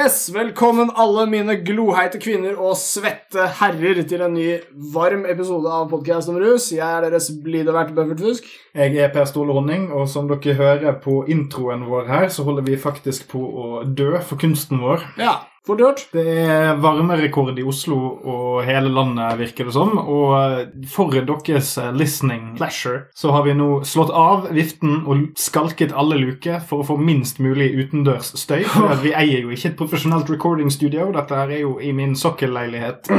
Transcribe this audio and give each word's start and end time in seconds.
Yes, 0.00 0.30
velkommen 0.32 0.88
alle 0.96 1.26
mine 1.28 1.58
gloheite 1.60 2.16
kvinner 2.22 2.54
og 2.56 2.76
svette 2.80 3.50
herrer 3.58 3.98
til 4.08 4.22
en 4.24 4.32
ny 4.32 4.46
varm 4.94 5.26
episode 5.28 5.68
av 5.68 5.90
Podcast 5.90 6.30
om 6.32 6.38
rus. 6.40 6.70
Jeg 6.72 6.86
er 6.86 7.04
deres 7.04 7.26
blide 7.44 7.74
vert 7.74 7.90
Buffert 7.92 8.22
Fusk. 8.24 8.48
Jeg 8.72 8.96
er 8.96 9.12
Per 9.12 9.28
Ståle 9.28 9.52
Honning, 9.52 9.90
og 9.92 10.08
som 10.08 10.30
dere 10.30 10.56
hører 10.56 10.96
på 11.04 11.18
introen 11.28 11.84
vår 11.90 12.08
her, 12.08 12.28
så 12.32 12.46
holder 12.48 12.64
vi 12.70 12.80
faktisk 12.80 13.28
på 13.34 13.42
å 13.44 13.68
dø 13.84 14.14
for 14.24 14.40
kunsten 14.40 14.80
vår. 14.80 15.04
Ja, 15.20 15.36
fort 15.70 15.82
gjort. 15.84 16.02
Det 16.12 16.24
er 16.44 16.78
varmerekord 16.80 17.58
i 17.58 17.64
Oslo 17.66 17.98
og 18.18 18.60
hele 18.66 18.90
landet, 18.92 19.38
virker 19.40 19.68
det 19.68 19.74
som. 19.74 19.96
Og 20.00 20.86
for 20.90 21.14
deres 21.14 21.72
listening 21.96 22.54
pleasure 22.58 23.06
så 23.16 23.32
har 23.34 23.46
vi 23.46 23.54
nå 23.56 23.82
slått 23.86 24.12
av 24.14 24.48
viften 24.54 25.04
og 25.06 25.30
skalket 25.38 25.94
alle 25.96 26.18
luker 26.20 26.60
for 26.66 26.82
å 26.82 26.88
få 26.92 26.98
minst 27.00 27.40
mulig 27.42 27.70
utendørs 27.78 28.32
støy. 28.38 28.62
For 28.80 29.00
vi 29.02 29.12
eier 29.16 29.44
jo 29.44 29.52
ikke 29.52 29.70
et 29.70 29.78
profesjonelt 29.78 30.28
recording-studio. 30.30 31.10
Dette 31.14 31.36
her 31.36 31.50
er 31.52 31.62
jo 31.62 31.74
i 31.82 31.90
min 31.96 32.14
sokkelleilighet 32.18 33.10
på 33.10 33.18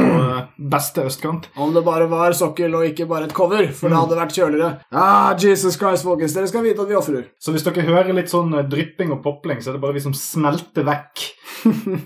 beste 0.72 1.04
østkant. 1.08 1.48
Om 1.60 1.74
det 1.76 1.84
bare 1.86 2.08
var 2.10 2.34
sokkel 2.36 2.74
og 2.78 2.86
ikke 2.88 3.06
bare 3.10 3.28
et 3.28 3.36
cover, 3.36 3.68
for 3.76 3.92
det 3.92 4.00
hadde 4.00 4.18
vært 4.18 4.36
kjøligere. 4.36 4.70
Ah, 4.90 5.32
Jesus 5.38 5.78
Christ, 5.80 6.06
folkens. 6.06 6.34
Dere 6.36 6.50
skal 6.50 6.66
vite 6.66 6.84
at 6.84 6.90
vi 6.90 6.98
ofrer. 6.98 7.28
Så 7.42 7.54
hvis 7.54 7.66
dere 7.66 7.86
hører 7.86 8.12
litt 8.16 8.32
sånn 8.32 8.54
drypping 8.70 9.14
og 9.14 9.22
popling, 9.24 9.62
så 9.62 9.72
er 9.72 9.78
det 9.78 9.84
bare 9.84 9.96
vi 9.96 10.04
som 10.04 10.16
smelter 10.16 10.86
vekk 10.88 11.26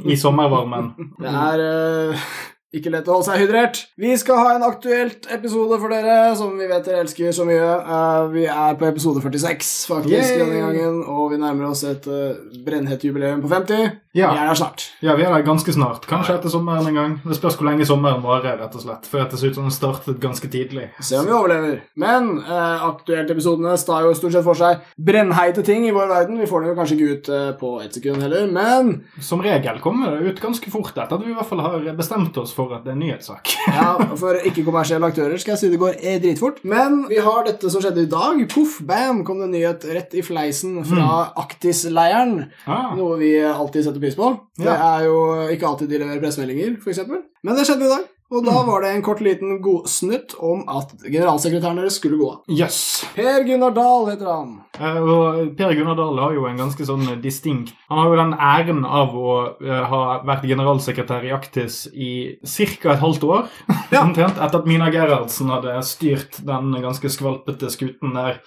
i 0.04 0.18
sommervarmen. 0.18 0.92
Det 1.22 1.32
er 1.32 1.64
uh, 1.64 2.28
ikke 2.76 2.92
lett 2.92 3.08
å 3.08 3.16
holde 3.16 3.28
seg 3.28 3.42
hydrert. 3.44 3.82
Vi 4.00 4.12
skal 4.20 4.40
ha 4.42 4.54
en 4.56 4.66
aktuelt 4.66 5.28
episode 5.32 5.78
for 5.80 5.92
dere, 5.92 6.34
som 6.38 6.56
vi 6.58 6.68
vet 6.68 6.84
dere 6.86 7.04
elsker 7.04 7.34
så 7.34 7.46
mye. 7.48 7.68
Uh, 7.86 8.26
vi 8.34 8.46
er 8.50 8.76
på 8.78 8.88
episode 8.88 9.22
46, 9.24 9.72
faktisk, 9.92 10.32
Yay! 10.32 10.42
denne 10.42 10.62
gangen, 10.64 11.00
og 11.08 11.30
vi 11.32 11.40
nærmer 11.40 11.70
oss 11.70 11.86
et 11.88 12.08
uh, 12.10 12.36
brennhett 12.66 13.06
jubileum 13.06 13.44
på 13.44 13.52
50. 13.52 13.88
Ja. 14.17 14.31
Vi 14.33 14.41
er 14.41 14.48
der 14.48 14.56
snart. 14.56 14.84
Ja, 15.05 15.14
vi 15.19 15.27
er 15.27 15.33
der 15.34 15.42
ganske 15.45 15.72
snart. 15.75 16.06
Kanskje 16.09 16.39
etter 16.39 16.48
sommeren 16.53 16.86
en 16.89 16.97
gang. 16.97 17.14
Det 17.20 17.36
spørs 17.36 17.59
hvor 17.59 17.69
lenge 17.69 17.84
sommeren 17.89 18.22
varer, 18.25 18.56
rett 18.62 18.77
og 18.78 18.81
slett. 18.81 19.05
For 19.11 19.20
det 19.20 19.36
ser 19.36 19.53
ut 19.53 19.59
som 19.59 19.67
den 19.67 19.75
startet 19.75 20.20
ganske 20.22 20.48
tidlig. 20.48 20.86
Se 21.05 21.19
om 21.20 21.27
vi 21.28 21.34
overlever. 21.36 21.83
Men 22.00 22.31
eh, 22.41 22.87
aktuelt 22.87 23.31
episodene 23.34 23.75
står 23.81 24.06
jo 24.06 24.14
stort 24.17 24.33
sett 24.39 24.47
for 24.47 24.56
seg 24.56 24.87
brennheite 24.97 25.64
ting 25.67 25.84
i 25.84 25.92
vår 25.92 26.09
verden. 26.09 26.41
Vi 26.41 26.48
får 26.48 26.64
dem 26.64 26.72
jo 26.72 26.78
kanskje 26.78 26.97
ikke 26.97 27.11
ut 27.12 27.28
eh, 27.37 27.50
på 27.61 27.72
ett 27.84 27.98
sekund 27.98 28.25
heller, 28.25 28.47
men 28.48 28.94
Som 29.20 29.44
regel 29.44 29.83
kommer 29.84 30.17
det 30.17 30.33
ut 30.33 30.41
ganske 30.41 30.72
fort 30.72 30.97
etter 30.97 31.12
at 31.19 31.25
vi 31.27 31.34
i 31.34 31.37
hvert 31.37 31.50
fall 31.50 31.61
har 31.67 31.84
bestemt 31.98 32.41
oss 32.41 32.55
for 32.56 32.72
at 32.72 32.87
det 32.87 32.94
er 32.94 32.97
en 32.97 33.05
nyhetssak. 33.05 33.53
ja, 33.77 33.92
for 34.17 34.41
ikke-kommersielle 34.48 35.12
aktører 35.12 35.37
skal 35.42 35.56
jeg 35.56 35.64
si 35.67 35.72
det 35.75 35.83
går 35.83 36.00
eh, 36.00 36.17
dritfort. 36.25 36.62
Men 36.64 37.03
vi 37.12 37.20
har 37.20 37.44
dette 37.44 37.69
som 37.72 37.84
skjedde 37.84 38.06
i 38.06 38.11
dag. 38.17 38.41
Poff, 38.56 38.81
bam, 38.81 39.20
kom 39.28 39.44
det 39.44 39.50
en 39.50 39.56
nyhet 39.59 39.87
rett 39.92 40.17
i 40.17 40.25
fleisen 40.25 40.81
fra 40.89 41.34
Aktis-leiren. 41.44 42.47
Ah, 42.64 42.94
Noe 42.97 43.20
vi 43.20 43.34
alltid 43.44 43.84
setter 43.84 44.00
pris 44.00 44.05
på. 44.14 44.28
Det 44.60 44.70
er 44.70 45.08
jo 45.08 45.16
ikke 45.50 45.66
alltid 45.66 45.90
de 45.90 45.98
leverer 45.98 46.22
pressemeldinger, 46.22 46.76
f.eks. 46.78 47.02
Men 47.42 47.58
det 47.58 47.66
skjedde 47.66 47.88
i 47.88 47.94
dag. 47.96 48.04
Og 48.26 48.42
da 48.42 48.56
var 48.66 48.82
det 48.82 48.88
en 48.90 49.02
kort 49.06 49.20
liten 49.22 49.60
godsnutt 49.62 50.32
om 50.42 50.64
at 50.66 50.90
generalsekretæren 51.04 51.78
deres 51.78 51.98
skulle 52.00 52.18
gå 52.18 52.30
av. 52.32 52.40
Yes. 52.50 53.04
Per 53.14 53.44
Gunnar 53.46 53.70
Dahl 53.76 54.08
heter 54.10 54.26
han. 54.26 54.48
Eh, 54.80 54.96
og 54.98 55.52
Per 55.58 55.74
Gunnar 55.78 55.94
Dahl 55.94 56.18
har 56.18 56.34
jo 56.34 56.48
en 56.48 56.58
ganske 56.58 56.88
sånn 56.88 57.04
distinkt 57.22 57.70
Han 57.86 58.00
har 58.00 58.08
jo 58.10 58.16
den 58.18 58.34
æren 58.34 58.82
av 58.82 59.14
å 59.14 59.36
eh, 59.62 59.84
ha 59.92 60.00
vært 60.26 60.48
generalsekretær 60.50 61.22
i 61.28 61.31
Aktis 61.36 61.84
i 61.94 62.10
ca. 62.42 62.97
et 62.97 63.04
halvt 63.04 63.28
år. 63.31 63.47
Ja. 63.94 64.00
Omtrent 64.02 64.41
etter 64.42 64.58
at 64.58 64.66
Mina 64.66 64.88
Gerhardsen 64.91 65.52
hadde 65.52 65.76
styrt 65.86 66.41
den 66.42 66.72
ganske 66.82 67.06
skvalpete 67.06 67.70
skuten 67.70 68.16
der 68.16 68.41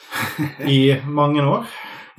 i 0.67 0.97
mange 1.07 1.45
år. 1.47 1.63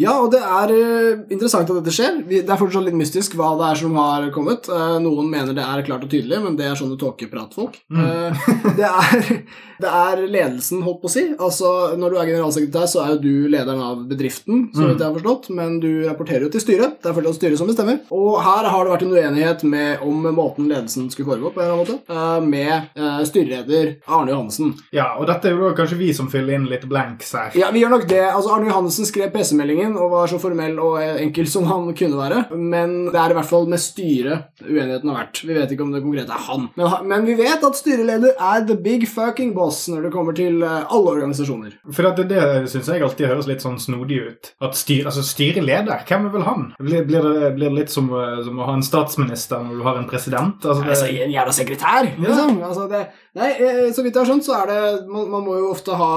Ja, 0.01 0.15
og 0.23 0.31
det 0.33 0.41
er 0.41 0.73
eh, 0.75 1.23
interessant 1.33 1.71
at 1.71 1.81
dette 1.81 1.95
skjer. 1.95 2.21
Det 2.29 2.45
er 2.45 2.61
fortsatt 2.61 2.87
litt 2.87 2.97
mystisk 2.99 3.35
hva 3.39 3.53
det 3.59 3.67
er 3.71 3.81
som 3.83 3.97
har 4.01 4.29
kommet. 4.35 4.69
Eh, 4.71 4.97
noen 5.03 5.29
mener 5.33 5.57
det 5.57 5.65
er 5.65 5.85
klart 5.87 6.07
og 6.07 6.13
tydelig, 6.13 6.39
men 6.45 6.57
det 6.59 6.69
er 6.69 6.79
sånne 6.79 6.99
tåkepratfolk. 7.01 7.77
Mm. 7.93 8.39
det, 8.79 8.89
er, 8.89 9.43
det 9.85 9.91
er 9.91 10.23
ledelsen, 10.25 10.85
holdt 10.87 11.03
på 11.03 11.11
å 11.11 11.13
si. 11.13 11.27
Altså, 11.37 11.73
Når 12.01 12.15
du 12.15 12.21
er 12.21 12.31
generalsekretær, 12.33 12.89
så 12.91 13.05
er 13.05 13.15
jo 13.15 13.21
du 13.25 13.51
lederen 13.53 13.83
av 13.85 14.05
bedriften, 14.11 14.69
så 14.75 14.87
vidt 14.87 15.03
jeg 15.03 15.09
har 15.09 15.19
forstått, 15.19 15.51
men 15.57 15.79
du 15.83 15.91
rapporterer 16.07 16.47
jo 16.47 16.53
til 16.55 16.65
styret. 16.65 16.97
Det 17.03 17.11
er 17.11 17.17
fortsatt 17.19 17.41
styret 17.41 17.61
som 17.61 17.71
bestemmer. 17.71 18.01
Og 18.15 18.41
her 18.45 18.71
har 18.71 18.87
det 18.87 18.95
vært 18.95 19.07
en 19.07 19.15
uenighet 19.17 19.67
med, 19.69 20.07
om 20.07 20.31
måten 20.37 20.71
ledelsen 20.71 21.11
skulle 21.13 21.35
foregå 21.35 21.53
på, 21.53 21.61
en 21.61 21.67
eller 21.67 21.77
annen 21.77 21.85
måte, 21.85 22.17
eh, 22.17 22.49
med 22.51 23.01
eh, 23.01 23.21
styreleder 23.29 23.93
Arne 24.09 24.35
Johansen. 24.35 24.75
Ja, 24.97 25.13
og 25.19 25.29
dette 25.31 25.51
er 25.51 25.61
jo 25.61 25.75
kanskje 25.77 26.01
vi 26.01 26.13
som 26.17 26.31
fyller 26.33 26.57
inn 26.57 26.69
litt 26.71 26.89
blanks 26.89 27.35
her. 27.37 27.53
Ja, 27.59 27.71
vi 27.75 27.85
gjør 27.85 27.97
nok 27.99 28.09
det. 28.11 28.25
Altså, 28.31 28.55
Arne 28.55 28.71
Johansen 28.71 29.09
skrev 29.09 29.33
pressemeldingen 29.35 29.90
og 29.99 30.13
var 30.13 30.31
så 30.31 30.41
formell 30.43 30.79
og 30.83 30.99
enkel 31.01 31.49
som 31.51 31.67
han 31.71 31.91
kunne 31.97 32.19
være. 32.19 32.45
Men 32.57 32.97
det 33.11 33.19
er 33.21 33.35
i 33.35 33.39
hvert 33.39 33.51
fall 33.51 33.69
med 33.71 33.83
styret 33.83 34.51
uenigheten 34.65 35.11
har 35.11 35.23
vært. 35.23 35.43
Vi 35.47 35.57
vet 35.57 35.75
ikke 35.75 35.87
om 35.87 35.95
det 35.95 36.03
konkrete 36.05 36.35
er 36.37 36.47
han. 36.49 36.69
Men, 36.79 37.09
men 37.11 37.27
vi 37.29 37.37
vet 37.39 37.65
at 37.67 37.79
styreleder 37.79 38.37
er 38.37 38.67
the 38.69 38.77
big 38.79 39.07
fucking 39.09 39.55
boss 39.57 39.83
når 39.91 40.07
det 40.07 40.13
kommer 40.15 40.37
til 40.37 40.63
eh, 40.67 40.93
alle 40.93 41.15
organisasjoner. 41.17 41.77
For 41.91 42.11
det, 42.17 42.29
det 42.31 42.71
syns 42.73 42.91
jeg 42.91 43.05
alltid 43.05 43.31
høres 43.31 43.49
litt 43.51 43.65
sånn 43.65 43.81
snodig 43.83 44.21
ut. 44.29 44.53
At 44.65 44.79
styr, 44.79 45.07
altså 45.09 45.25
Styreleder, 45.27 46.05
hvem 46.09 46.29
er 46.29 46.35
vel 46.35 46.47
han? 46.47 46.69
Blir, 46.81 47.05
blir, 47.09 47.27
det, 47.27 47.53
blir 47.57 47.71
det 47.71 47.83
litt 47.83 47.95
som, 47.95 48.11
eh, 48.15 48.41
som 48.47 48.61
å 48.61 48.69
ha 48.69 48.77
en 48.79 48.87
statsminister 48.87 49.63
når 49.65 49.81
du 49.81 49.87
har 49.87 50.01
en 50.01 50.09
president? 50.11 50.59
Altså, 50.61 50.85
det, 50.85 50.97
Altså, 51.01 51.11
en 51.25 51.35
jævla 51.35 51.55
sekretær, 51.55 52.09
liksom. 52.19 52.57
Altså, 52.67 52.87
det, 52.91 53.03
nei, 53.39 53.51
eh, 53.57 53.83
så 53.95 54.05
vidt 54.05 54.17
jeg 54.17 54.23
har 54.23 54.31
skjønt, 54.31 54.47
så 54.47 54.57
er 54.61 54.71
det 54.71 54.81
man, 55.11 55.29
man 55.33 55.47
må 55.47 55.57
jo 55.61 55.71
ofte 55.73 55.97
ha 55.97 56.11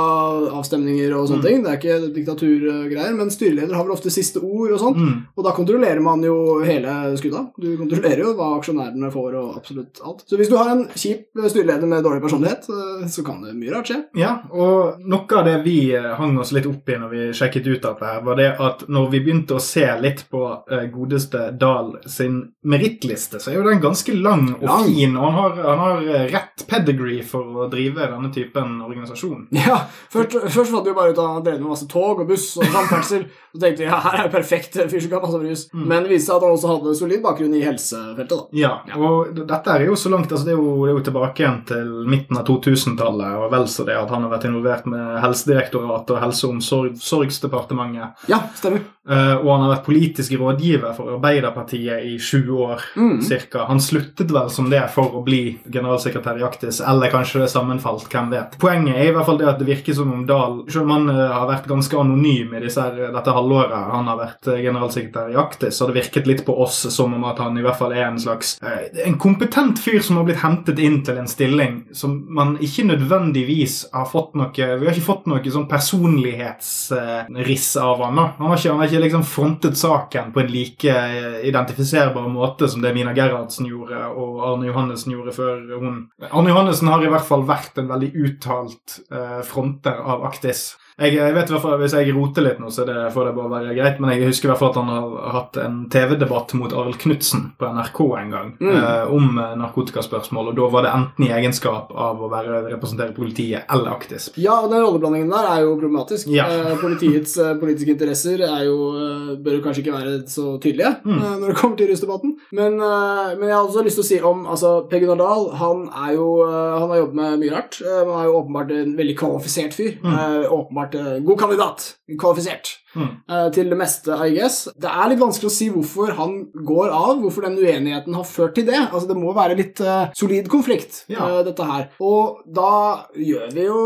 avstemninger 0.59 1.13
og 1.17 1.29
sånne 1.29 1.47
ting. 1.47 1.63
Det 1.63 1.71
er 1.71 1.79
ikke 1.79 2.13
diktaturgreier, 2.17 3.15
men 3.17 3.31
styreleder 3.53 3.75
har 3.77 3.85
vel 3.85 3.93
ofte 3.95 4.11
siste 4.13 4.41
ord 4.43 4.71
og 4.73 4.79
sånn. 4.81 4.95
mm, 4.97 5.17
Og 5.37 5.43
da 5.45 5.51
kontrollerer 5.55 6.01
man 6.01 6.21
jo 6.25 6.59
hele 6.65 6.93
skudda. 7.17 7.45
Du 7.59 7.69
kontrollerer 7.77 8.23
jo 8.25 8.33
hva 8.37 8.47
aksjonærene 8.57 9.11
får 9.13 9.35
og 9.39 9.57
absolutt 9.57 10.01
alt. 10.03 10.23
Så 10.27 10.37
hvis 10.39 10.49
du 10.49 10.55
har 10.57 10.71
en 10.73 10.85
kjip 10.89 11.29
styreleder 11.37 11.87
med 11.87 12.03
dårlig 12.03 12.21
personlighet, 12.23 12.67
eh, 12.69 13.07
så 13.07 13.23
kan 13.25 13.41
det 13.43 13.53
mye 13.55 13.71
rart 13.75 13.87
skje. 13.91 13.99
ja, 14.17 14.33
og 14.51 14.99
noe 15.05 15.37
av 15.39 15.45
det 15.45 15.55
vi 15.63 15.93
eh, 15.93 16.09
hang 16.17 16.37
oss 16.41 16.51
litt 16.55 16.65
opp 16.69 16.89
i 16.89 16.97
når 16.99 17.09
vi 17.13 17.23
sjekket 17.37 17.67
ut 17.67 17.85
av 17.85 17.99
det 17.99 18.09
her, 18.11 18.21
var 18.25 18.35
det 18.41 18.49
at 18.59 18.85
når 18.89 19.09
vi 19.11 19.19
begynte 19.27 19.55
å 19.57 19.61
se 19.63 19.85
litt 20.01 20.25
på 20.31 20.43
eh, 20.71 20.87
godeste 20.93 21.51
Dahl 21.59 21.97
sin 22.09 22.41
merittliste, 22.65 23.39
så 23.39 23.51
er 23.51 23.59
jo 23.59 23.67
den 23.69 23.81
ganske 23.83 24.13
lang 24.15 24.47
og 24.55 24.63
Lang. 24.67 24.85
fin, 24.87 25.15
og 25.17 25.23
han 25.29 25.33
har, 25.39 25.57
han 25.67 25.79
har 25.83 26.03
rett 26.33 26.65
pedigree 26.69 27.23
for 27.27 27.63
å 27.65 27.69
drive 27.71 28.07
denne 28.09 28.31
typen 28.33 28.79
organisasjon. 28.81 29.47
Ja, 29.55 29.81
Først, 30.13 30.35
først 30.53 30.71
fant 30.71 30.85
vi 30.85 30.91
jo 30.91 30.97
bare 30.97 31.13
ut 31.13 31.19
at 31.19 31.27
han 31.35 31.43
drev 31.45 31.59
med 31.61 31.69
masse 31.73 31.87
tog 31.89 32.19
og 32.23 32.27
buss 32.29 32.57
og 32.57 32.65
samferdsel. 32.73 33.25
Så 33.53 33.59
tenkte 33.61 33.83
vi 33.83 33.89
ja, 33.89 33.99
her 34.01 34.15
er 34.17 34.23
jo 34.25 34.31
perfekt 34.33 34.73
fyr 34.89 34.99
som 35.03 35.11
kan 35.11 35.21
masse 35.21 35.39
brus. 35.43 35.63
Mm. 35.73 35.83
Men 35.91 36.03
det 36.07 36.09
viste 36.15 36.31
seg 36.31 36.39
at 36.39 36.45
han 36.47 36.55
også 36.57 36.71
hadde 36.71 36.95
solid 36.97 37.21
bakgrunn 37.21 37.53
i 37.53 37.61
helsefeltet. 37.61 38.29
da. 38.33 38.47
Ja, 38.57 38.71
og 38.97 39.35
dette 39.37 39.75
er 39.75 39.85
jo 39.85 39.95
så 39.99 40.09
langt 40.09 40.31
altså 40.31 40.47
det, 40.47 40.55
er 40.55 40.57
jo, 40.57 40.73
det 40.87 40.91
er 40.91 40.97
jo 40.97 41.03
tilbake 41.05 41.43
igjen 41.43 41.59
til 41.69 41.91
midten 42.09 42.39
av 42.39 42.47
2000-tallet, 42.49 43.35
og 43.43 43.51
vel 43.53 43.67
så 43.69 43.85
det 43.85 43.95
at 43.99 44.09
han 44.09 44.25
har 44.25 44.33
vært 44.33 44.47
involvert 44.49 44.87
med 44.89 45.19
Helsedirektoratet 45.21 46.15
og 46.17 46.21
Helse- 46.25 46.47
og 46.49 46.55
omsorgsdepartementet. 46.57 48.25
Ja, 48.31 48.41
stemmer. 48.57 48.81
Uh, 49.03 49.35
og 49.43 49.49
han 49.51 49.63
har 49.65 49.71
vært 49.73 49.85
politisk 49.85 50.31
rådgiver 50.39 50.93
for 50.95 51.11
Arbeiderpartiet 51.17 52.05
i 52.07 52.13
20 52.17 52.59
år 52.63 52.81
Mm. 52.95 53.21
cirka. 53.21 53.65
Han 53.67 53.79
sluttet 53.79 54.31
vel 54.31 54.49
som 54.49 54.69
det 54.69 54.89
for 54.93 55.11
å 55.11 55.23
bli 55.23 55.59
generalsekretær 55.69 56.39
i 56.39 56.43
Aktis, 56.43 56.79
eller 56.81 57.11
kanskje 57.11 57.41
det 57.41 57.49
sammenfalt, 57.51 58.07
hvem 58.09 58.29
vet. 58.31 58.57
Poenget 58.59 58.95
er 58.95 59.09
i 59.09 59.11
hvert 59.11 59.25
fall 59.25 59.37
det 59.37 59.47
at 59.47 59.59
det 59.59 59.67
virker 59.67 59.93
som 59.93 60.11
om 60.13 60.25
Dahl, 60.25 60.63
selv 60.69 60.83
om 60.83 60.91
han 60.91 61.09
uh, 61.09 61.33
har 61.33 61.47
vært 61.51 61.67
ganske 61.67 61.97
anonym 61.99 62.53
i 62.55 62.59
disse, 62.63 62.81
dette 62.81 63.27
halvåret 63.27 63.42
han 63.51 64.07
har 64.07 64.17
vært 64.19 64.47
eh, 64.51 64.61
generalsekretær 64.63 65.31
i 65.33 65.37
Aktis, 65.39 65.79
har 65.81 65.87
det 65.91 65.99
virket 65.99 66.27
litt 66.29 66.45
på 66.45 66.53
oss 66.63 66.77
som 66.93 67.13
om 67.15 67.23
at 67.27 67.39
han 67.41 67.57
i 67.57 67.63
hvert 67.65 67.79
fall 67.79 67.93
er 67.95 68.05
en 68.07 68.19
slags 68.21 68.49
eh, 68.63 68.83
en 69.05 69.17
kompetent 69.21 69.79
fyr 69.81 70.01
som 70.03 70.17
har 70.19 70.25
blitt 70.27 70.43
hentet 70.43 70.79
inn 70.83 70.99
til 71.05 71.17
en 71.19 71.29
stilling 71.29 71.73
som 71.95 72.11
man 72.33 72.57
ikke 72.63 72.85
nødvendigvis 72.89 73.75
har 73.93 74.07
fått 74.09 74.33
noe 74.39 74.51
Vi 74.53 74.85
har 74.85 74.93
ikke 74.93 75.05
fått 75.05 75.25
noe 75.29 75.51
sånn 75.53 75.67
personlighetsriss 75.69 77.69
av 77.81 78.03
han 78.05 78.15
da. 78.19 78.25
Han 78.37 78.49
har 78.51 78.57
ikke, 78.57 78.71
han 78.71 78.79
har 78.81 78.87
ikke 78.89 79.05
liksom 79.05 79.25
frontet 79.27 79.75
saken 79.79 80.25
på 80.33 80.39
en 80.43 80.53
like 80.53 80.89
eh, 80.93 81.39
identifiserbar 81.49 82.27
måte 82.31 82.65
som 82.69 82.79
det 82.83 82.95
Mina 82.95 83.13
Gerhardsen 83.17 83.65
gjorde 83.69 83.97
og 84.13 84.31
Arne 84.47 84.65
Johannessen 84.69 85.11
gjorde 85.15 85.35
før 85.35 85.55
hun 85.79 85.95
Arne 86.29 86.49
Johannessen 86.53 86.91
har 86.91 86.99
i 87.03 87.11
hvert 87.11 87.27
fall 87.27 87.43
vært 87.47 87.75
en 87.81 87.91
veldig 87.91 88.11
uttalt 88.25 88.87
eh, 89.11 89.41
fronter 89.47 89.97
av 89.99 90.23
Aktis. 90.27 90.61
Jeg, 91.03 91.15
jeg 91.19 91.33
vet 91.35 91.49
i 91.49 91.53
hvert 91.55 91.61
fall, 91.63 91.77
Hvis 91.81 91.93
jeg 91.97 92.13
roter 92.15 92.45
litt 92.45 92.59
nå, 92.63 92.69
så 92.73 92.85
det, 92.87 92.95
får 93.13 93.27
det 93.29 93.35
bare 93.37 93.51
være 93.53 93.75
greit, 93.77 93.99
men 93.99 94.13
jeg 94.15 94.27
husker 94.29 94.47
i 94.47 94.51
hvert 94.53 94.61
fall 94.61 94.71
at 94.73 94.79
han 94.81 94.91
har 94.93 95.33
hatt 95.37 95.57
en 95.63 95.77
TV-debatt 95.93 96.53
mot 96.59 96.73
Arild 96.73 96.97
Knutsen 97.01 97.49
på 97.59 97.69
NRK 97.75 97.99
en 98.21 98.31
gang 98.33 98.51
Mm. 98.63 98.69
eh, 98.77 99.11
om 99.13 99.37
eh, 99.41 99.53
narkotikaspørsmål, 99.59 100.49
og 100.51 100.55
da 100.57 100.67
var 100.73 100.85
det 100.85 100.91
enten 100.95 101.25
i 101.27 101.31
egenskap 101.35 101.91
av 101.95 102.21
å 102.23 102.29
være 102.31 102.61
representere 102.71 103.13
politiet 103.15 103.65
eller 103.71 103.91
aktisk. 103.93 104.37
Ja, 104.41 104.59
og 104.63 104.69
den 104.71 104.83
rolleblandingen 104.83 105.31
der 105.33 105.47
er 105.49 105.63
jo 105.65 105.75
problematisk. 105.81 106.27
Ja. 106.31 106.45
Eh, 106.47 106.75
politiets 106.81 107.35
eh, 107.41 107.53
politiske 107.59 107.91
interesser 107.95 108.43
er 108.47 108.63
jo, 108.67 108.77
eh, 108.97 109.33
bør 109.43 109.57
jo 109.59 109.63
kanskje 109.65 109.83
ikke 109.83 109.97
være 109.97 110.15
så 110.29 110.57
tydelige 110.63 110.93
Mm. 111.03 111.17
eh, 111.19 111.35
når 111.41 111.47
det 111.53 111.57
kommer 111.59 111.77
til 111.77 111.89
rusdebatten. 111.91 112.35
Men, 112.53 112.77
men 112.77 113.47
jeg 113.47 113.55
har 113.55 113.63
også 113.65 113.83
lyst 113.83 113.97
til 113.99 114.03
å 114.03 114.07
si 114.07 114.19
om 114.23 114.45
altså, 114.47 114.71
Per 114.89 114.99
Gunnar 115.01 115.17
Dahl. 115.19 115.45
Han, 115.59 115.83
er 116.07 116.13
jo, 116.15 116.27
han 116.47 116.89
har 116.89 116.97
jobbet 117.01 117.15
med 117.19 117.39
mye 117.41 117.53
rart. 117.55 117.77
Han 117.83 118.11
er 118.13 118.25
jo 118.29 118.37
åpenbart 118.39 118.71
en 118.77 118.95
veldig 118.97 119.15
kvalifisert 119.19 119.73
fyr. 119.75 119.97
Mm. 120.03 120.13
Eh, 120.13 120.51
åpenbart 120.53 120.92
vært 120.93 121.17
eh, 121.17 121.25
god 121.25 121.37
kandidat. 121.37 121.85
Kvalifisert. 122.19 122.77
Mm. 122.95 123.09
eh, 123.29 123.47
til 123.55 123.69
det 123.71 123.77
meste, 123.79 124.13
I 124.13 124.33
guess. 124.35 124.67
Det 124.77 124.89
er 124.89 125.09
litt 125.09 125.21
vanskelig 125.21 125.49
å 125.49 125.53
si 125.53 125.69
hvorfor 125.73 126.13
han 126.17 126.35
går 126.53 126.91
av, 126.93 127.21
hvorfor 127.23 127.47
den 127.47 127.57
uenigheten 127.57 128.13
har 128.13 128.23
ført 128.27 128.55
til 128.55 128.67
det. 128.67 128.79
Altså, 128.91 129.07
Det 129.07 129.17
må 129.17 129.33
være 129.33 129.57
litt 129.57 129.81
uh, 129.81 130.11
solid 130.15 130.47
konflikt, 130.49 131.03
Ja. 131.09 131.25
uh, 131.25 131.43
dette 131.43 131.63
her. 131.65 131.89
Og 132.01 132.43
da 132.45 133.05
gjør 133.17 133.53
vi 133.53 133.65
jo 133.65 133.79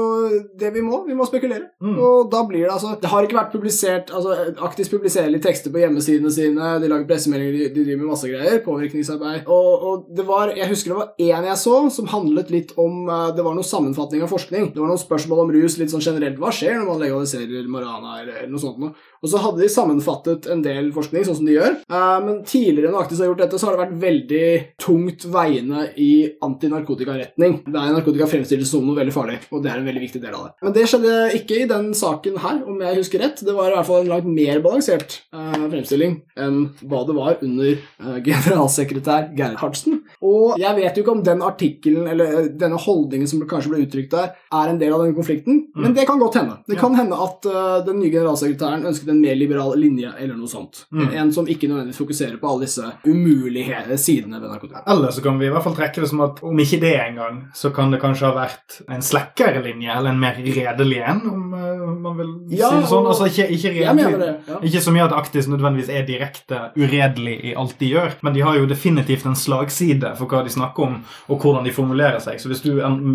det 0.59 0.73
vi 0.75 0.81
må. 0.81 1.05
Vi 1.07 1.15
må 1.17 1.25
spekulere. 1.27 1.69
Mm. 1.81 1.97
Og 1.97 2.31
da 2.31 2.43
blir 2.47 2.65
det 2.65 2.73
altså 2.73 2.95
Det 3.01 3.09
har 3.11 3.23
ikke 3.23 3.37
vært 3.37 3.51
publisert 3.53 4.11
altså 4.11 4.35
Aktivt 4.65 4.91
publiserer 4.91 5.29
litt 5.31 5.43
tekster 5.45 5.71
på 5.71 5.79
hjemmesidene 5.81 6.31
sine, 6.33 6.71
de 6.81 6.89
lager 6.89 7.07
pressemeldinger, 7.09 7.53
de, 7.53 7.69
de 7.75 7.83
driver 7.85 8.01
med 8.03 8.11
masse 8.11 8.27
greier. 8.29 8.59
Påvirkningsarbeid. 8.65 9.47
Og, 9.47 9.87
og 9.89 10.07
det 10.17 10.25
var 10.27 10.51
Jeg 10.55 10.69
husker 10.71 10.93
det 10.93 10.99
var 10.99 11.13
én 11.19 11.47
jeg 11.47 11.57
så, 11.63 11.75
som 11.93 12.09
handlet 12.11 12.51
litt 12.53 12.73
om 12.77 13.05
uh, 13.09 13.29
Det 13.35 13.45
var 13.45 13.55
noe 13.57 13.67
sammenfatning 13.67 14.23
av 14.25 14.31
forskning. 14.33 14.71
Det 14.73 14.81
var 14.81 14.91
noen 14.91 15.01
spørsmål 15.01 15.45
om 15.45 15.53
rus 15.55 15.77
litt 15.79 15.93
sånn 15.93 16.03
generelt. 16.03 16.39
Hva 16.41 16.51
skjer 16.55 16.79
når 16.79 16.89
man 16.91 17.01
legaliserer 17.03 17.69
marihuana, 17.71 18.21
eller, 18.21 18.41
eller 18.41 18.51
noe 18.51 18.63
sånt 18.63 18.81
noe? 18.81 18.93
Og 19.23 19.31
så 19.31 19.39
hadde 19.41 19.63
de 19.63 19.69
sammenfattet 19.71 20.47
en 20.51 20.61
del 20.65 20.91
forskning, 20.95 21.25
sånn 21.25 21.39
som 21.39 21.47
de 21.47 21.55
gjør. 21.55 21.77
Eh, 21.89 22.17
men 22.25 22.41
tidligere 22.47 22.93
når 22.93 23.05
Aktis 23.05 23.21
har 23.23 23.31
gjort 23.31 23.43
dette, 23.43 23.59
så 23.59 23.67
har 23.67 23.75
det 23.75 23.83
vært 23.83 24.01
veldig 24.03 24.49
tungt 24.81 25.25
veiende 25.33 25.87
i 26.01 26.11
antinarkotikaretning. 26.45 27.59
Der 27.65 27.95
narkotika 27.95 28.29
fremstilles 28.29 28.71
som 28.71 28.85
noe 28.85 28.97
veldig 28.99 29.15
farlig, 29.15 29.39
og 29.51 29.63
det 29.63 29.73
er 29.73 29.81
en 29.81 29.89
veldig 29.89 30.03
viktig 30.05 30.21
del 30.23 30.37
av 30.37 30.47
det. 30.47 30.53
Men 30.67 30.75
det 30.77 30.85
skjedde 30.91 31.15
ikke 31.39 31.61
i 31.63 31.69
den 31.69 31.89
saken 31.97 32.37
her, 32.43 32.61
om 32.67 32.83
jeg 32.85 33.01
husker 33.01 33.23
rett. 33.25 33.41
Det 33.47 33.55
var 33.57 33.71
i 33.71 33.77
hvert 33.77 33.89
fall 33.89 34.05
en 34.05 34.11
langt 34.13 34.29
mer 34.29 34.61
balansert 34.65 35.19
eh, 35.33 35.65
fremstilling 35.65 36.19
enn 36.37 36.59
hva 36.85 37.03
det 37.07 37.17
var 37.17 37.41
under 37.45 37.71
eh, 37.73 38.19
generalsekretær 38.27 39.31
Gerhardsen. 39.37 40.01
Og 40.25 40.57
jeg 40.61 40.77
vet 40.77 40.97
jo 40.97 41.05
ikke 41.05 41.15
om 41.17 41.25
den 41.25 41.43
artikkelen, 41.45 42.05
eller 42.11 42.51
denne 42.53 42.79
holdningen 42.81 43.29
som 43.29 43.41
kanskje 43.49 43.73
ble 43.73 43.83
uttrykt 43.87 44.13
der, 44.13 44.33
er 44.53 44.71
en 44.71 44.79
del 44.79 44.93
av 44.93 45.03
denne 45.03 45.17
konflikten, 45.17 45.65
men 45.77 45.95
det 45.97 46.05
kan 46.07 46.19
godt 46.21 46.37
hende. 46.39 46.59
Det 46.69 46.77
kan 46.79 46.95
hende 46.97 47.17
at 47.21 47.45
den 47.87 47.99
nye 48.01 48.11
generalsekretæren 48.11 48.85
ønsket 48.87 49.09
en 49.13 49.21
mer 49.21 49.35
liberal 49.35 49.73
linje, 49.79 50.11
eller 50.19 50.35
noe 50.37 50.47
sånt. 50.51 50.85
Mm. 50.91 51.09
En 51.21 51.31
som 51.35 51.47
ikke 51.47 51.67
nødvendigvis 51.69 51.99
fokuserer 52.01 52.37
på 52.41 52.49
alle 52.49 52.65
disse 52.67 52.83
umulige 53.07 53.97
sidene 53.99 54.39
ved 54.41 54.49
narkotika. 54.51 54.83
Eller 54.87 55.11
så 55.11 55.21
kan 55.25 55.39
vi 55.39 55.47
i 55.47 55.51
hvert 55.53 55.63
fall 55.65 55.75
trekke 55.77 56.01
det 56.03 56.09
som 56.11 56.21
at 56.25 56.41
om 56.43 56.59
ikke 56.63 56.79
det 56.81 56.93
engang, 57.01 57.41
så 57.55 57.71
kan 57.75 57.91
det 57.93 57.99
kanskje 58.01 58.27
ha 58.29 58.33
vært 58.37 58.79
en 58.93 59.01
slekkere 59.05 59.63
linje, 59.65 59.91
eller 59.93 60.13
en 60.13 60.19
mer 60.21 60.37
redelig 60.43 61.01
en, 61.07 61.21
om 61.31 61.53
eh, 61.57 61.85
man 62.07 62.17
vil 62.19 62.33
Ja, 62.57 62.69
si 62.71 62.81
det 62.81 62.89
sånn. 62.91 63.07
Altså 63.11 63.27
ikke, 63.29 63.47
ikke 63.57 63.73
redelig. 63.77 64.17
Det. 64.21 64.29
ja. 64.47 64.59
Ikke 64.71 64.81
så 64.83 64.93
mye 64.95 65.05
at 65.07 65.15
Aktis 65.17 65.47
nødvendigvis 65.51 65.91
er 65.93 66.05
direkte 66.07 66.61
uredelig 66.77 67.37
i 67.51 67.55
alt 67.57 67.77
de 67.79 67.91
gjør, 67.93 68.17
men 68.25 68.35
de 68.35 68.43
har 68.45 68.57
jo 68.59 68.67
definitivt 68.69 69.25
en 69.29 69.35
slagside 69.37 70.13
for 70.19 70.29
hva 70.31 70.43
de 70.45 70.53
snakker 70.53 70.87
om, 70.87 70.99
og 71.27 71.41
hvordan 71.43 71.65
de 71.67 71.73
formulerer 71.75 72.19
seg. 72.23 72.39
Så 72.41 72.51
hvis 72.51 72.63
du 72.65 72.71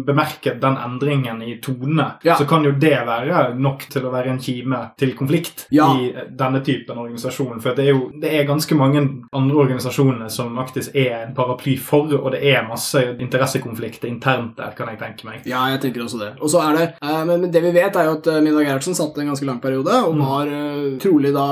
bemerker 0.07 0.59
den 0.63 0.77
endringen 0.81 1.43
i 1.43 1.57
tone, 1.63 2.13
Ja. 2.25 2.37
så 2.39 2.45
kan 2.49 2.65
jo 2.65 2.73
det 2.73 2.95
være 3.07 3.55
nok 3.59 3.87
til 3.91 4.03
å 4.07 4.13
være 4.13 4.31
en 4.33 4.39
kime 4.43 4.91
til 4.99 5.15
konflikt 5.19 5.62
Ja. 5.70 5.87
i 5.99 6.12
denne 6.31 6.61
typen 6.64 6.99
organisasjon. 6.99 7.61
For 7.62 7.75
det 7.75 7.87
er 7.87 7.93
jo 7.93 8.11
det 8.23 8.32
er 8.32 8.47
ganske 8.49 8.75
mange 8.79 9.03
andre 9.32 9.56
organisasjoner 9.56 10.29
som 10.31 10.59
Aktis 10.59 10.91
er 10.94 11.26
en 11.26 11.35
paraply 11.35 11.76
for, 11.79 12.11
og 12.19 12.32
det 12.32 12.43
er 12.53 12.67
masse 12.69 13.00
interessekonflikter 13.20 14.09
internt 14.09 14.56
der, 14.56 14.73
kan 14.76 14.88
jeg 14.93 14.99
tenke 15.00 15.26
meg. 15.29 15.43
Ja, 15.49 15.64
jeg 15.73 15.81
tenker 15.82 16.05
også 16.05 16.20
det. 16.20 16.31
Og 16.43 16.50
så 16.53 16.61
er 16.62 16.76
det, 16.79 16.87
eh, 17.03 17.23
men, 17.29 17.49
det 17.53 17.62
vi 17.64 17.73
vet, 17.75 17.97
er 17.97 18.09
jo 18.09 18.17
at 18.19 18.26
eh, 18.26 18.41
Mina 18.44 18.62
Gerhardsen 18.64 18.94
satt 18.99 19.19
en 19.19 19.31
ganske 19.32 19.47
lang 19.49 19.61
periode, 19.62 19.93
og 20.06 20.12
Mm. 20.12 20.25
var 20.29 20.47
eh, 20.47 20.99
trolig 21.00 21.32
da 21.35 21.47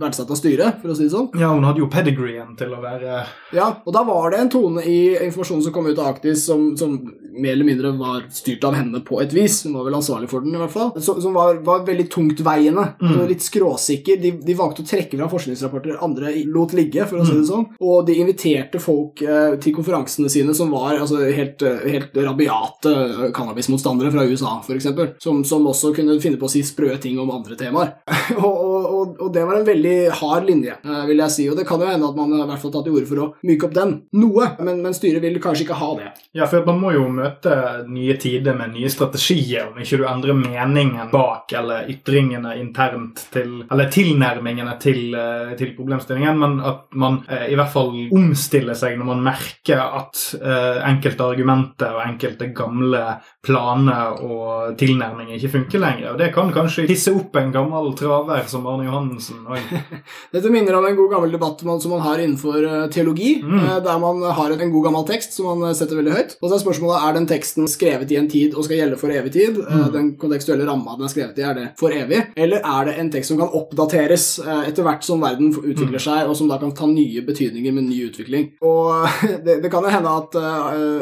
verdsatt 0.00 0.30
av 0.30 0.36
styret, 0.36 0.80
for 0.82 0.90
å 0.92 0.96
si 0.96 1.04
det 1.06 1.12
sånn. 1.14 1.30
Ja, 1.38 1.52
hun 1.54 1.64
hadde 1.64 1.78
jo 1.82 1.86
pedigreen 1.88 2.56
til 2.58 2.72
å 2.74 2.80
være 2.82 3.24
Ja, 3.54 3.68
og 3.86 3.92
da 3.94 4.02
var 4.04 4.30
det 4.30 4.40
en 4.40 4.50
tone 4.50 4.82
i 4.86 5.16
informasjonen 5.26 5.62
som 5.62 5.72
kom 5.72 5.86
ut 5.86 5.98
av 5.98 6.14
Aktis, 6.14 6.44
som, 6.46 6.76
som 6.76 6.96
mer 7.32 7.52
eller 7.52 7.64
mindre 7.64 7.92
var 7.98 8.24
styrt 8.30 8.64
av 8.64 8.74
henne 8.74 9.00
på 9.06 9.20
et 9.22 9.32
vis. 9.32 9.62
Hun 9.64 9.74
var 9.78 9.84
vel 9.86 9.94
ansvarlig 9.94 10.28
for 10.30 10.40
den, 10.44 10.54
i 10.54 10.58
hvert 10.60 10.72
fall. 10.74 10.90
Så, 11.00 11.14
som 11.22 11.32
var, 11.34 11.60
var 11.64 11.84
veldig 11.86 12.08
tungtveiende. 12.10 12.86
Mm. 13.00 13.26
Litt 13.30 13.42
skråsikker. 13.50 14.20
De, 14.22 14.32
de 14.46 14.56
valgte 14.58 14.84
å 14.84 14.88
trekke 14.88 15.18
fram 15.18 15.30
forskningsrapporter 15.32 16.00
andre 16.04 16.32
lot 16.50 16.74
ligge, 16.76 17.06
for 17.10 17.20
å 17.20 17.26
si 17.26 17.36
det 17.36 17.46
sånn. 17.48 17.66
Og 17.82 18.06
de 18.08 18.16
inviterte 18.22 18.80
folk 18.82 19.22
eh, 19.24 19.56
til 19.62 19.74
konferansene 19.76 20.30
sine 20.32 20.54
som 20.56 20.72
var 20.74 20.96
altså, 20.96 21.22
helt, 21.26 21.62
eh, 21.66 21.86
helt 21.96 22.16
rabiate 22.16 22.92
eh, 22.94 23.26
cannabismotstandere 23.36 24.12
fra 24.14 24.26
USA, 24.28 24.56
f.eks. 24.64 24.88
Som, 25.22 25.42
som 25.44 25.66
også 25.70 25.92
kunne 25.96 26.18
finne 26.22 26.40
på 26.40 26.48
å 26.48 26.52
si 26.52 26.62
sprø 26.66 26.94
ting 27.02 27.18
om 27.20 27.32
andre 27.34 27.58
temaer. 27.60 27.94
og, 28.38 28.46
og, 28.46 28.86
og, 28.86 29.14
og 29.26 29.32
det 29.34 29.44
var 29.46 29.60
en 29.60 29.68
veldig 29.68 29.96
hard 30.20 30.48
linje, 30.48 30.78
eh, 30.84 31.02
vil 31.10 31.24
jeg 31.24 31.36
si. 31.36 31.48
Og 31.50 31.58
det 31.58 31.66
kan 31.68 31.82
jo 31.82 31.90
hende 31.90 32.10
at 32.10 32.18
man 32.18 32.34
i 32.36 32.42
hvert 32.44 32.62
fall 32.62 32.74
tatt 32.74 32.86
til 32.88 32.98
orde 32.98 33.10
for 33.10 33.24
å 33.24 33.28
myke 33.46 33.68
opp 33.68 33.76
den 33.76 33.96
noe, 34.20 34.52
men, 34.60 34.82
men 34.84 34.96
styret 34.96 35.24
vil 35.24 35.40
kanskje 35.42 35.66
ikke 35.66 35.80
ha 35.80 35.90
det. 35.98 36.10
Ja, 36.36 36.48
for 36.50 36.66
man 36.68 36.80
må 36.82 36.94
jo 36.94 37.06
møte 37.12 37.56
nye 37.90 38.16
tider 38.20 38.56
med 38.58 38.74
nye 38.76 38.90
strategier, 38.92 39.70
om 39.70 39.80
ikke 39.80 40.00
du 40.00 40.06
endrer 40.08 40.38
meningen 40.38 41.10
bak 41.12 41.52
eller 41.56 41.88
ytringene 41.90 42.56
internt 42.60 43.26
til 43.32 43.52
Eller 43.70 43.90
tilnærmingene 43.92 44.74
til, 44.82 45.14
eh, 45.14 45.52
til 45.58 45.74
problemstillingen, 45.76 46.38
men 46.38 46.58
at 46.60 46.86
man 46.92 47.20
eh, 47.28 47.48
i 47.52 47.58
hvert 47.58 47.72
fall 47.72 47.92
omstiller 48.10 48.78
seg 48.78 48.98
når 48.98 49.10
man 49.12 49.24
merker 49.30 49.80
at 49.80 50.22
eh, 50.40 50.80
enkelte 50.90 51.26
argumenter 51.26 51.96
og 51.96 52.04
enkelte 52.06 52.50
gamle 52.56 53.04
planer 53.46 54.18
og 54.20 54.74
tilnærminger 54.80 55.38
ikke 55.38 55.48
funker 55.54 55.80
lenger. 55.80 56.10
Og 56.12 56.18
det 56.20 56.26
kan 56.34 56.50
kanskje 56.52 56.84
hisse 56.90 57.12
opp 57.16 57.36
en 57.40 57.52
gammel 57.54 57.86
traver 57.96 58.42
som 58.50 58.66
Arne 58.68 58.84
Johannessen. 58.84 59.38
Oi. 59.48 59.60
Dette 60.34 60.50
minner 60.52 60.76
om 60.76 60.84
en 60.84 60.98
god 60.98 61.14
gammel 61.14 61.32
debatt 61.32 61.62
som 61.64 61.94
man 61.94 62.02
har 62.04 62.20
innenfor 62.20 62.58
eh, 62.68 62.86
teologi, 62.92 63.30
Mm. 63.40 63.58
eh, 63.64 63.78
der 63.84 63.98
man 64.02 64.20
har 64.36 64.50
en 64.52 64.72
god 64.74 64.84
gammel 64.90 65.06
tekst 65.08 65.32
som 65.38 65.46
man 65.48 65.70
eh, 65.70 65.74
setter 65.78 65.96
veldig 65.96 66.12
høyt. 66.18 66.34
Og 66.42 66.50
så 66.50 66.58
er 66.58 66.62
spørsmålet 66.64 67.06
er 67.08 67.16
den 67.16 67.28
teksten 67.30 67.68
skrevet 67.70 68.12
i 68.12 68.18
en 68.20 68.28
tid 68.28 68.54
og 68.54 68.66
skal 68.66 68.76
gjelde 68.82 68.98
for 69.00 69.14
evig 69.14 69.32
tid. 69.32 69.56
Mm. 69.64 69.86
Den 69.94 70.10
kontekstuelle 70.20 70.66
ramma 70.68 70.98
den 70.98 71.08
er 71.08 71.12
skrevet 71.14 71.40
i, 71.40 71.46
er 71.48 71.56
det 71.56 71.66
for 71.80 71.94
evig? 71.96 72.20
Eller 72.36 72.60
er 72.60 72.90
det 72.90 72.98
en 73.00 73.10
tekst 73.14 73.32
som 73.32 73.40
kan 73.40 73.54
oppdateres 73.56 74.26
etter 74.66 74.84
hvert 74.86 75.06
som 75.06 75.22
verden 75.24 75.54
utvikler 75.56 75.96
Mm. 76.00 76.04
seg, 76.04 76.28
og 76.28 76.36
som 76.38 76.48
da 76.52 76.58
kan 76.60 76.70
ta 76.76 76.86
nye 76.86 77.22
betydninger 77.26 77.72
med 77.74 77.88
ny 77.88 78.02
utvikling? 78.10 78.50
Og 78.62 79.08
det, 79.46 79.58
det 79.64 79.70
kan 79.72 79.82
jo 79.88 79.90
hende 79.96 80.12
at 80.20 80.36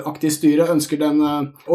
Aktivstyret 0.09 0.71
ønsker 0.73 1.01
den 1.01 1.21
eh, 1.25 1.67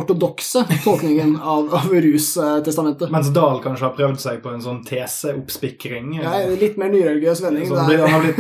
ortodokse 0.54 0.84
tolkningen 0.84 1.36
av, 1.42 1.74
av 1.76 1.94
rustestamentet. 1.94 3.10
Mens 3.12 3.30
Dahl 3.34 3.60
kanskje 3.64 3.86
har 3.88 3.96
prøvd 3.98 4.20
seg 4.22 4.42
på 4.44 4.52
en 4.54 4.62
sånn 4.62 4.82
teseoppspikring. 4.86 6.14
Ja, 6.22 6.34
litt 6.60 6.78
mer 6.78 6.92
nyreligiøs 6.94 7.42
vending. 7.44 7.68
Sånn, 7.70 7.80
han, 7.80 8.10
har 8.12 8.24
blitt, 8.24 8.40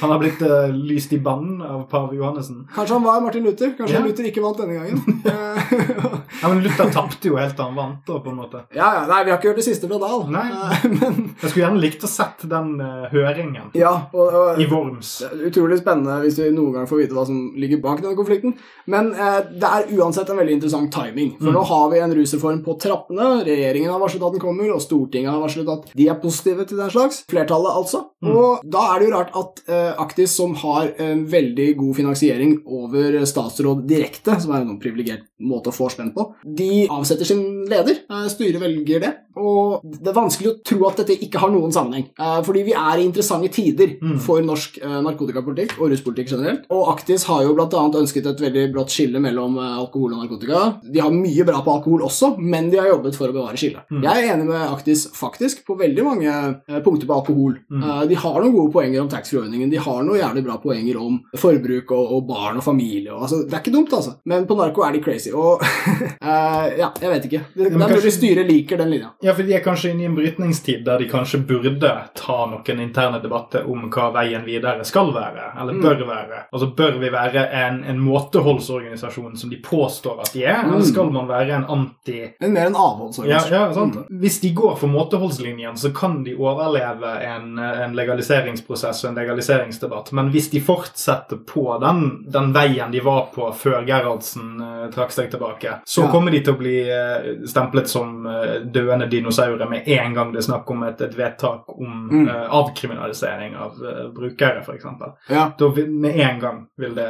han 0.00 0.10
har 0.14 0.20
blitt 0.22 0.42
uh, 0.42 0.68
lyst 0.72 1.12
i 1.12 1.20
bann 1.22 1.60
av 1.62 1.84
pave 1.90 2.16
Johannessen. 2.18 2.64
Kanskje 2.74 2.96
han 2.98 3.06
var 3.06 3.20
Martin 3.24 3.44
Luther. 3.46 3.74
Kanskje 3.78 3.96
Ja. 3.98 4.02
Luther 4.06 4.26
ikke 4.30 4.42
vant 4.44 4.58
denne 4.58 4.78
gangen. 4.80 5.22
Ja, 6.42 6.48
Men 6.48 6.62
Luther 6.64 6.88
tapte 6.90 7.28
jo 7.28 7.36
helt 7.38 7.54
da 7.58 7.68
han 7.68 7.76
vant. 7.76 8.00
da, 8.06 8.16
på 8.18 8.30
en 8.32 8.38
måte. 8.40 8.62
ja, 8.74 8.86
ja, 8.96 9.02
nei, 9.06 9.20
vi 9.24 9.30
har 9.30 9.36
ikke 9.38 9.52
hørt 9.52 9.60
det 9.60 9.66
siste 9.66 9.86
fra 9.86 9.98
Dahl. 10.02 10.24
Nei. 10.32 10.46
Eh, 10.50 10.86
Men 10.90 11.18
Jeg 11.38 11.50
skulle 11.52 11.62
gjerne 11.62 11.82
likt 11.82 12.02
å 12.02 12.10
sett 12.10 12.42
den 12.50 12.72
uh, 12.80 13.04
høringen 13.12 13.68
ja, 13.78 13.92
og, 14.10 14.32
og 14.40 14.58
i 14.60 14.66
Worms. 14.70 15.12
utrolig 15.46 15.78
spennende 15.82 16.16
hvis 16.24 16.40
vi 16.40 16.48
noen 16.56 16.74
gang 16.80 16.88
får 16.90 17.02
vite 17.04 17.14
hva 17.14 17.26
som 17.28 17.38
ligger 17.54 17.78
bak 17.84 18.00
denne 18.02 18.18
konflikten. 18.18 18.56
Men 18.90 19.12
uh, 19.14 19.38
det 19.52 19.70
er 19.70 19.92
uansett 20.00 20.32
en 20.32 20.40
veldig 20.40 20.56
interessant 20.58 20.90
timing. 20.96 21.36
For 21.38 21.51
Mm. 21.52 21.58
nå 21.58 21.64
har 21.68 21.90
vi 21.92 22.00
en 22.02 22.14
rusreform 22.16 22.62
på 22.64 22.76
trappene. 22.80 23.28
Regjeringen 23.46 23.92
har 23.92 24.00
varslet 24.02 24.24
at 24.26 24.36
den 24.36 24.42
kommer, 24.42 24.70
og 24.74 24.82
Stortinget 24.82 25.32
har 25.32 25.42
varslet 25.42 25.70
at 25.72 25.92
de 25.98 26.08
er 26.08 26.20
positive 26.22 26.66
til 26.68 26.80
den 26.80 26.92
slags. 26.94 27.22
Flertallet, 27.30 27.76
altså. 27.82 28.04
Mm. 28.24 28.32
Og 28.32 28.64
da 28.72 28.86
er 28.88 29.00
det 29.00 29.08
jo 29.08 29.14
rart 29.16 29.36
at 29.42 29.62
uh, 29.68 30.02
Aktis, 30.02 30.34
som 30.38 30.56
har 30.62 30.92
en 31.02 31.24
veldig 31.30 31.68
god 31.80 31.98
finansiering 31.98 32.56
over 32.66 33.20
statsråd 33.28 33.84
direkte, 33.90 34.38
som 34.42 34.54
er 34.56 34.64
en 34.64 34.80
privilegert 34.82 35.26
måte 35.42 35.70
å 35.72 35.74
få 35.76 35.90
spenn 35.92 36.12
på, 36.14 36.28
de 36.46 36.86
avsetter 36.92 37.28
sin 37.28 37.42
leder. 37.70 38.02
Eh, 38.10 38.26
styret 38.32 38.60
velger 38.62 39.00
det. 39.02 39.12
Og 39.36 39.80
det 39.84 40.10
er 40.10 40.16
vanskelig 40.16 40.50
å 40.50 40.56
tro 40.66 40.86
at 40.90 40.98
dette 41.00 41.16
ikke 41.24 41.40
har 41.40 41.50
noen 41.54 41.72
sammenheng. 41.72 42.06
Eh, 42.20 42.40
fordi 42.44 42.62
vi 42.66 42.74
er 42.76 42.98
i 43.00 43.06
interessante 43.06 43.48
tider 43.52 43.96
Mm. 44.02 44.18
for 44.20 44.40
norsk 44.42 44.78
eh, 44.82 45.00
narkotikapolitikk 45.04 45.76
og 45.80 45.90
ruspolitikk 45.92 46.30
generelt. 46.32 46.64
Og 46.70 46.88
Aktis 46.92 47.24
har 47.28 47.42
jo 47.44 47.54
bl.a. 47.54 47.66
ønsket 48.02 48.26
et 48.26 48.40
veldig 48.40 48.72
brått 48.74 48.90
skille 48.92 49.20
mellom 49.22 49.56
alkohol 49.58 50.14
og 50.14 50.22
narkotika. 50.24 50.62
De 50.84 51.00
har 51.00 51.10
mye 51.14 51.44
bra 51.48 51.60
på 51.64 51.72
alkohol 51.76 52.02
også, 52.08 52.36
men 52.38 52.70
de 52.70 52.78
har 52.80 52.88
jobbet 52.92 53.16
for 53.16 53.28
å 53.30 53.36
bevare 53.36 53.56
skillet. 53.60 53.84
Mm. 53.90 54.02
Jeg 54.02 54.12
er 54.28 54.34
enig 54.34 54.46
med 54.50 54.68
Aktis 54.72 55.06
faktisk 55.16 55.64
på 55.66 55.76
veldig 55.78 56.04
mange 56.04 56.34
punkter 56.84 57.06
på 57.08 57.16
alkohol. 57.20 57.56
Mm. 57.70 58.08
De 58.08 58.14
har 58.14 58.38
noen 58.42 58.54
gode 58.54 58.72
poenger 58.74 59.00
om 59.02 59.08
taxfree-ordningen. 59.12 59.70
De 59.72 59.80
har 59.82 60.02
noen 60.04 60.20
jævlig 60.20 60.44
bra 60.46 60.58
poenger 60.62 60.98
om 61.00 61.20
forbruk 61.38 61.90
og 61.96 62.26
barn 62.28 62.60
og 62.60 62.64
familie. 62.66 63.12
Altså, 63.12 63.42
det 63.48 63.54
er 63.56 63.62
ikke 63.64 63.74
dumt, 63.74 63.92
altså. 63.96 64.16
Men 64.28 64.46
på 64.46 64.56
narko 64.58 64.84
er 64.86 64.92
de 64.96 65.02
crazy. 65.04 65.31
Og 65.34 65.62
eh, 66.20 66.78
ja, 66.78 66.90
jeg 67.00 67.10
vet 67.10 67.24
ikke. 67.28 67.40
Det, 67.54 67.70
mulig 67.72 67.88
kanskje- 67.94 68.12
styret 68.16 68.46
liker 68.50 68.78
den 68.82 68.90
linja. 68.90 69.10
Ja, 69.22 69.32
for 69.34 69.42
De 69.48 69.54
er 69.56 69.64
kanskje 69.64 69.90
inne 69.92 70.02
i 70.04 70.08
en 70.10 70.16
brytningstid 70.16 70.84
der 70.86 70.98
de 71.02 71.08
kanskje 71.10 71.40
burde 71.46 71.92
ta 72.18 72.38
noen 72.50 72.80
interne 72.84 73.20
debatter 73.22 73.66
om 73.70 73.88
hva 73.92 74.10
veien 74.14 74.44
videre 74.46 74.84
skal 74.88 75.12
være, 75.14 75.52
eller 75.60 75.72
Mm. 75.72 75.82
bør 75.82 76.06
være. 76.08 76.42
Altså, 76.52 76.66
Bør 76.76 76.98
vi 77.00 77.10
være 77.12 77.46
en, 77.52 77.84
en 77.84 77.98
måteholdsorganisasjon 78.00 79.36
som 79.36 79.50
de 79.50 79.56
påstår 79.56 80.20
at 80.20 80.32
de 80.32 80.44
er, 80.44 80.62
Mm. 80.62 80.72
eller 80.74 80.84
skal 80.84 81.10
man 81.12 81.28
være 81.28 81.50
en 81.56 81.64
anti... 81.68 82.18
En 82.40 82.52
mer 82.52 82.66
en 82.66 82.74
avholdsorganisasjon. 82.76 83.52
ja, 83.52 83.66
ja, 83.68 83.74
sant. 83.74 83.94
Mm. 83.96 84.18
Hvis 84.20 84.40
de 84.40 84.50
går 84.54 84.76
for 84.78 84.88
måteholdslinjen, 84.88 85.76
så 85.76 85.90
kan 85.94 86.22
de 86.24 86.34
overleve 86.36 87.12
en, 87.26 87.58
en 87.58 87.94
legaliseringsprosess 87.96 89.04
og 89.04 89.10
en 89.10 89.16
legaliseringsdebatt. 89.20 90.12
Men 90.12 90.30
hvis 90.30 90.50
de 90.50 90.60
fortsetter 90.60 91.36
på 91.46 91.78
den, 91.82 92.24
den 92.32 92.52
veien 92.54 92.90
de 92.92 93.00
var 93.04 93.28
på 93.34 93.48
før 93.54 93.84
Gerhardsen 93.86 94.60
uh, 94.60 94.90
trakk 94.94 95.12
seg 95.12 95.21
seg 95.22 95.30
tilbake, 95.32 95.78
så 95.86 96.02
Ja. 96.04 96.10
kommer 96.12 96.30
de 96.34 96.40
til 96.42 96.54
å 96.54 96.58
bli 96.58 96.76
eh, 96.90 97.46
stemplet 97.48 97.88
som 97.88 98.26
eh, 98.26 98.60
døende 98.74 99.08
dinosaurer 99.10 99.68
med 99.70 99.88
en 99.88 100.14
gang 100.14 100.32
det 100.32 100.42
er 100.42 100.48
snakk 100.50 100.70
om 100.70 100.82
et, 100.90 101.00
et 101.00 101.16
vedtak 101.16 101.68
om 101.78 102.00
Mm. 102.12 102.26
uh, 102.28 102.48
avkriminalisering 102.58 103.54
av 103.56 103.76
uh, 103.80 104.08
brukere, 104.12 104.60
f.eks. 104.64 104.84
Ja. 105.30 105.52
Da 105.58 105.68
vil, 105.72 105.88
med 105.90 106.16
en 106.20 106.40
gang 106.40 106.58
vil 106.78 106.94
det 106.94 107.06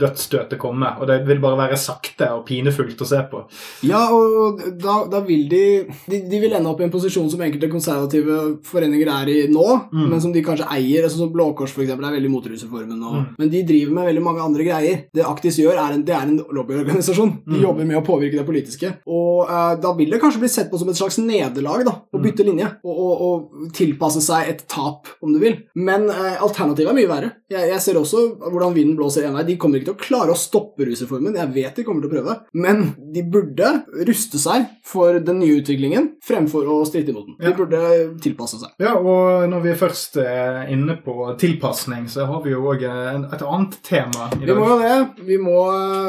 dødsstøtet 0.00 0.58
komme, 0.58 0.88
og 1.00 1.06
det 1.10 1.20
vil 1.28 1.40
bare 1.42 1.58
være 1.60 1.76
sakte 1.80 2.28
og 2.34 2.44
pinefullt 2.48 3.00
å 3.04 3.08
se 3.08 3.20
på. 3.30 3.42
Ja, 3.86 4.06
og 4.14 4.60
da, 4.80 4.96
da 5.10 5.20
vil 5.26 5.46
de, 5.50 5.62
de 6.10 6.20
De 6.30 6.40
vil 6.42 6.52
ende 6.56 6.70
opp 6.70 6.80
i 6.80 6.84
en 6.86 6.92
posisjon 6.92 7.28
som 7.30 7.40
enkelte 7.44 7.68
konservative 7.72 8.38
foreninger 8.66 9.08
er 9.12 9.28
i 9.32 9.38
nå, 9.52 9.66
Mm. 9.92 10.08
men 10.10 10.20
som 10.20 10.32
de 10.32 10.42
kanskje 10.42 10.66
eier. 10.72 11.04
altså 11.04 11.18
som 11.18 11.30
Blå 11.32 11.54
Kors 11.56 11.72
eksempel, 11.76 12.04
er 12.06 12.16
veldig 12.16 12.30
mot 12.30 12.44
rusreformen. 12.46 12.98
nå. 12.98 13.10
Mm. 13.12 13.26
Men 13.38 13.48
de 13.50 13.62
driver 13.62 13.92
med 13.92 14.04
veldig 14.06 14.22
mange 14.22 14.40
andre 14.42 14.64
greier. 14.64 15.04
Det 15.14 15.24
Aktis 15.24 15.58
gjør, 15.58 15.74
er 15.78 15.92
en, 15.94 16.02
det 16.04 16.14
er 16.14 16.22
en 16.22 16.38
lobbyorganisasjon. 16.52 17.15
De 17.16 17.56
Mm. 17.56 17.62
jobber 17.62 17.84
med 17.86 17.96
å 17.98 18.04
påvirke 18.06 18.36
det 18.38 18.46
politiske. 18.46 18.92
Og 19.06 19.48
eh, 19.48 19.74
da 19.80 19.92
vil 19.96 20.10
det 20.10 20.20
kanskje 20.20 20.40
bli 20.42 20.48
sett 20.48 20.70
på 20.70 20.78
som 20.78 20.88
et 20.88 20.96
slags 20.98 21.18
nederlag 21.18 21.84
da, 21.84 21.94
å 22.12 22.18
Mm. 22.18 22.22
bytte 22.24 22.44
linje 22.44 22.66
og, 22.84 22.96
og, 22.98 23.20
og 23.26 23.72
tilpasse 23.72 24.20
seg 24.24 24.48
et 24.48 24.64
tap, 24.68 25.06
om 25.22 25.32
du 25.32 25.38
vil. 25.38 25.56
Men 25.74 26.08
eh, 26.10 26.36
alternativet 26.42 26.90
er 26.90 26.94
mye 26.98 27.08
verre. 27.10 27.32
Jeg, 27.50 27.68
jeg 27.70 27.80
ser 27.80 27.94
også 28.00 28.24
hvordan 28.40 28.74
vinden 28.74 28.96
blåser 28.98 29.24
en 29.28 29.34
vei. 29.34 29.44
De 29.46 29.56
kommer 29.56 29.78
ikke 29.78 29.92
til 29.92 29.94
å 29.94 30.02
klare 30.02 30.32
å 30.34 30.36
stoppe 30.38 30.84
rusreformen. 30.86 31.34
Jeg 31.36 31.52
vet 31.54 31.76
de 31.76 31.84
kommer 31.84 32.02
til 32.02 32.10
å 32.10 32.14
prøve. 32.16 32.36
Men 32.54 32.94
de 33.14 33.22
burde 33.22 33.84
ruste 34.06 34.38
seg 34.42 34.66
for 34.84 35.20
den 35.20 35.38
nye 35.38 35.60
utviklingen 35.60 36.12
fremfor 36.26 36.66
å 36.66 36.80
stritte 36.88 37.10
imot 37.14 37.26
den. 37.26 37.36
Ja. 37.40 37.52
De 37.52 37.56
burde 37.60 38.20
tilpasse 38.24 38.58
seg. 38.60 38.70
Ja, 38.82 38.94
og 38.98 39.46
når 39.50 39.62
vi 39.62 39.74
først 39.78 40.16
er 40.22 40.66
inne 40.72 40.96
på 41.04 41.14
tilpasning, 41.38 42.08
så 42.10 42.26
har 42.26 42.42
vi 42.44 42.50
jo 42.50 42.64
òg 42.72 42.82
et 42.86 43.42
annet 43.46 43.76
tema 43.86 44.28
i 44.34 44.40
Vi 44.42 44.46
dag. 44.50 44.58
må 44.58 44.66
jo 44.72 44.78
det. 44.82 45.24
Vi 45.26 45.38
må, 45.38 45.56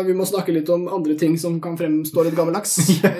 vi 0.07 0.13
må 0.17 0.25
snakke 0.27 0.53
litt 0.55 0.69
om 0.73 0.87
andre 0.97 1.15
ting 1.19 1.37
som 1.39 1.59
kan 1.63 1.77
fremstå 1.79 2.25
litt 2.27 2.37
gammeldags. 2.37 2.77
ja. 3.03 3.13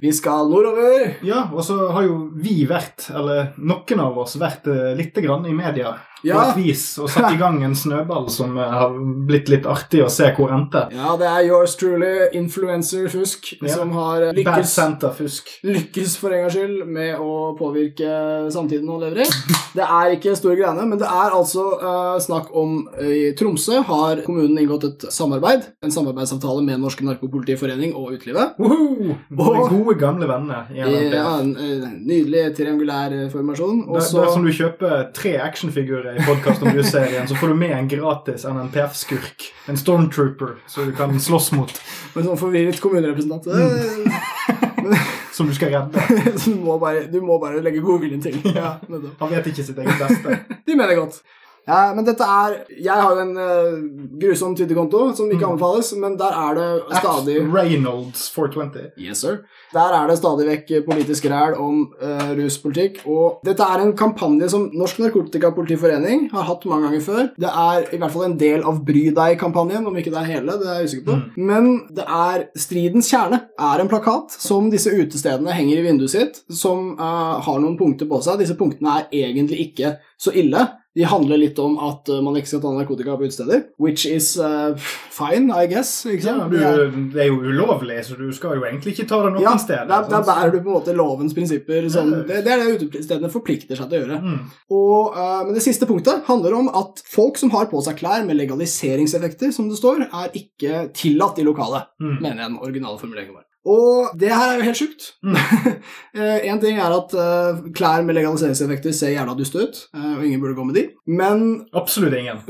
vi 0.00 0.12
skal 0.16 0.50
nordover. 0.50 1.14
Ja, 1.26 1.46
og 1.52 1.62
så 1.66 1.78
har 1.94 2.08
jo 2.08 2.18
vi 2.34 2.62
vært, 2.68 3.10
eller 3.14 3.52
noen 3.60 4.04
av 4.04 4.18
oss, 4.24 4.38
vært 4.40 4.66
lite 4.66 4.94
litt 4.98 5.22
grann 5.24 5.46
i 5.46 5.54
media 5.54 5.94
på 6.32 6.40
et 6.42 6.58
vis 6.58 6.84
og 7.02 7.10
satt 7.12 7.32
i 7.34 7.38
gang 7.40 7.60
en 7.64 7.76
snøball 7.78 8.28
som 8.32 8.56
eh, 8.58 8.74
har 8.78 8.94
blitt 9.28 9.50
litt 9.52 9.68
artig 9.70 10.02
å 10.04 10.10
se 10.12 10.30
hvor 10.36 10.52
endte. 10.54 10.86
Ja, 10.94 11.14
det 11.20 11.28
er 11.30 11.48
yours 11.48 11.76
truly, 11.80 12.28
influencer-fusk, 12.36 13.54
Ja. 13.62 13.74
som 13.76 13.92
har 13.96 14.30
lykkes, 14.36 14.74
Center-fusk. 14.74 15.50
lykkes 15.64 16.16
for 16.20 16.34
en 16.34 16.44
gangs 16.44 16.54
skyld 16.54 16.84
med 16.86 17.18
å 17.18 17.54
påvirke 17.58 18.50
samtiden 18.52 18.90
han 18.90 19.02
lever 19.06 19.24
i. 19.24 19.28
Det 19.74 19.84
er 19.84 20.14
ikke 20.14 20.36
store 20.38 20.58
greiene, 20.60 20.84
men 20.86 21.00
det 21.00 21.08
er 21.08 21.34
altså 21.34 21.64
uh, 21.80 22.18
snakk 22.22 22.52
om 22.54 22.76
eh, 23.00 23.14
I 23.14 23.32
Tromsø 23.38 23.80
har 23.88 24.22
kommunen 24.26 24.58
inngått 24.60 24.86
et 24.90 25.06
samarbeid, 25.14 25.66
en 25.82 25.94
samarbeidsavtale 25.94 26.62
med 26.66 26.82
Norsk 26.82 27.02
Narkopolitiforening 27.06 27.94
og 27.98 28.14
Utelivet. 28.14 28.58
Woho! 28.60 29.16
Våre 29.34 29.66
gode 29.72 29.96
gamle 29.98 30.28
venner 30.30 30.70
i. 30.70 30.82
Ja, 30.84 31.38
en 31.40 31.54
en, 31.54 31.84
nydelig 32.06 32.44
triangulær 32.56 33.14
eh, 33.14 33.28
formasjon. 33.32 33.84
Og 33.88 33.98
Der, 33.98 34.06
så 34.06 34.24
dersom 34.24 34.46
du 34.46 34.52
kjøper 34.54 35.08
tre 35.16 35.34
actionfigurer 35.44 36.13
i 36.16 36.26
Podkast 36.26 36.62
om 36.62 36.84
serien 36.84 37.28
så 37.28 37.34
får 37.34 37.48
du 37.48 37.54
med 37.54 37.72
en 37.78 37.88
gratis 37.88 38.44
NNPF-skurk. 38.44 39.52
En 39.68 39.76
stormtrooper 39.76 40.54
som 40.66 40.86
du 40.86 40.92
kan 40.96 41.20
slåss 41.20 41.52
mot, 41.52 41.72
med 42.14 42.26
sånn 42.26 42.38
forvirret 42.38 42.80
kommunerepresentant. 42.82 43.46
mm. 43.46 44.94
som 45.34 45.48
du 45.48 45.54
skal 45.54 45.72
redde. 45.74 46.02
så 46.38 46.50
du 46.50 46.60
må, 46.60 46.78
bare, 46.78 47.06
du 47.10 47.20
må 47.24 47.38
bare 47.42 47.62
legge 47.64 47.82
godviljen 47.82 48.22
til. 48.22 48.38
Ja. 48.54 48.76
Han 49.18 49.32
vet 49.32 49.48
ikke 49.50 49.64
sitt 49.66 49.78
eget 49.78 49.98
beste. 49.98 50.38
De 50.66 50.76
mener 50.78 50.98
godt. 50.98 51.22
Ja, 51.66 51.94
men 51.96 52.04
dette 52.04 52.20
er 52.28 52.58
Jeg 52.76 52.92
har 52.92 53.14
jo 53.16 53.22
en 53.22 53.36
uh, 53.40 54.18
grusom 54.20 54.52
Twitter-konto 54.56 55.14
som 55.16 55.30
ikke 55.32 55.46
Mm. 55.46 55.54
anbefales, 55.54 55.92
men 55.96 56.16
der 56.20 56.32
er 56.36 56.54
det 56.58 56.98
stadig 56.98 57.36
At 57.40 57.54
Reynolds 57.54 58.28
420. 58.34 58.90
Yes, 59.00 59.18
sir. 59.24 59.38
Der 59.72 59.94
er 59.96 60.06
det 60.10 60.18
stadig 60.18 60.46
vekk 60.46 60.84
politisk 60.86 61.24
ræl 61.32 61.54
om 61.58 61.80
uh, 62.02 62.30
ruspolitikk. 62.36 63.00
Og 63.06 63.40
dette 63.46 63.62
er 63.64 63.80
en 63.80 63.94
kampanje 63.96 64.48
som 64.52 64.68
Norsk 64.74 64.98
Narkotikapolitiforening 65.00 66.28
har 66.32 66.42
hatt 66.48 66.64
mange 66.68 66.88
ganger 66.88 67.00
før. 67.04 67.22
Det 67.40 67.48
er 67.50 67.88
i 67.94 67.98
hvert 68.00 68.12
fall 68.12 68.26
en 68.28 68.38
del 68.40 68.62
av 68.62 68.84
Bry 68.84 69.06
deg-kampanjen, 69.16 69.86
om 69.86 69.96
ikke 69.96 70.12
det 70.12 70.20
er 70.20 70.30
hele. 70.34 70.58
det 70.60 70.68
er 70.68 70.78
jeg 70.82 70.90
usikker 70.90 71.08
på. 71.08 71.16
Mm. 71.16 71.48
Men 71.48 71.70
det 71.96 72.04
er 72.06 72.46
stridens 72.58 73.08
kjerne 73.10 73.40
er 73.58 73.80
en 73.80 73.88
plakat 73.88 74.36
som 74.36 74.70
disse 74.72 74.92
utestedene 74.92 75.52
henger 75.56 75.80
i 75.80 75.86
vinduet 75.88 76.10
sitt, 76.12 76.42
som 76.50 76.92
uh, 77.00 77.40
har 77.40 77.60
noen 77.60 77.78
punkter 77.80 78.08
på 78.10 78.20
seg. 78.24 78.38
Disse 78.42 78.56
punktene 78.58 79.00
er 79.00 79.08
egentlig 79.24 79.70
ikke 79.70 79.96
så 80.20 80.32
ille. 80.34 80.68
De 80.94 81.02
handler 81.10 81.40
litt 81.42 81.58
om 81.58 81.72
at 81.82 82.06
eh, 82.08 82.20
man 82.22 82.36
ikke 82.38 82.46
skal 82.52 82.60
ta 82.62 82.70
narkotika 82.70 83.16
på 83.18 83.26
utesteder. 83.26 83.64
Which 83.82 84.04
is 84.06 84.28
uh, 84.38 84.76
fine, 85.10 85.50
I 85.50 85.66
guess. 85.66 85.90
Ja, 86.06 86.36
du, 86.46 86.54
Det 86.54 86.62
er- 86.62 87.22
er 87.24 87.26
jo 87.32 87.40
ulovlig, 87.42 87.96
så 88.06 88.14
du 88.16 88.28
skal 88.32 88.54
jo 88.60 88.62
egentlig 88.68 88.94
ikke 88.94 89.08
ta 89.10 89.18
det 89.24 89.32
noen 89.34 89.42
ja, 89.42 89.56
steder. 89.58 89.88
der, 89.90 90.06
der 90.12 90.22
bærer 90.28 90.52
du 90.54 90.60
på 90.60 90.70
en 90.70 90.76
måte 90.78 90.94
lovens 90.94 91.34
prinsipper. 91.34 91.88
Sånn, 91.90 92.12
det, 92.28 92.44
det 92.46 92.52
er 92.54 92.62
det 92.62 92.76
utestedene 92.86 93.30
forplikter 93.34 93.74
seg 93.80 93.90
til 93.90 93.98
å 93.98 94.04
gjøre. 94.04 94.20
Mm. 94.22 94.38
Og, 94.70 95.16
uh, 95.18 95.40
men 95.48 95.54
det 95.58 95.64
siste 95.66 95.88
punktet 95.90 96.22
handler 96.30 96.54
om 96.60 96.70
at 96.70 97.02
folk 97.10 97.38
som 97.42 97.50
har 97.56 97.66
på 97.72 97.82
seg 97.82 97.98
klær 97.98 98.22
med 98.28 98.38
legaliseringseffekter, 98.38 99.50
som 99.52 99.66
det 99.68 99.80
står, 99.80 100.06
er 100.14 100.30
ikke 100.38 100.84
tillatt 100.94 101.42
i 101.42 101.48
lokalet, 101.50 101.90
Mm. 102.00 102.20
mener 102.22 102.36
jeg 102.42 102.50
den 102.52 102.58
originale 102.62 102.98
formuleringen 102.98 103.34
var. 103.34 103.44
Og 103.64 104.12
det 104.20 104.28
her 104.28 104.50
er 104.52 104.58
jo 104.58 104.66
helt 104.66 104.78
sjukt. 104.78 105.06
Mm. 105.24 105.36
Én 106.50 106.60
ting 106.62 106.76
er 106.78 106.92
at 106.94 107.14
eh, 107.16 107.62
klær 107.74 108.04
med 108.04 108.16
legaliseringseffekter 108.18 108.92
ser 108.94 109.14
jævla 109.14 109.34
duste 109.38 109.64
ut, 109.64 109.78
eh, 109.96 110.10
og 110.18 110.26
ingen 110.26 110.42
burde 110.42 110.56
gå 110.58 110.66
med 110.68 110.76
de, 110.78 110.84
men 111.08 111.44
Absolutt 111.80 112.14
ingen. 112.18 112.42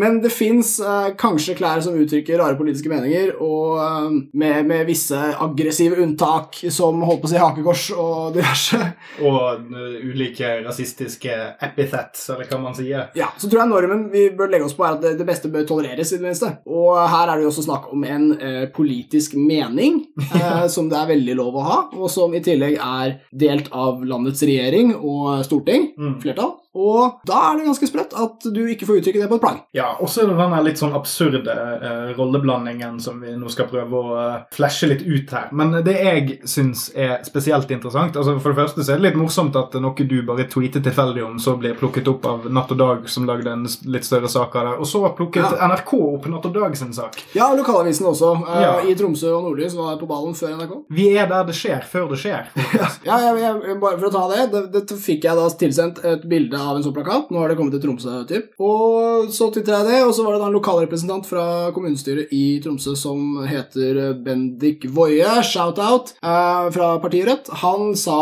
men 0.00 0.20
det 0.22 0.30
fins 0.32 0.76
kanskje 1.20 1.56
klær 1.58 1.82
som 1.84 1.96
uttrykker 1.98 2.38
rare 2.40 2.56
politiske 2.58 2.88
meninger, 2.92 3.34
og 3.42 3.82
eh, 3.82 4.16
med, 4.38 4.70
med 4.70 4.86
visse 4.88 5.18
aggressive 5.18 5.98
unntak, 6.04 6.60
som 6.72 7.02
holdt 7.04 7.24
på 7.24 7.30
å 7.30 7.34
si 7.34 7.42
hakekors 7.42 7.88
og 7.98 8.38
diverse. 8.38 8.80
Og 9.24 9.70
ulike 10.04 10.48
rasistiske 10.64 11.32
epithets, 11.62 12.26
eller 12.32 12.48
hva 12.50 12.58
man 12.60 12.74
sier. 12.76 13.10
Ja, 13.18 13.28
Så 13.38 13.48
tror 13.48 13.62
jeg 13.64 13.70
normen 13.70 14.06
vi 14.12 14.26
bør 14.36 14.50
legge 14.52 14.66
oss 14.66 14.74
på, 14.76 14.84
er 14.86 14.96
at 14.96 15.02
det, 15.04 15.14
det 15.18 15.26
beste 15.28 15.50
bør 15.52 15.66
tolereres. 15.68 16.12
i 16.12 16.18
det 16.20 16.26
minste. 16.26 16.50
Og 16.66 16.96
her 16.98 17.28
er 17.30 17.36
det 17.38 17.46
jo 17.46 17.52
også 17.52 17.66
snakk 17.66 17.90
om 17.94 18.04
en 18.08 18.26
eh, 18.38 18.64
politisk 18.74 19.36
mening, 19.38 20.03
eh, 20.34 20.66
som 20.72 20.88
det 20.90 20.98
er 20.98 21.10
veldig 21.12 21.36
lov 21.38 21.54
å 21.60 21.64
ha, 21.66 21.78
og 21.94 22.10
som 22.10 22.34
i 22.34 22.42
tillegg 22.44 22.76
er 22.80 23.16
delt 23.32 23.70
av 23.72 24.04
landets 24.04 24.42
regjering 24.42 24.94
og 24.96 25.44
storting, 25.46 25.92
Mm. 25.98 26.20
flertall. 26.22 26.54
Og 26.74 27.20
da 27.28 27.40
er 27.52 27.58
det 27.60 27.66
ganske 27.68 27.86
sprøtt 27.86 28.14
at 28.18 28.46
du 28.54 28.60
ikke 28.72 28.86
får 28.88 28.98
uttrykke 29.00 29.20
det 29.22 29.28
på 29.30 29.36
et 29.38 29.42
plagg. 29.44 29.58
Ja, 29.76 29.92
og 30.02 30.08
så 30.10 30.24
er 30.24 30.32
det 30.32 30.38
den 30.40 30.54
litt 30.66 30.80
sånn 30.80 30.94
absurde 30.96 31.54
eh, 31.54 32.14
rolleblandingen 32.18 32.96
som 33.02 33.20
vi 33.22 33.34
nå 33.38 33.50
skal 33.52 33.68
prøve 33.70 34.00
å 34.00 34.16
eh, 34.18 34.40
flashe 34.54 34.88
litt 34.90 35.04
ut 35.06 35.30
her. 35.34 35.52
Men 35.54 35.76
det 35.86 35.94
jeg 35.94 36.38
syns 36.50 36.88
er 36.98 37.20
spesielt 37.26 37.70
interessant 37.74 38.16
altså 38.18 38.34
For 38.42 38.52
det 38.52 38.58
første 38.58 38.82
så 38.84 38.94
er 38.94 39.00
det 39.00 39.06
litt 39.08 39.18
morsomt 39.20 39.54
at 39.58 39.74
noe 39.80 40.06
du 40.08 40.16
bare 40.26 40.48
tweeter 40.50 40.82
tilfeldig 40.84 41.22
om, 41.24 41.38
så 41.40 41.54
blir 41.60 41.76
plukket 41.78 42.08
opp 42.10 42.26
av 42.28 42.48
Natt 42.52 42.72
og 42.74 42.80
Dag, 42.80 43.06
som 43.10 43.26
lagde 43.28 43.50
en 43.52 43.64
litt 43.90 44.04
større 44.06 44.28
sak 44.30 44.54
av 44.58 44.66
det. 44.68 44.74
Og 44.82 44.88
så 44.90 45.02
plukket 45.16 45.44
Ja. 45.54 45.68
NRK 45.70 45.92
opp 46.00 46.26
Natt 46.32 46.48
og 46.50 46.54
Dag 46.58 46.76
sin 46.76 46.92
sak. 46.96 47.20
Ja, 47.38 47.52
lokalavisen 47.54 48.06
også. 48.10 48.34
Eh, 48.48 48.62
Ja. 48.64 48.74
I 48.84 48.94
Tromsø 48.98 49.30
og 49.36 49.44
Nordlys 49.46 49.74
var 49.76 49.96
på 50.00 50.08
ballen 50.08 50.34
før 50.34 50.56
NRK. 50.58 50.74
Vi 50.90 51.08
er 51.16 51.28
der 51.30 51.44
det 51.44 51.54
skjer, 51.54 51.84
før 51.86 52.10
det 52.10 52.18
skjer. 52.22 52.50
Ja, 53.04 53.18
jeg, 53.20 53.36
jeg, 53.42 53.78
bare 53.80 53.98
for 53.98 54.08
å 54.08 54.12
ta 54.14 54.22
det, 54.32 54.44
det, 54.72 54.84
det 54.88 54.96
fikk 55.00 55.24
jeg 55.28 55.36
da 55.36 55.48
tilsendt 55.60 56.00
et 56.08 56.22
bilde 56.28 56.56
av 56.64 56.78
en 56.78 56.84
sånn 56.86 56.94
plakat. 56.96 57.30
Nå 57.32 57.40
har 57.42 57.52
det 57.52 57.56
kommet 57.58 57.74
til 57.76 57.82
Tromsø, 57.84 58.16
typ. 58.28 58.50
Og 58.62 59.28
så 59.34 59.48
tittet 59.54 59.72
jeg 59.74 59.88
det, 59.90 60.00
og 60.06 60.12
så 60.16 60.24
var 60.26 60.36
det 60.36 60.42
da 60.44 60.48
en 60.50 60.56
lokalrepresentant 60.58 61.28
fra 61.28 61.44
kommunestyret 61.76 62.32
i 62.34 62.44
Tromsø 62.64 62.94
som 62.98 63.38
heter 63.48 64.14
Bendik 64.24 64.86
Woie, 64.94 65.30
shout-out, 65.46 66.14
eh, 66.22 66.70
fra 66.74 66.90
partiet 67.02 67.28
Rødt. 67.28 67.48
Han 67.62 67.94
sa 67.96 68.18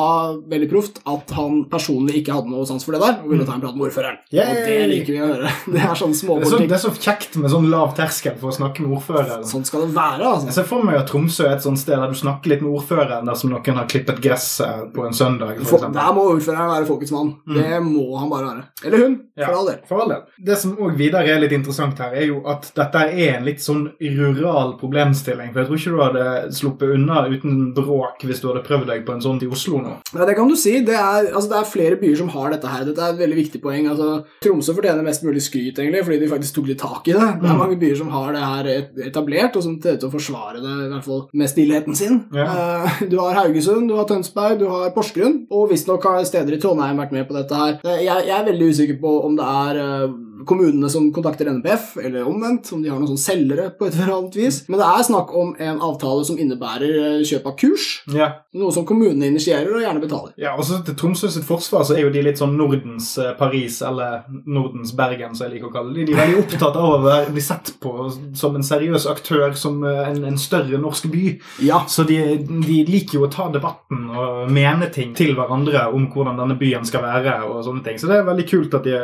veldig 0.50 0.68
proft 0.70 1.00
at 1.08 1.30
han 1.36 1.64
personlig 1.72 2.20
ikke 2.22 2.36
hadde 2.36 2.52
noe 2.52 2.66
sans 2.68 2.84
for 2.84 2.94
det 2.96 3.02
der, 3.02 3.18
og 3.22 3.32
ville 3.32 3.46
ta 3.48 3.56
en 3.56 3.64
prat 3.64 3.76
med 3.76 3.88
ordføreren. 3.88 4.18
Yay! 4.34 4.46
Og 4.52 4.68
det 4.68 4.78
liker 4.92 5.16
vi 5.16 5.22
å 5.22 5.30
høre. 5.32 5.52
Det 5.72 5.80
er 5.80 5.96
sånn 5.98 6.12
Det 6.12 6.46
er, 6.46 6.50
så, 6.50 6.58
det 6.58 6.76
er 6.76 6.82
så 6.82 6.90
kjekt 6.94 7.36
med 7.40 7.50
sånn 7.52 7.68
lav 7.72 7.94
terskel 7.96 8.34
for 8.40 8.52
å 8.52 8.54
snakke 8.56 8.84
med 8.84 8.96
ordføreren. 8.98 9.44
Sånn 9.48 9.64
skal 9.66 9.86
det 9.86 9.94
være, 9.96 10.22
Jeg 10.22 10.32
altså. 10.32 10.54
ser 10.58 10.68
for 10.68 10.86
meg 10.86 10.98
at 11.00 11.08
Tromsø 11.10 11.46
er 11.48 11.56
et 11.56 11.64
sånt 11.64 11.80
sted 11.80 11.98
der 11.98 12.12
du 12.12 12.18
snakker 12.18 12.52
litt 12.52 12.62
med 12.64 12.74
ordføreren 12.76 13.28
dersom 13.28 13.52
noen 13.52 13.78
har 13.80 13.88
klippet 13.90 14.20
gresset 14.22 14.92
på 14.94 15.06
en 15.06 15.16
søndag. 15.16 15.58
For 15.62 15.82
For, 15.82 15.92
der 15.94 16.14
må 16.16 16.26
ordføreren 16.34 16.72
være 16.72 16.88
folkets 16.88 17.12
mann. 17.14 17.34
Det 17.48 17.80
må 17.84 18.06
han 18.20 18.31
bare 18.32 18.48
være. 18.50 18.64
Eller 18.86 19.04
hun, 19.04 19.18
Ja. 19.36 19.46
for 19.46 19.54
all 19.60 19.66
del. 19.70 19.78
For 19.88 20.00
all 20.02 20.08
del. 20.12 20.22
Det 20.50 20.58
som 20.58 20.74
òg 20.76 20.96
videre 20.98 21.28
er 21.32 21.40
litt 21.40 21.52
interessant 21.56 21.98
her, 22.02 22.12
er 22.14 22.26
jo 22.26 22.42
at 22.46 22.70
dette 22.76 23.04
er 23.12 23.36
en 23.36 23.44
litt 23.46 23.60
sånn 23.64 23.84
rural 24.00 24.74
problemstilling. 24.80 25.52
For 25.52 25.62
jeg 25.62 25.68
tror 25.68 25.78
ikke 25.78 25.92
du 25.94 26.02
hadde 26.02 26.52
sluppet 26.56 26.94
unna 26.96 27.22
uten 27.30 27.72
bråk 27.76 28.24
hvis 28.26 28.40
du 28.42 28.48
hadde 28.50 28.64
prøvd 28.66 28.86
deg 28.90 29.04
på 29.06 29.14
en 29.16 29.22
sånn 29.24 29.40
i 29.42 29.48
Oslo 29.52 29.80
nå. 29.82 29.94
Ja, 30.14 30.26
det 30.28 30.36
kan 30.38 30.48
du 30.48 30.56
si. 30.56 30.74
Det 30.84 30.94
er, 30.96 31.30
altså, 31.32 31.48
det 31.52 31.58
er 31.60 31.70
flere 31.72 31.96
byer 32.00 32.16
som 32.22 32.28
har 32.34 32.50
dette 32.54 32.68
her. 32.68 32.84
Dette 32.88 32.98
er 33.06 33.14
et 33.14 33.20
veldig 33.22 33.38
viktig 33.40 33.62
poeng. 33.62 33.88
Altså, 33.92 34.24
Tromsø 34.44 34.74
fortjener 34.76 35.02
mest 35.06 35.24
mulig 35.26 35.42
skryt, 35.44 35.78
egentlig, 35.78 36.04
fordi 36.06 36.20
de 36.22 36.28
faktisk 36.32 36.54
tok 36.58 36.66
litt 36.72 36.82
tak 36.82 37.08
i 37.08 37.12
det. 37.16 37.28
Det 37.42 37.48
er 37.50 37.52
Mm. 37.52 37.58
mange 37.58 37.78
byer 37.80 37.96
som 37.96 38.08
har 38.10 38.32
det 38.32 38.42
her 38.42 38.64
etablert, 39.08 39.56
og 39.56 39.62
som 39.62 39.80
ser 39.80 39.94
ut 39.94 40.00
til 40.00 40.08
å 40.08 40.12
forsvare 40.12 40.60
det, 40.62 40.74
i 40.86 40.90
hvert 40.92 41.04
fall 41.04 41.28
med 41.34 41.48
stillheten 41.48 41.96
sin. 41.96 42.24
Ja. 42.34 42.44
Eh, 42.86 43.06
du 43.08 43.18
har 43.18 43.34
Haugesund, 43.34 43.88
du 43.88 43.96
har 43.96 44.04
Tønsberg, 44.04 44.58
du 44.58 44.68
har 44.68 44.90
Porsgrunn, 44.90 45.46
og 45.50 45.70
visstnok 45.70 46.02
har 46.04 46.24
steder 46.24 46.54
i 46.54 46.58
Trondheim 46.62 46.96
vært 46.98 47.12
med 47.12 47.28
på 47.28 47.34
dette 47.34 47.54
her. 47.54 47.78
Eh, 47.84 48.02
Jeg, 48.02 48.21
jeg 48.26 48.36
er 48.38 48.46
veldig 48.50 48.68
usikker 48.72 49.00
på 49.02 49.14
om 49.26 49.36
det 49.38 49.46
er 49.48 49.80
eh, 49.82 50.14
kommunene 50.48 50.88
som 50.92 51.10
kontakter 51.14 51.48
NPF, 51.50 51.96
eller 52.04 52.26
omvendt, 52.28 52.70
om 52.72 52.82
de 52.82 52.90
har 52.90 52.98
noen 53.00 53.10
sånn 53.14 53.20
selgere 53.22 53.70
på 53.78 53.86
et 53.88 53.94
eller 53.98 54.14
annet 54.16 54.36
vis. 54.38 54.62
Men 54.68 54.80
det 54.80 54.86
er 54.88 55.06
snakk 55.08 55.32
om 55.36 55.54
en 55.58 55.80
avtale 55.80 56.24
som 56.28 56.38
innebærer 56.40 56.94
eh, 57.20 57.24
kjøp 57.28 57.46
av 57.50 57.56
kurs, 57.60 57.88
Ja. 58.12 58.30
noe 58.54 58.72
som 58.72 58.84
kommunene 58.88 59.28
initierer 59.30 59.72
og 59.74 59.82
gjerne 59.84 60.02
betaler. 60.02 60.32
Ja, 60.40 60.54
og 60.56 60.64
så 60.64 60.80
Til 60.84 60.94
Tromsø 60.98 61.28
sitt 61.30 61.44
forsvar 61.46 61.84
så 61.86 61.94
er 61.96 62.02
jo 62.06 62.10
de 62.14 62.22
litt 62.22 62.38
sånn 62.40 62.56
Nordens 62.58 63.12
eh, 63.18 63.32
Paris, 63.38 63.80
eller 63.86 64.24
Nordens 64.46 64.92
Bergen, 64.96 65.34
som 65.36 65.46
jeg 65.46 65.56
liker 65.58 65.70
å 65.70 65.74
kalle 65.76 65.94
det. 65.94 66.06
De 66.08 66.16
er 66.16 66.22
veldig 66.26 66.40
opptatt 66.44 66.76
av 66.80 67.06
å 67.06 67.12
bli 67.32 67.40
sett 67.44 67.74
på 67.82 67.92
som 68.38 68.56
en 68.58 68.62
seriøs 68.66 69.06
aktør, 69.10 69.52
som 69.58 69.82
eh, 69.84 70.08
en, 70.10 70.24
en 70.32 70.38
større 70.40 70.78
norsk 70.80 71.06
by. 71.12 71.24
Ja, 71.62 71.84
Så 71.88 72.04
de, 72.08 72.18
de 72.48 72.78
liker 72.88 73.18
jo 73.20 73.26
å 73.26 73.30
ta 73.32 73.48
debatten 73.52 74.08
og 74.10 74.50
mene 74.52 74.88
ting 74.92 75.12
til 75.16 75.34
hverandre 75.36 75.86
om 75.92 76.08
hvordan 76.12 76.38
denne 76.40 76.56
byen 76.58 76.84
skal 76.88 77.02
være. 77.04 77.34
og 77.48 77.62
sånne 77.66 77.84
ting. 77.84 77.98
Så 78.00 78.08
det 78.08 78.16
er 78.18 78.24
veldig 78.26 78.46
kult 78.48 78.74
at 78.74 78.84
de 78.86 78.96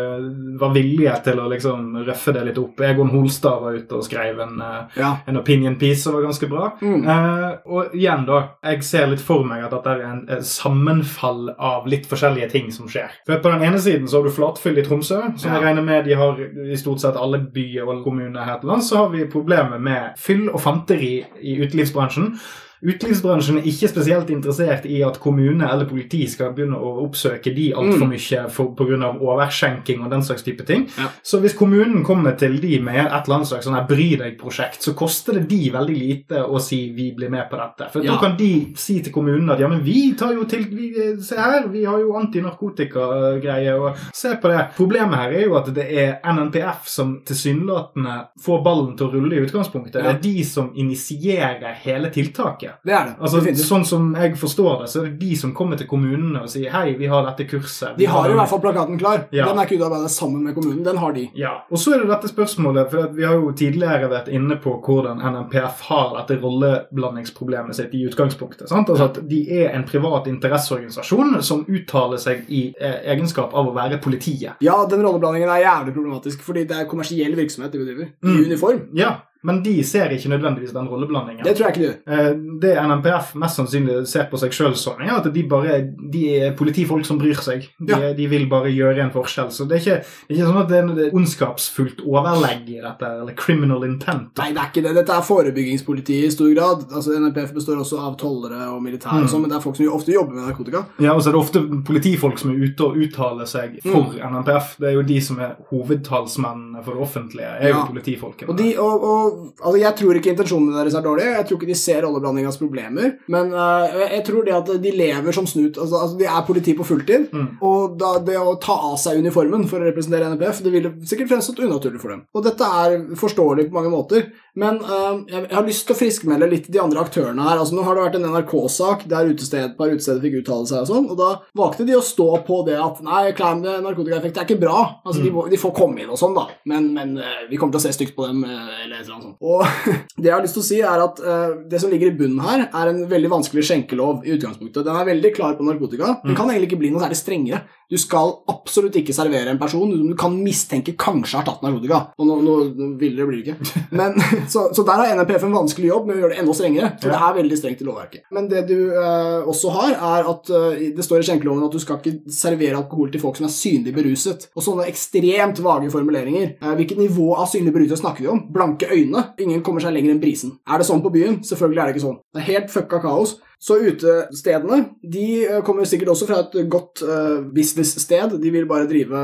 var 0.58 0.72
villige 0.74 1.12
til 1.24 1.27
å 1.36 1.48
liksom 1.52 1.98
røffe 2.06 2.32
det 2.32 2.44
litt 2.46 2.58
opp. 2.58 2.80
Egon 2.80 3.10
Holstad 3.12 3.60
var 3.60 3.76
ute 3.76 3.98
og 3.98 4.04
skrev 4.06 4.40
en, 4.40 4.60
eh, 4.64 4.96
ja. 5.02 5.10
en 5.26 5.36
opinion 5.36 5.76
piece 5.76 6.02
som 6.06 6.14
var 6.16 6.22
ganske 6.24 6.48
bra. 6.48 6.70
Mm. 6.80 7.02
Eh, 7.04 7.50
og 7.66 7.94
igjen, 7.94 8.24
da. 8.24 8.38
Jeg 8.64 8.82
ser 8.88 9.06
litt 9.12 9.20
for 9.20 9.44
meg 9.44 9.64
at 9.66 9.70
dette 9.76 9.90
er 9.90 10.04
en, 10.08 10.22
en 10.30 10.42
sammenfall 10.42 11.50
av 11.58 11.86
litt 11.90 12.06
forskjellige 12.08 12.50
ting 12.54 12.70
som 12.72 12.88
skjer. 12.88 13.10
For 13.26 13.42
På 13.44 13.52
den 13.52 13.66
ene 13.68 13.80
siden 13.82 14.08
så 14.08 14.20
har 14.22 14.24
du 14.24 14.30
flatfyll 14.34 14.78
i 14.78 14.86
Tromsø, 14.86 15.20
som 15.36 15.50
Ja. 15.50 15.58
jeg 15.58 15.66
regner 15.66 15.82
med 15.82 16.04
de 16.08 16.14
har 16.14 16.38
i 16.72 16.76
stort 16.80 17.00
sett 17.04 17.16
alle 17.16 17.38
byer 17.52 17.84
og 17.88 18.04
kommuner 18.04 18.44
her 18.44 18.58
til 18.62 18.68
lands. 18.72 18.88
Så 18.88 18.96
har 18.96 19.08
vi 19.12 19.26
problemet 19.26 19.80
med 19.80 20.16
fyll 20.16 20.48
og 20.48 20.60
fanteri 20.60 21.24
i 21.42 21.58
utelivsbransjen. 21.60 22.38
Utelivsbransjen 22.82 23.58
er 23.58 23.66
ikke 23.66 23.88
spesielt 23.90 24.30
interessert 24.30 24.84
i 24.86 25.00
at 25.02 25.18
kommune 25.20 25.66
eller 25.66 25.84
politi 25.88 26.20
skal 26.30 26.52
begynne 26.54 26.78
å 26.78 26.92
oppsøke 27.06 27.54
de 27.54 27.72
altfor 27.74 28.06
Mm. 28.06 28.10
mye 28.14 28.50
for, 28.50 28.66
på 28.78 28.86
grunn 28.86 29.02
av 29.02 29.18
overskjenking 29.22 30.02
og 30.04 30.10
den 30.10 30.22
slags 30.22 30.42
type 30.46 30.64
ting. 30.66 30.86
Ja. 30.98 31.08
Så 31.22 31.40
hvis 31.42 31.56
kommunen 31.58 32.04
kommer 32.04 32.36
til 32.38 32.60
de 32.60 32.78
med 32.80 32.94
et 33.06 33.24
eller 33.24 33.36
annet 33.40 33.48
slags 33.48 33.66
sånn 33.66 33.74
her 33.74 33.86
bry 33.88 34.16
deg-prosjekt, 34.16 34.80
så 34.82 34.94
koster 34.94 35.34
det 35.34 35.48
de 35.48 35.70
veldig 35.74 35.96
lite 35.98 36.44
å 36.46 36.60
si 36.62 36.92
vi 36.94 37.10
blir 37.12 37.30
med 37.30 37.50
på 37.50 37.56
dette. 37.58 37.90
For 37.92 38.00
Ja. 38.04 38.12
da 38.14 38.18
kan 38.20 38.36
de 38.36 38.72
si 38.76 39.00
til 39.02 39.12
kommunen 39.12 39.50
at 39.50 39.58
ja, 39.60 39.68
men 39.68 39.82
vi 39.82 40.14
tar 40.14 40.32
jo 40.34 40.44
til 40.44 40.64
vi, 40.70 40.92
Se 41.20 41.34
her, 41.36 41.66
vi 41.68 41.84
har 41.84 41.98
jo 41.98 42.12
antinarkotikagreie, 42.14 43.74
og 43.80 43.96
se 44.14 44.34
på 44.40 44.48
det. 44.48 44.68
Problemet 44.76 45.14
her 45.18 45.32
er 45.32 45.44
jo 45.46 45.56
at 45.58 45.72
det 45.74 45.86
er 45.98 46.20
NNPF 46.24 46.86
som 46.88 47.20
tilsynelatende 47.26 48.28
får 48.40 48.62
ballen 48.64 48.96
til 48.96 49.08
å 49.08 49.12
rulle 49.12 49.36
i 49.36 49.44
utgangspunktet. 49.46 49.96
Ja. 50.02 50.12
Det 50.12 50.14
er 50.16 50.22
de 50.22 50.44
som 50.44 50.70
initierer 50.74 51.74
hele 51.84 52.10
tiltaket. 52.10 52.67
Det 52.84 52.92
er 52.94 53.04
det. 53.10 53.14
Altså, 53.20 53.40
det 53.44 53.54
sånn 53.58 53.84
som 53.86 54.14
jeg 54.14 54.36
forstår 54.38 54.80
det, 54.82 54.88
så 54.92 55.00
er 55.00 55.08
det 55.10 55.18
de 55.20 55.36
som 55.36 55.54
kommer 55.54 55.76
til 55.80 55.86
kommunene 55.90 56.42
og 56.42 56.48
sier 56.52 56.70
hei, 56.70 56.94
vi 56.98 57.06
har 57.06 57.24
dette 57.26 57.46
kurset. 57.50 57.96
De 57.98 58.06
har 58.06 58.28
i 58.30 58.34
hvert 58.34 58.48
fall 58.48 58.60
plakaten 58.60 58.98
klar. 58.98 59.26
Ja. 59.32 59.46
Den 59.48 59.58
er 59.58 59.66
ikke 59.68 59.78
utarbeidet 59.80 60.10
sammen 60.10 60.44
med 60.44 60.54
kommunen. 60.54 60.82
Den 60.84 60.96
har 60.98 61.12
de. 61.12 61.28
Ja, 61.34 61.54
og 61.70 61.78
så 61.78 61.94
er 61.94 62.02
det 62.04 62.08
dette 62.12 62.28
spørsmålet, 62.32 62.90
for 62.90 63.08
vi 63.16 63.24
har 63.24 63.34
jo 63.34 63.52
tidligere 63.52 64.08
vært 64.10 64.28
inne 64.32 64.56
på 64.62 64.76
hvordan 64.84 65.18
NMPF 65.22 65.80
har 65.88 66.14
dette 66.18 66.40
rolleblandingsproblemet 66.42 67.76
sitt 67.76 67.94
i 67.94 68.04
utgangspunktet. 68.08 68.68
sant? 68.68 68.88
Altså 68.90 69.04
at 69.04 69.20
De 69.28 69.40
er 69.60 69.70
en 69.76 69.84
privat 69.88 70.26
interesseorganisasjon 70.30 71.42
som 71.42 71.64
uttaler 71.68 72.18
seg 72.20 72.44
i 72.48 72.74
eh, 72.80 73.00
egenskap 73.14 73.54
av 73.54 73.68
å 73.70 73.74
være 73.76 73.98
politiet. 74.02 74.58
Ja, 74.64 74.78
den 74.90 75.02
rolleblandingen 75.04 75.48
er 75.52 75.64
jævlig 75.64 75.94
problematisk, 75.96 76.42
fordi 76.46 76.64
det 76.68 76.76
er 76.82 76.88
kommersiell 76.90 77.34
virksomhet 77.38 77.72
de 77.72 77.78
bedriver. 77.82 78.08
I 78.22 78.28
Mm. 78.28 78.44
uniform. 78.44 78.80
Ja, 78.94 79.10
men 79.42 79.62
de 79.62 79.82
ser 79.84 80.08
ikke 80.10 80.28
nødvendigvis 80.32 80.72
den 80.72 80.88
rolleblandingen. 80.88 81.44
Det 81.44 81.56
tror 81.56 81.68
jeg 81.68 81.76
ikke 81.76 81.86
du. 81.86 82.12
Eh, 82.12 82.34
Det 82.58 82.74
NNPF 82.82 83.34
mest 83.38 83.56
sannsynlig 83.56 84.06
ser 84.08 84.24
på 84.30 84.38
seg 84.38 84.50
sjøl 84.50 84.74
som, 84.76 84.94
er 85.00 85.12
at 85.16 85.32
de 85.32 85.42
bare 85.48 85.76
de 86.10 86.22
er 86.40 86.52
politifolk 86.58 87.04
som 87.06 87.18
bryr 87.18 87.34
seg. 87.38 87.68
De, 87.78 87.92
Ja. 87.92 88.12
de 88.12 88.26
vil 88.26 88.48
bare 88.48 88.68
gjøre 88.74 88.98
en 89.04 89.10
forskjell. 89.10 89.50
Så 89.54 89.68
det 89.68 89.76
er 89.78 89.80
ikke, 89.84 90.04
det 90.28 90.30
er 90.30 90.34
ikke 90.40 90.48
sånn 90.52 90.62
at 90.62 90.68
det 90.68 90.78
er 90.78 90.86
noe 90.86 91.10
ondskapsfullt 91.14 92.00
overlegg 92.04 92.68
i 92.68 92.80
dette, 92.82 93.06
eller 93.22 93.32
criminal 93.34 93.84
intent. 93.84 94.36
Nei, 94.38 94.52
det 94.52 94.58
er 94.58 94.70
ikke 94.72 94.82
det. 94.88 94.94
Dette 94.98 95.12
er 95.12 95.22
forebyggingspolitiet 95.22 96.24
i 96.26 96.30
stor 96.34 96.50
grad. 96.54 96.86
Altså, 96.92 97.14
NMPF 97.18 97.52
består 97.54 97.78
også 97.82 97.98
av 98.00 98.16
tollere 98.18 98.68
og 98.74 98.82
militære, 98.82 99.18
Mm. 99.18 99.22
og 99.24 99.28
sånn, 99.30 99.40
men 99.42 99.50
det 99.50 99.56
er 99.58 99.60
folk 99.60 99.76
som 99.76 99.86
ofte 99.88 100.12
jobber 100.12 100.34
med 100.34 100.44
narkotika. 100.48 100.84
Ja, 100.98 101.14
og 101.14 101.22
så 101.22 101.28
er 101.28 101.32
det 101.32 101.40
ofte 101.40 101.60
politifolk 101.84 102.38
som 102.38 102.50
er 102.50 102.64
ute 102.66 102.80
og 102.84 102.96
uttaler 102.96 103.46
seg 103.46 103.78
for 103.82 104.14
NNPF. 104.18 104.76
Det 104.78 104.88
er 104.88 104.94
jo 104.98 105.02
de 105.02 105.20
som 105.20 105.38
er 105.38 105.56
hovedtalsmennene 105.70 106.84
for 106.84 106.92
det 106.94 107.00
offentlige. 107.02 107.48
er 107.60 107.68
jo 107.68 107.74
Ja. 107.76 107.84
politifolkene. 107.86 108.48
Og, 108.48 108.56
de, 108.56 108.76
og, 108.78 109.02
og 109.04 109.27
altså, 109.60 109.76
Jeg 109.80 109.94
tror 110.00 110.18
ikke 110.18 110.32
intensjonene 110.34 110.76
deres 110.78 110.96
er 110.98 111.04
dårlige. 111.04 111.34
Jeg 111.36 111.48
tror 111.48 111.60
ikke 111.60 111.70
de 111.70 111.78
ser 111.78 112.08
oljeblandingas 112.08 112.60
problemer. 112.60 113.14
Men 113.32 113.52
uh, 113.54 113.86
jeg, 114.04 114.22
tror 114.28 114.46
det 114.46 114.56
at 114.56 114.72
de 114.82 114.94
lever 114.94 115.36
som 115.36 115.48
snut. 115.48 115.78
Altså, 115.78 116.02
altså 116.02 116.18
De 116.20 116.28
er 116.28 116.46
politi 116.46 116.74
på 116.78 116.86
fulltid. 116.88 117.28
Mm. 117.32 117.48
Og 117.68 117.96
da, 118.00 118.14
det 118.24 118.38
å 118.40 118.56
ta 118.62 118.76
av 118.90 118.98
seg 119.00 119.22
uniformen 119.22 119.66
for 119.70 119.82
å 119.82 119.88
representere 119.88 120.30
NPF, 120.34 120.62
det 120.64 120.74
ville 120.74 120.94
sikkert 121.08 121.32
fremstått 121.32 121.62
unaturlig 121.64 122.02
for 122.02 122.14
dem. 122.14 122.24
Og 122.34 122.46
dette 122.46 122.72
er 122.82 122.98
forståelig 123.18 123.68
på 123.68 123.78
mange 123.78 123.94
måter. 123.94 124.28
Men 124.58 124.80
uh, 124.82 125.22
jeg, 125.30 125.44
har 125.52 125.66
lyst 125.66 125.86
til 125.86 125.94
å 125.94 125.98
friskmelde 125.98 126.48
litt 126.50 126.68
de 126.72 126.80
andre 126.82 127.02
aktørene 127.04 127.44
her. 127.46 127.60
Altså 127.60 127.76
Nå 127.76 127.84
har 127.86 127.96
det 127.96 128.06
vært 128.06 128.18
en 128.18 128.28
NRK-sak 128.32 129.04
der 129.10 129.30
utested, 129.30 129.68
et 129.68 129.76
par 129.78 129.92
utesteder 129.92 130.22
fikk 130.24 130.40
uttale 130.40 130.66
seg 130.70 130.82
og 130.82 130.90
sånn, 130.90 131.08
og 131.12 131.18
da 131.20 131.30
valgte 131.58 131.86
de 131.86 131.94
å 131.96 132.04
stå 132.04 132.28
på 132.46 132.62
det 132.66 132.78
at 132.82 133.02
nei, 133.06 133.28
klær 133.38 133.58
med 133.60 133.84
narkotikaeffekt 133.86 134.40
er 134.40 134.48
ikke 134.48 134.60
bra. 134.64 134.78
Altså 135.04 135.22
de, 135.22 135.32
må, 135.34 135.46
de 135.50 135.60
får 135.60 135.74
komme 135.76 136.02
inn 136.02 136.10
og 136.10 136.18
sånn, 136.20 136.34
da, 136.36 136.48
men, 136.70 136.90
men 136.96 137.14
uh, 137.20 137.44
vi 137.50 137.60
kommer 137.60 137.76
til 137.76 137.82
å 137.82 137.86
se 137.86 137.94
stygt 137.94 138.16
på 138.18 138.26
dem, 138.26 138.42
eller 138.46 138.98
et 138.98 139.04
eller 139.04 139.14
annet 139.14 139.17
sånt. 139.24 139.38
Og 139.40 139.64
det 140.20 140.30
jeg 140.30 140.34
har 140.34 140.44
lyst 140.44 140.58
til 140.58 140.64
å 140.64 140.68
si, 140.68 140.80
er 140.84 141.04
at 141.04 141.22
uh, 141.24 141.58
det 141.70 141.82
som 141.82 141.92
ligger 141.92 142.12
i 142.12 142.16
bunnen 142.18 142.42
her, 142.44 142.68
er 142.68 142.92
en 142.92 143.02
veldig 143.10 143.32
vanskelig 143.32 143.66
skjenkelov 143.68 144.26
i 144.26 144.36
utgangspunktet. 144.36 144.84
Den 144.86 144.98
er 144.98 145.10
veldig 145.10 145.34
klar 145.36 145.58
på 145.58 145.66
narkotika. 145.66 146.18
Den 146.24 146.38
kan 146.38 146.50
egentlig 146.50 146.72
ikke 146.72 146.82
bli 146.84 146.92
noe 146.94 147.04
særlig 147.04 147.20
strengere. 147.20 147.64
Du 147.88 147.96
skal 147.96 148.34
absolutt 148.52 148.98
ikke 149.00 149.14
servere 149.16 149.48
en 149.48 149.60
person 149.60 149.88
som 149.88 150.08
du 150.10 150.16
kan 150.18 150.34
mistenke 150.44 150.92
kanskje 151.00 151.38
har 151.38 151.46
tatt 151.46 151.62
narkotika. 151.64 152.02
Og 152.20 152.28
nå, 152.28 152.34
nå, 152.44 152.56
nå 152.76 152.88
villere 153.00 153.28
blir 153.30 153.40
det 153.40 153.54
ikke. 153.54 153.78
Men, 153.98 154.18
så, 154.52 154.66
så 154.76 154.84
der 154.84 155.00
har 155.00 155.14
NRPF 155.16 155.46
en 155.48 155.56
vanskelig 155.56 155.88
jobb 155.88 156.10
med 156.10 156.18
å 156.18 156.20
gjøre 156.22 156.34
det 156.34 156.42
enda 156.42 156.56
strengere. 156.58 156.90
For 157.00 157.14
det 157.14 157.20
er 157.24 157.38
veldig 157.38 157.60
strengt 157.60 157.80
i 157.80 157.88
lovverket. 157.88 158.26
Men 158.36 158.50
det 158.52 158.66
du 158.68 158.76
uh, 158.92 159.48
også 159.48 159.72
har, 159.72 159.96
er 159.96 160.28
at 160.34 160.52
uh, 160.52 160.84
det 160.98 161.06
står 161.06 161.24
i 161.24 161.28
skjenkeloven 161.30 161.64
at 161.64 161.78
du 161.78 161.80
skal 161.80 162.02
ikke 162.02 162.34
servere 162.34 162.76
alkohol 162.82 163.08
til 163.14 163.24
folk 163.24 163.40
som 163.40 163.48
er 163.48 163.54
synlig 163.56 163.96
beruset. 163.96 164.50
Og 164.52 164.66
sånne 164.68 164.88
ekstremt 164.90 165.62
vage 165.64 165.88
formuleringer. 165.94 166.58
Uh, 166.60 166.74
hvilket 166.76 167.00
nivå 167.00 167.30
av 167.38 167.48
synlig 167.48 167.72
beruset 167.78 168.02
snakker 168.02 168.26
vi 168.26 168.32
om? 168.34 168.44
Blanke 168.52 168.92
øyne? 168.92 169.07
Ingen 169.42 169.62
kommer 169.66 169.84
seg 169.84 169.94
lenger 169.94 170.14
enn 170.14 170.22
brisen. 170.22 170.56
Er 170.68 170.80
det 170.80 170.88
sånn 170.88 171.04
på 171.04 171.12
byen? 171.14 171.40
Selvfølgelig 171.46 171.82
er 171.82 171.88
det 171.88 171.96
ikke 171.96 172.06
sånn. 172.06 172.18
Det 172.34 172.42
er 172.42 172.50
helt 172.52 172.72
fucka 172.74 173.00
kaos. 173.04 173.36
Så 173.58 173.78
utestedene 173.82 174.82
de 175.02 175.28
eh, 175.42 175.62
kommer 175.66 175.88
sikkert 175.88 176.12
også 176.12 176.28
fra 176.28 176.44
et 176.44 176.58
godt 176.70 177.02
uh, 177.02 177.40
businesssted. 177.54 178.36
De 178.38 178.52
vil 178.54 178.68
bare 178.70 178.86
drive 178.90 179.22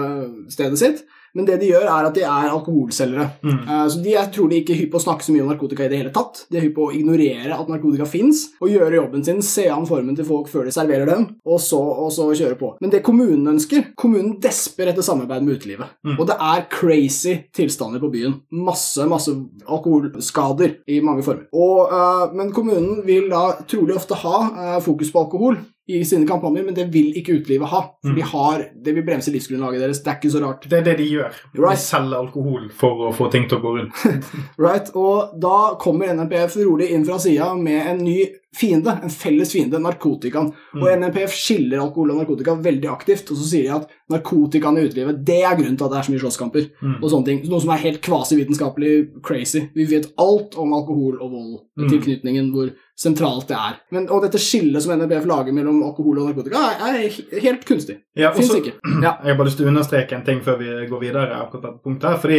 stedet 0.50 0.80
sitt. 0.80 1.04
Men 1.34 1.48
det 1.48 1.58
de 1.62 1.70
gjør, 1.72 1.86
er 1.90 2.08
at 2.08 2.14
de 2.16 2.22
er 2.22 2.52
alkoholselgere. 2.52 3.26
Mm. 3.42 3.60
Uh, 3.66 3.84
så 3.90 4.02
de 4.04 4.14
er 4.18 4.30
trolig 4.34 4.62
ikke 4.62 4.76
hypp 4.78 4.92
på 4.94 5.00
å 5.00 5.04
snakke 5.04 5.26
så 5.26 5.34
mye 5.34 5.44
om 5.44 5.50
narkotika 5.50 5.86
i 5.86 5.90
det 5.90 6.00
hele 6.02 6.12
tatt. 6.14 6.44
De 6.50 6.60
er 6.60 6.66
hypp 6.68 6.76
på 6.78 6.88
å 6.88 6.94
ignorere 6.94 7.56
at 7.56 7.70
narkotika 7.70 8.06
fins, 8.08 8.46
og 8.62 8.70
gjøre 8.70 9.00
jobben 9.00 9.26
sin, 9.26 9.42
se 9.44 9.66
an 9.72 9.88
formen 9.88 10.16
til 10.18 10.28
folk 10.28 10.50
før 10.52 10.68
de 10.68 10.74
serverer 10.74 11.10
dem, 11.10 11.26
og 11.44 11.60
så, 11.62 11.80
og 11.80 12.12
så 12.14 12.28
kjøre 12.30 12.58
på. 12.60 12.74
Men 12.84 12.94
det 12.94 13.02
kommunen 13.06 13.54
ønsker 13.54 13.90
Kommunen 13.98 14.36
desper 14.42 14.88
etter 14.90 15.04
samarbeid 15.04 15.44
med 15.44 15.58
utelivet. 15.58 15.92
Mm. 16.06 16.16
Og 16.16 16.26
det 16.28 16.36
er 16.40 16.64
crazy 16.72 17.34
tilstander 17.54 18.02
på 18.02 18.10
byen. 18.12 18.36
Masse, 18.64 19.04
masse 19.08 19.32
alkoholskader 19.64 20.78
i 20.90 21.00
mange 21.04 21.24
former. 21.26 21.46
Og, 21.54 21.92
uh, 21.92 22.34
men 22.36 22.52
kommunen 22.54 23.02
vil 23.06 23.30
da 23.32 23.46
trolig 23.70 23.96
ofte 23.98 24.18
ha 24.22 24.40
uh, 24.48 24.80
fokus 24.84 25.12
på 25.14 25.24
alkohol 25.24 25.60
i 25.88 25.98
sine 26.04 26.24
kampanjer, 26.26 26.64
men 26.64 26.74
det 26.74 26.86
vil 26.94 27.10
ikke 27.16 27.34
utelivet 27.40 27.68
ha. 27.68 27.80
For 28.02 28.08
Mm. 28.08 28.14
de 28.16 28.22
har, 28.22 28.62
det 28.84 28.94
vil 28.94 29.04
bremse 29.04 29.30
livsgrunnlaget 29.32 29.80
deres. 29.80 29.98
Det 30.02 30.08
er 30.12 30.16
ikke 30.20 30.30
så 30.32 30.40
rart. 30.46 30.62
Det 30.70 30.78
er 30.78 30.82
det 30.84 30.94
de 30.98 31.08
gjør. 31.10 31.32
Right. 31.58 31.76
De 31.76 31.82
selger 31.82 32.16
alkohol 32.16 32.70
for 32.72 33.08
å 33.08 33.12
få 33.12 33.30
ting 33.30 33.48
til 33.48 33.58
å 33.58 33.60
gå 33.60 33.74
rundt. 33.78 34.06
Right? 34.58 34.88
Og 34.96 35.34
da 35.42 35.74
kommer 35.80 36.08
NNPF 36.14 36.56
rolig 36.64 36.88
inn 36.90 37.04
fra 37.04 37.18
sida 37.18 37.54
med 37.54 37.86
en 37.90 38.00
ny 38.04 38.18
fiende, 38.54 38.92
en 39.02 39.10
felles 39.10 39.50
fiende, 39.52 39.80
narkotikaen. 39.82 40.52
Og 40.78 40.86
NNPF 40.98 41.32
skiller 41.34 41.80
alkohol 41.82 42.12
og 42.14 42.20
narkotika 42.22 42.54
veldig 42.62 42.88
aktivt, 42.92 43.30
og 43.30 43.36
så 43.40 43.48
sier 43.50 43.64
de 43.68 43.74
at 43.80 43.88
narkotikaen 44.14 44.78
i 44.78 44.84
utelivet 44.88 45.24
det 45.26 45.40
er 45.42 45.56
grunnen 45.58 45.76
til 45.76 45.86
at 45.88 45.90
det 45.94 45.98
er 45.98 46.06
så 46.08 46.12
mye 46.14 46.22
slåsskamper. 46.22 46.68
Mm. 46.82 46.96
og 47.02 47.10
sånne 47.10 47.24
ting. 47.30 47.42
Noe 47.50 47.60
som 47.64 47.70
er 47.74 47.82
helt 47.84 48.00
kvasivitenskapelig 48.04 48.94
crazy. 49.26 49.64
Vi 49.74 49.84
vet 49.90 50.10
alt 50.20 50.54
om 50.60 50.72
alkohol 50.76 51.18
og 51.20 51.30
vold, 51.32 51.60
Mm. 51.74 51.88
tilknytningen, 51.90 52.50
hvor 52.54 52.68
sentralt 52.96 53.48
det 53.48 53.56
er. 53.58 53.78
Men, 53.90 54.04
og 54.08 54.22
dette 54.22 54.38
skillet 54.38 54.80
som 54.84 54.92
NNPF 54.94 55.24
lager 55.26 55.52
mellom 55.52 55.80
alkohol 55.82 56.20
og 56.22 56.28
narkotika, 56.28 56.60
er, 56.86 57.00
er 57.08 57.40
helt 57.42 57.64
kunstig. 57.66 57.96
Ja, 58.16 58.30
Fins 58.32 58.50
også- 58.50 58.60
ikke. 58.62 58.76
Ja. 59.02 59.16
Jeg 59.24 59.32
har 59.32 59.38
bare 59.40 59.46
lyst 59.48 59.56
til 59.58 59.66
å 59.66 59.72
understreke 59.72 60.12
en 60.14 60.24
ting 60.24 60.40
før 60.40 60.58
vi 60.60 60.86
går 60.86 61.00
videre. 61.00 61.34
akkurat 61.34 61.50
på 61.50 61.60
dette 61.66 61.82
punktet 61.82 62.10
her, 62.10 62.18
fordi 62.22 62.38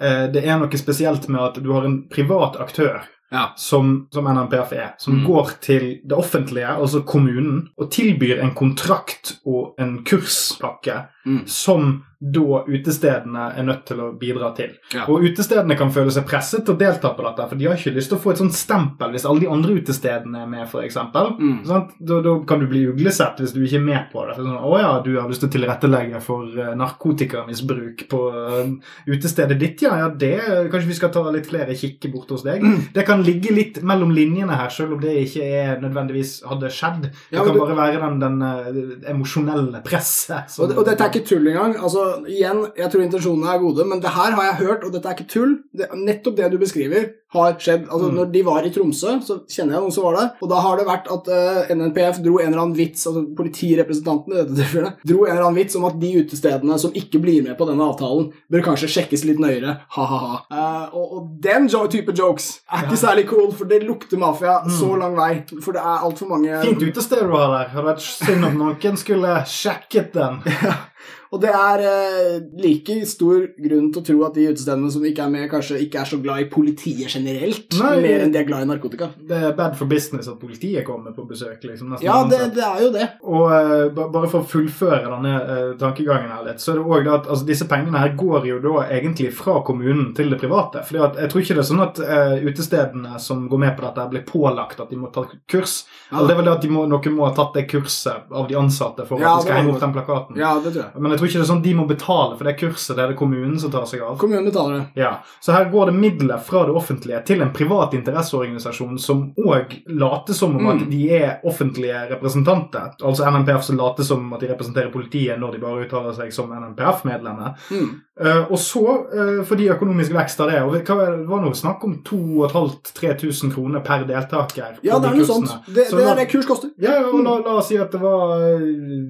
eh, 0.00 0.26
det 0.34 0.44
er 0.44 0.58
noe 0.60 0.76
spesielt 0.76 1.28
med 1.28 1.40
at 1.40 1.62
du 1.64 1.72
har 1.72 1.84
en 1.88 2.02
privat 2.12 2.56
aktør 2.60 3.00
Ja. 3.32 3.52
som, 3.56 4.06
som 4.12 4.24
NMPF 4.24 4.72
er, 4.72 4.90
som 4.98 5.14
Mm. 5.14 5.26
går 5.26 5.50
til 5.60 6.00
det 6.04 6.12
offentlige, 6.12 6.66
altså 6.68 7.00
kommunen, 7.02 7.68
og 7.78 7.90
tilbyr 7.90 8.42
en 8.42 8.54
kontrakt 8.54 9.38
og 9.46 9.74
en 9.78 10.04
kurspakke 10.04 11.04
Mm. 11.26 11.46
som 11.46 12.04
da 12.24 12.62
utestedene 12.64 13.50
er 13.58 13.66
nødt 13.66 13.82
til 13.88 14.00
å 14.00 14.08
bidra 14.16 14.50
til. 14.56 14.72
Ja. 14.94 15.04
Og 15.12 15.24
utestedene 15.26 15.76
kan 15.76 15.90
føle 15.92 16.12
seg 16.14 16.24
presset 16.28 16.64
til 16.64 16.72
å 16.74 16.80
delta 16.80 17.10
på 17.16 17.24
dette, 17.26 17.48
for 17.50 17.60
de 17.60 17.68
har 17.68 17.76
ikke 17.76 17.92
lyst 17.96 18.10
til 18.12 18.16
å 18.16 18.22
få 18.22 18.32
et 18.32 18.40
sånt 18.40 18.56
stempel 18.56 19.12
hvis 19.12 19.26
alle 19.28 19.44
de 19.44 19.50
andre 19.52 19.76
utestedene 19.76 20.44
er 20.44 20.48
med, 20.48 20.64
f.eks. 20.64 20.96
Mm. 21.12 21.58
Da, 21.68 21.82
da 22.24 22.34
kan 22.48 22.62
du 22.62 22.68
bli 22.70 22.86
uglesett 22.88 23.42
hvis 23.42 23.52
du 23.52 23.60
ikke 23.64 23.80
er 23.82 23.84
med 23.84 24.08
på 24.12 24.24
det. 24.24 24.38
Sånn, 24.38 24.54
å 24.56 24.78
ja, 24.80 24.92
du 25.04 25.10
har 25.18 25.28
lyst 25.28 25.44
til 25.44 25.50
å 25.50 25.54
tilrettelegge 25.56 26.22
for 26.24 26.48
uh, 26.56 26.72
narkotikamisbruk 26.80 28.06
på 28.10 28.22
uh, 28.32 28.72
utestedet 29.10 29.58
ditt, 29.60 29.84
ja. 29.84 29.98
ja 30.04 30.08
det, 30.08 30.32
Kanskje 30.72 30.90
vi 30.90 30.98
skal 30.98 31.12
ta 31.12 31.24
litt 31.34 31.50
flere 31.50 31.76
kikker 31.76 32.12
bort 32.14 32.32
hos 32.32 32.46
deg? 32.46 32.64
Mm. 32.64 32.80
Det 32.94 33.04
kan 33.06 33.24
ligge 33.26 33.52
litt 33.52 33.82
mellom 33.84 34.14
linjene 34.16 34.56
her, 34.62 34.72
selv 34.72 34.96
om 34.96 35.04
det 35.04 35.12
ikke 35.26 35.44
er 35.44 35.76
nødvendigvis 35.84 36.38
hadde 36.48 36.72
skjedd. 36.72 37.10
Det 37.10 37.36
Ja, 37.36 37.44
kan 37.44 37.52
du- 37.52 37.60
bare 37.60 37.76
være 37.76 38.00
den, 38.00 38.18
den 38.22 38.40
uh, 38.42 39.10
emosjonelle 39.12 39.84
presset. 39.84 40.56
Og, 40.58 40.70
det, 40.70 40.78
og 40.80 40.88
dette 40.88 41.04
er 41.04 41.12
ikke 41.12 41.28
tull 41.28 41.52
engang. 41.52 41.76
Altså, 41.76 42.13
igjen, 42.30 42.64
Jeg 42.76 42.90
tror 42.90 43.04
intensjonene 43.04 43.50
er 43.52 43.62
gode, 43.62 43.86
men 43.88 44.00
det 44.02 44.12
her 44.14 44.36
har 44.38 44.48
jeg 44.50 44.60
hørt, 44.66 44.84
og 44.84 44.92
dette 44.94 45.08
er 45.10 45.16
ikke 45.18 45.30
tull. 45.30 45.54
Det, 45.72 45.88
nettopp 45.98 46.36
det 46.38 46.50
du 46.52 46.58
beskriver, 46.60 47.10
har 47.42 47.58
skjedd. 47.58 47.88
Altså, 47.88 48.04
Mm. 48.04 48.16
Når 48.18 48.32
de 48.32 48.42
var 48.44 48.66
i 48.66 48.70
Tromsø, 48.70 49.12
så 49.24 49.38
kjenner 49.48 49.74
jeg 49.74 49.82
noen 49.82 49.92
som 49.94 50.04
var 50.04 50.16
der, 50.18 50.28
og 50.42 50.48
da 50.50 50.58
har 50.60 50.76
det 50.76 50.86
vært 50.86 51.08
at 51.10 51.28
uh, 51.32 51.72
NNPF 51.74 52.20
dro 52.22 52.38
en 52.38 52.50
eller 52.50 52.62
annen 52.62 52.76
vits, 52.76 53.06
altså 53.08 53.24
politirepresentantene 53.38 54.42
dette 54.42 54.58
tilfellet, 54.58 55.00
dro 55.08 55.24
en 55.24 55.32
eller 55.32 55.46
annen 55.46 55.58
vits 55.58 55.78
om 55.78 55.86
at 55.88 55.98
de 56.00 56.10
utestedene 56.20 56.78
som 56.78 56.94
ikke 56.94 57.20
blir 57.24 57.42
med 57.46 57.56
på 57.58 57.68
denne 57.68 57.86
avtalen, 57.86 58.30
bør 58.52 58.66
kanskje 58.68 58.90
sjekkes 58.96 59.24
litt 59.28 59.40
nøyere. 59.42 59.78
Ha-ha-ha. 59.96 60.40
Uh, 60.52 60.94
og, 60.94 61.16
og 61.18 61.28
den 61.44 61.68
type 61.68 62.14
jokes 62.16 62.50
er 62.70 62.86
ikke 62.86 63.00
særlig 63.00 63.26
cool, 63.30 63.50
for 63.56 63.70
det 63.70 63.82
lukter 63.84 64.20
mafia 64.20 64.60
så 64.68 64.94
lang 65.00 65.16
vei. 65.18 65.32
For 65.60 65.76
det 65.76 65.82
er 65.82 66.06
altfor 66.06 66.30
mange 66.30 66.62
Fint 66.64 66.82
utested 66.82 67.24
du 67.24 67.34
har 67.34 67.52
der. 67.52 67.70
Hadde 67.74 67.88
vært 67.88 68.04
synd 68.04 68.48
om 68.50 68.58
noen 68.60 69.00
skulle 69.00 69.38
sjekket 69.48 70.12
den. 70.14 70.42
Og 71.34 71.40
det 71.42 71.50
er 71.50 71.82
eh, 71.82 72.42
like 72.62 73.00
stor 73.10 73.48
grunn 73.58 73.88
til 73.90 74.00
å 74.00 74.06
tro 74.06 74.20
at 74.28 74.36
de 74.38 74.46
utestedene 74.52 74.90
som 74.94 75.04
ikke 75.06 75.24
er 75.24 75.32
med, 75.32 75.48
kanskje 75.50 75.80
ikke 75.82 76.04
er 76.04 76.10
så 76.12 76.20
glad 76.22 76.44
i 76.44 76.50
politiet 76.52 77.10
generelt, 77.24 77.76
Nei. 77.80 78.00
mer 78.02 78.24
enn 78.24 78.32
de 78.32 78.38
er 78.40 78.46
glad 78.48 78.64
i 78.64 78.68
narkotika. 78.68 79.08
Det 79.16 79.38
er 79.48 79.54
bad 79.56 79.76
for 79.78 79.88
business 79.90 80.28
at 80.28 80.38
politiet 80.40 80.84
kommer 80.86 81.14
på 81.16 81.24
besøk. 81.28 81.62
liksom 81.64 81.96
Ja, 82.02 82.24
det, 82.30 82.40
det 82.54 82.64
er 82.64 82.82
jo 82.82 82.90
det. 82.92 83.08
Og 83.22 83.50
uh, 83.50 84.04
bare 84.12 84.28
for 84.28 84.42
å 84.42 84.48
fullføre 84.48 85.02
denne 85.08 85.34
uh, 85.40 85.72
tankegangen 85.80 86.32
her 86.34 86.44
litt, 86.46 86.62
så 86.62 86.74
er 86.74 86.80
det 86.80 86.84
også 86.84 87.14
at 87.14 87.28
altså, 87.30 87.48
disse 87.48 87.68
pengene 87.70 88.00
her 88.00 88.14
går 88.18 88.48
jo 88.48 88.60
da 88.64 88.86
egentlig 88.88 89.30
fra 89.36 89.60
kommunen 89.66 90.12
til 90.16 90.32
det 90.32 90.40
private. 90.42 90.84
At 90.84 91.20
jeg 91.20 91.32
tror 91.32 91.44
ikke 91.44 91.58
det 91.58 91.64
er 91.64 91.70
sånn 91.70 91.84
at 91.84 92.02
uh, 92.02 92.36
utestedene 92.44 93.20
som 93.22 93.46
går 93.50 93.64
med 93.64 93.76
på 93.78 93.86
dette, 93.86 94.08
blir 94.14 94.26
pålagt 94.28 94.82
at 94.84 94.92
de 94.92 95.00
må 95.00 95.10
ta 95.14 95.26
kurs. 95.50 95.82
Ja. 96.10 96.18
Eller 96.18 96.28
det 96.28 96.36
er 96.36 96.40
vel 96.42 96.50
det 96.50 96.56
at 96.58 96.66
de 96.66 96.72
må, 96.74 96.86
noen 96.90 97.16
må 97.16 97.28
ha 97.28 97.32
tatt 97.36 97.56
det 97.56 97.66
kurset 97.70 98.32
av 98.34 98.48
de 98.50 98.58
ansatte 98.58 99.06
for 99.08 99.22
Ja, 99.22 99.34
at 99.34 99.44
de 99.44 99.48
skal 99.48 99.60
henge 99.62 99.74
opp 99.74 99.82
den 99.82 99.96
plakaten. 99.96 100.40
Ja, 100.40 100.54
det 100.60 100.74
tror 100.74 100.84
jeg. 100.84 101.00
Men 101.00 101.14
jeg 101.14 101.22
tror 101.22 101.30
ikke 101.30 101.40
det 101.40 101.46
er 101.46 101.52
sånn 101.52 101.64
de 101.64 101.76
må 101.78 101.88
betale 101.88 102.38
for 102.38 102.48
det 102.48 102.56
kurset. 102.60 102.94
Det 102.94 103.04
er 103.04 103.14
det 103.14 103.18
kommunen 103.18 103.56
som 103.60 103.72
tar 103.72 103.88
seg 103.88 104.04
av. 104.04 104.18
Kommunen 104.20 104.46
betaler 104.48 104.82
det. 104.82 105.04
Ja, 105.04 105.16
Så 105.40 105.54
her 105.54 105.70
går 105.72 105.90
det 105.90 105.96
midler 105.98 106.38
fra 106.44 106.64
det 106.68 106.74
offentlige 106.76 107.13
til 107.22 107.42
en 107.42 107.52
privat 107.52 107.94
interesseorganisasjon 107.94 108.98
som 108.98 109.32
òg 109.38 109.82
later 109.86 110.34
som 110.34 110.56
om 110.56 110.66
at 110.66 110.80
Mm. 110.80 110.90
de 110.90 111.10
er 111.16 111.40
offentlige 111.44 112.10
representanter. 112.10 112.94
Altså 113.02 113.24
NNPF 113.30 113.62
som 113.62 113.76
later 113.76 114.02
som 114.04 114.32
at 114.32 114.40
de 114.40 114.48
representerer 114.48 114.92
politiet 114.92 115.38
når 115.38 115.52
de 115.52 115.58
bare 115.58 115.86
uttaler 115.86 116.12
seg 116.14 116.32
som 116.32 116.50
NNPF-medlemmer. 116.50 117.54
Mm. 117.70 118.00
Eh, 118.20 118.44
og 118.52 118.58
så, 118.62 118.82
uh, 119.10 119.40
fordi 119.42 119.64
økonomisk 119.74 120.12
vekst 120.14 120.38
av 120.44 120.50
det 120.52 120.60
og 120.62 120.76
hva 120.86 120.94
var 121.26 121.40
noe 121.42 121.54
snakk 121.58 121.82
om 121.82 121.96
2500-3000 122.06 123.50
kroner 123.54 123.80
per 123.82 124.04
deltaker. 124.06 124.76
Ja, 124.86 125.00
det 125.02 125.08
er 125.10 125.16
noe 125.18 125.26
sånt. 125.26 125.50
Det, 125.66 125.88
Så 125.90 125.98
det 125.98 126.04
er 126.06 126.20
det 126.20 126.26
kurs 126.30 126.46
koster. 126.46 126.70
ja, 126.78 127.00
og 127.08 127.24
la, 127.24 127.36
la 127.42 127.56
oss 127.58 127.68
si 127.72 127.78
at 127.80 127.90
det 127.90 128.00
var 128.02 128.36
eh, 128.38 128.62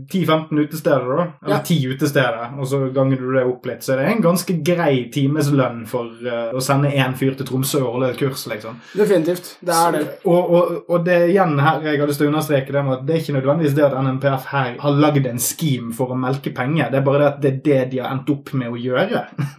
10-15 0.09 0.63
utesteder, 0.65 1.05
da. 1.19 1.27
Eller 1.45 1.57
Ja. 1.57 1.61
10 1.63 1.93
utesteder, 1.95 2.47
og 2.59 2.67
så 2.71 2.81
ganger 2.95 3.21
du 3.21 3.27
det 3.35 3.45
opp 3.45 3.67
litt. 3.69 3.85
Så 3.85 3.97
det 3.99 4.07
er 4.07 4.15
en 4.15 4.23
ganske 4.25 4.57
grei 4.65 4.95
timeslønn 5.13 5.85
for 5.91 6.09
uh, 6.25 6.55
å 6.57 6.63
sende 6.65 6.89
én 6.97 7.13
fyr 7.19 7.37
til 7.37 7.47
Tromsø 7.49 7.83
og 7.85 7.99
holde 7.99 8.11
et 8.15 8.19
kurs, 8.23 8.47
liksom. 8.49 8.81
Definitivt. 8.97 9.57
Det 9.61 9.75
er 9.75 9.93
det. 9.99 10.05
Så- 10.23 10.31
Og, 10.35 10.51
og, 10.51 10.73
og 10.89 11.05
det 11.05 11.19
igjen 11.31 11.59
her 11.61 11.81
jeg 11.85 12.01
har 12.01 12.09
lyst 12.09 12.19
til 12.23 12.29
å 12.29 12.33
understreke 12.33 12.73
det 12.73 12.85
med 12.85 12.93
at 12.99 13.05
det 13.07 13.15
er 13.15 13.21
ikke 13.21 13.37
nødvendigvis 13.37 13.75
det 13.77 13.85
at 13.85 13.99
NNPF 14.01 14.45
her 14.51 14.75
har 14.81 14.93
lagd 15.05 15.27
en 15.27 15.39
scheme 15.39 15.93
for 15.93 16.07
å 16.15 16.17
melke 16.19 16.55
penger. 16.57 16.89
Det 16.91 16.99
er 17.03 17.05
bare 17.05 17.19
det 17.21 17.29
at 17.29 17.41
det 17.43 17.53
er 17.53 17.61
det 17.65 17.91
de 17.93 17.99
har 18.03 18.11
endt 18.17 18.31
opp 18.33 18.53
med 18.55 18.73
å 18.73 18.79
gjøre. 18.81 18.94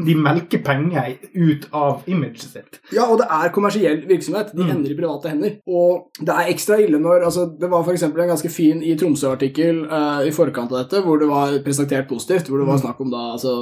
De 0.06 0.16
melker 0.16 0.62
penger 0.66 1.16
ut 1.36 1.68
av 1.76 2.04
imaget 2.08 2.42
sitt. 2.50 2.80
Ja, 2.94 3.06
og 3.12 3.20
det 3.22 3.28
er 3.32 3.52
kommersiell 3.56 4.02
virksomhet. 4.10 4.52
De 4.56 4.64
Mm. 4.66 4.70
ender 4.78 4.92
i 4.92 4.98
private 4.98 5.30
hender. 5.30 5.58
Og 5.68 6.08
det 6.20 6.30
er 6.34 6.50
ekstra 6.54 6.78
ille 6.82 6.98
når 7.00 7.26
altså, 7.28 7.46
Det 7.60 7.70
var 7.70 7.84
f.eks. 7.84 8.04
en 8.04 8.12
ganske 8.16 8.50
fin 8.52 8.82
i 8.84 8.96
Tromsø-artikkel 8.96 9.84
uh, 9.92 10.22
i 10.26 10.32
forkant 10.32 10.72
av 10.72 10.84
dette, 10.84 11.02
hvor 11.06 11.20
det 11.20 11.28
var 11.30 11.54
presentert 11.66 12.08
positivt. 12.10 12.48
Hvor 12.50 12.60
det 12.64 12.68
var 12.68 12.78
snakk 12.82 13.00
om 13.02 13.12
da 13.12 13.24
altså 13.36 13.54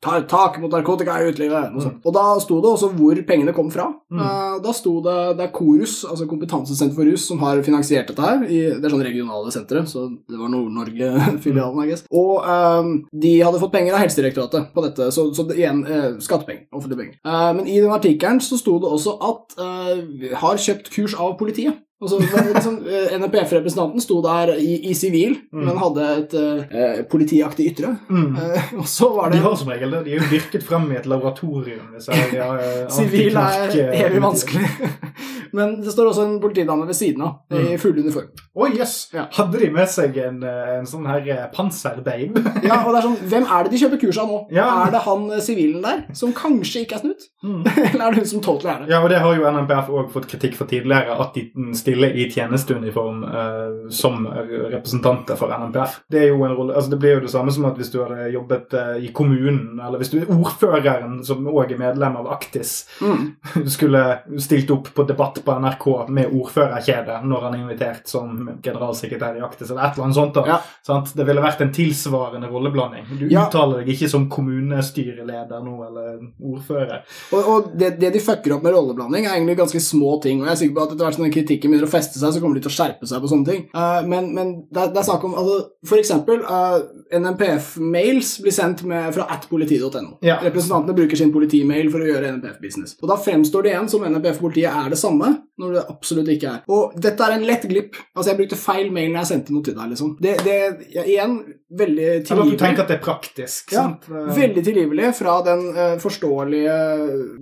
ta 0.00 0.20
tak 0.28 0.58
mot 0.60 0.70
narkotika 0.72 1.18
i 1.22 1.28
utelivet. 1.30 1.72
Sånt. 1.82 2.00
Og 2.04 2.12
da 2.14 2.24
sto 2.40 2.60
det 2.62 2.70
også 2.72 2.92
hvor 2.96 3.14
pengene 3.26 3.52
kom 3.56 3.70
fra. 3.70 3.88
Mm. 4.12 4.20
Eh, 4.20 4.60
da 4.62 4.72
sto 4.72 5.00
det 5.02 5.36
Det 5.36 5.44
er 5.46 5.52
Korus, 5.52 6.04
altså 6.08 6.26
Kompetansesenter 6.28 6.94
for 6.94 7.04
rus, 7.04 7.26
som 7.26 7.38
har 7.40 7.62
finansiert 7.62 8.06
dette 8.08 8.20
her. 8.22 8.42
I, 8.44 8.60
det 8.80 8.84
er 8.84 8.90
sånn 8.92 9.04
regionale 9.04 9.50
sentre, 9.52 9.84
så 9.86 10.08
det 10.28 10.38
var 10.38 10.48
Nord-Norge-filialen, 10.52 11.82
I 11.84 11.88
guess. 11.90 12.04
Og 12.12 12.42
um, 12.44 12.92
de 13.12 13.32
hadde 13.40 13.60
fått 13.62 13.72
penger 13.72 13.94
av 13.96 14.00
Helsedirektoratet 14.04 14.72
på 14.74 14.82
dette, 14.84 14.91
så, 14.98 15.28
så 15.34 15.46
det, 15.48 15.58
igjen 15.60 15.84
eh, 15.86 16.10
skattepenger. 16.22 16.66
Offentlige 16.72 17.00
penger. 17.00 17.16
Eh, 17.26 17.48
men 17.58 17.68
i 17.68 17.78
den 17.80 17.94
artikkelen 17.94 18.40
så 18.44 18.58
sto 18.60 18.78
det 18.82 18.90
også 18.90 19.16
at 19.30 19.56
eh, 19.66 20.28
har 20.42 20.60
kjøpt 20.66 20.92
kurs 20.94 21.16
av 21.18 21.36
politiet. 21.40 21.81
Altså, 22.02 22.18
liksom, 22.18 22.78
eh, 22.86 23.12
NPF-representanten 23.22 24.02
sto 24.02 24.16
der 24.24 24.54
i 24.58 24.72
i 24.90 24.94
sivil, 24.98 25.36
Mm. 25.52 25.64
men 25.68 25.76
hadde 25.78 26.04
et 26.18 26.34
uh, 26.34 27.02
politiaktig 27.10 27.66
ytre. 27.72 27.92
Mm. 28.10 28.36
Uh, 28.36 28.78
og 28.80 28.86
så 28.88 29.10
var 29.14 29.30
det... 29.30 29.38
De 29.38 29.44
har 29.44 29.54
som 29.60 29.68
regel 29.70 29.90
det. 29.92 30.00
De 30.06 30.14
er 30.14 30.18
jo 30.22 30.30
dyrket 30.32 30.64
frem 30.66 30.88
i 30.92 30.96
et 30.98 31.06
laboratorium. 31.06 31.92
eh, 31.94 32.88
Sivil 32.96 33.36
er 33.36 33.76
evig 34.06 34.22
vanskelig. 34.24 34.66
Men 35.56 35.74
det 35.84 35.92
står 35.92 36.08
også 36.08 36.24
en 36.24 36.38
politidame 36.40 36.86
ved 36.88 36.96
siden 36.96 37.22
av, 37.26 37.34
i 37.52 37.76
full 37.76 37.98
uniform. 38.00 38.30
Å, 38.56 38.68
jøss! 38.72 38.94
Ja. 39.12 39.26
Hadde 39.36 39.60
de 39.60 39.68
med 39.74 39.90
seg 39.92 40.16
en, 40.22 40.38
en 40.48 40.86
sånn 40.88 41.04
her 41.06 41.26
panserbabe? 41.54 42.40
Ja, 42.68 42.78
og 42.86 42.94
det 42.94 43.02
er 43.02 43.06
sånn, 43.06 43.18
Hvem 43.28 43.44
er 43.52 43.66
det 43.66 43.72
de 43.74 43.80
kjøper 43.82 44.00
kurs 44.00 44.18
av 44.22 44.30
nå? 44.32 44.38
Ja. 44.54 44.64
Er 44.86 44.94
det 44.94 45.02
han 45.04 45.26
sivilen 45.44 45.82
der, 45.84 46.02
som 46.16 46.32
kanskje 46.36 46.86
ikke 46.86 46.96
er 46.98 47.04
snutt? 47.04 47.28
Mm. 47.44 47.60
Eller 47.68 48.04
er 48.06 48.14
det 48.16 48.22
hun 48.24 48.30
som 48.32 48.42
totally 48.44 48.72
er 48.72 48.82
det? 48.84 48.90
Ja, 48.94 49.02
og 49.04 49.10
det 49.12 49.20
har 49.20 49.36
jo 49.36 49.44
NNPF 49.52 49.92
òg 49.92 50.10
fått 50.14 50.28
kritikk 50.32 50.56
for 50.58 50.70
tidligere, 50.72 51.18
at 51.20 51.36
de 51.36 51.44
stiller 51.92 52.14
i 52.16 52.30
tjenesteuniform 52.32 53.24
eh, 53.24 53.90
som 53.92 54.26
representanter 54.72 55.36
for 55.36 55.52
NMPF. 55.58 55.98
Det 56.10 56.22
er 56.22 56.28
jo 56.32 56.42
en 56.44 56.54
rolle, 56.56 56.74
altså 56.76 56.90
det 56.90 56.98
blir 57.02 57.14
jo 57.18 57.20
det 57.26 57.30
samme 57.32 57.52
som 57.52 57.66
at 57.68 57.76
hvis 57.80 57.90
du 57.92 57.98
hadde 58.02 58.30
jobbet 58.32 58.74
eh, 58.78 59.04
i 59.06 59.12
kommunen, 59.14 59.78
eller 59.80 60.00
hvis 60.00 60.10
du 60.12 60.18
er 60.20 60.30
ordføreren, 60.32 61.18
som 61.26 61.44
òg 61.50 61.72
er 61.74 61.80
medlem 61.82 62.16
av 62.22 62.30
Aktis, 62.32 62.86
Mm. 63.02 63.32
skulle 63.72 64.00
stilt 64.40 64.70
opp 64.70 64.88
på 64.94 65.04
debatt 65.08 65.40
på 65.44 65.54
NRK 65.58 65.86
med 66.14 66.30
ordførerkjede 66.36 67.16
når 67.26 67.42
han 67.46 67.54
er 67.56 67.62
invitert 67.64 68.08
som 68.08 68.50
generalsekretær 68.62 69.36
i 69.38 69.42
Aktis, 69.44 69.70
eller 69.70 69.82
et 69.88 69.96
eller 69.96 70.04
annet 70.06 70.16
sånt. 70.18 70.34
da. 70.36 70.44
Ja. 70.46 70.58
Sant? 70.86 71.12
Det 71.16 71.26
ville 71.26 71.42
vært 71.42 71.60
en 71.64 71.72
tilsvarende 71.74 72.48
rolleblanding. 72.52 73.06
Du 73.18 73.26
Ja. 73.32 73.46
uttaler 73.48 73.82
deg 73.82 73.92
ikke 73.94 74.08
som 74.08 74.28
kommunestyreleder 74.30 75.62
nå, 75.64 75.74
eller 75.86 76.20
ordfører. 76.40 77.02
Og, 77.32 77.48
og 77.54 77.70
det, 77.78 77.94
det 78.00 78.12
de 78.14 78.20
fucker 78.22 78.54
opp 78.56 78.62
med 78.66 78.74
rolleblanding, 78.76 79.26
er 79.26 79.36
egentlig 79.38 79.56
ganske 79.58 79.80
små 79.82 80.16
ting. 80.22 80.40
Og 80.42 80.48
jeg 80.48 80.52
er 80.56 80.60
sikker 80.62 80.76
på 80.78 80.84
at 80.86 80.94
etter 80.94 81.04
hvert 81.06 81.18
som 81.18 81.26
den 81.26 81.34
kritikken 81.34 81.74
begynner 81.82 81.90
å 81.90 81.96
feste 81.98 82.18
seg, 82.20 82.32
så 82.36 82.40
kommer 82.42 82.58
de 82.58 82.62
til 82.64 82.72
å 82.72 82.76
skjerpe 82.76 83.08
seg 83.10 83.22
på 83.22 83.30
sånne 83.30 83.48
ting. 83.48 83.62
Uh, 83.74 84.00
men 84.08 84.30
men 84.36 84.52
det, 84.70 84.78
er- 84.86 84.92
det 84.94 85.02
er 85.02 85.08
snakk 85.08 85.24
om 85.26 85.34
altså, 85.38 85.58
For 85.88 85.98
eksempel 86.00 86.42
uh, 86.46 86.78
NMPF-mails 87.18 88.38
blir 88.42 88.54
sendt 88.54 88.82
med, 88.88 89.10
fra 89.14 89.26
atpoliti.no. 89.34 90.18
Ja. 90.24 90.38
Representantene 90.44 90.94
bruker 90.96 91.18
sin 91.18 91.32
politimail 91.34 91.90
for 91.92 92.02
å 92.04 92.08
gjøre 92.08 92.30
NMPF-business. 92.36 92.96
Og 93.02 93.10
da 93.10 93.16
fremstår 93.20 93.66
det 93.66 93.74
igjen 93.74 93.90
som 93.92 94.04
NMPF-politiet 94.06 94.70
er 94.72 94.92
det 94.92 95.00
samme, 95.00 95.32
når 95.60 95.76
det 95.76 95.84
absolutt 95.92 96.30
ikke 96.32 96.54
er. 96.56 96.62
Og 96.72 96.94
dette 97.02 97.26
er 97.26 97.36
en 97.36 97.46
lett 97.46 97.66
glipp. 97.70 97.98
Altså, 98.14 98.30
jeg 98.32 98.40
brukte 98.40 98.60
feil 98.60 98.92
mail 98.94 99.10
når 99.12 99.22
jeg 99.24 99.30
sendte 99.34 99.54
noe 99.56 99.66
til 99.66 99.76
deg, 99.78 99.92
liksom. 99.94 100.14
Det, 100.22 100.36
det 100.46 100.56
ja, 100.94 101.04
igjen 101.04 101.36
veldig 101.78 102.08
tilgivelig. 102.26 102.56
du 102.56 102.60
tenker 102.60 102.84
at 102.84 102.90
det 102.90 102.96
er 102.98 103.02
praktisk. 103.04 103.72
Ja, 103.72 103.84
sant? 103.86 104.08
Eh, 104.10 104.30
Veldig 104.36 104.64
tilgivelig 104.66 105.10
fra 105.18 105.36
den 105.46 105.62
eh, 105.72 105.94
forståelige, 106.02 106.76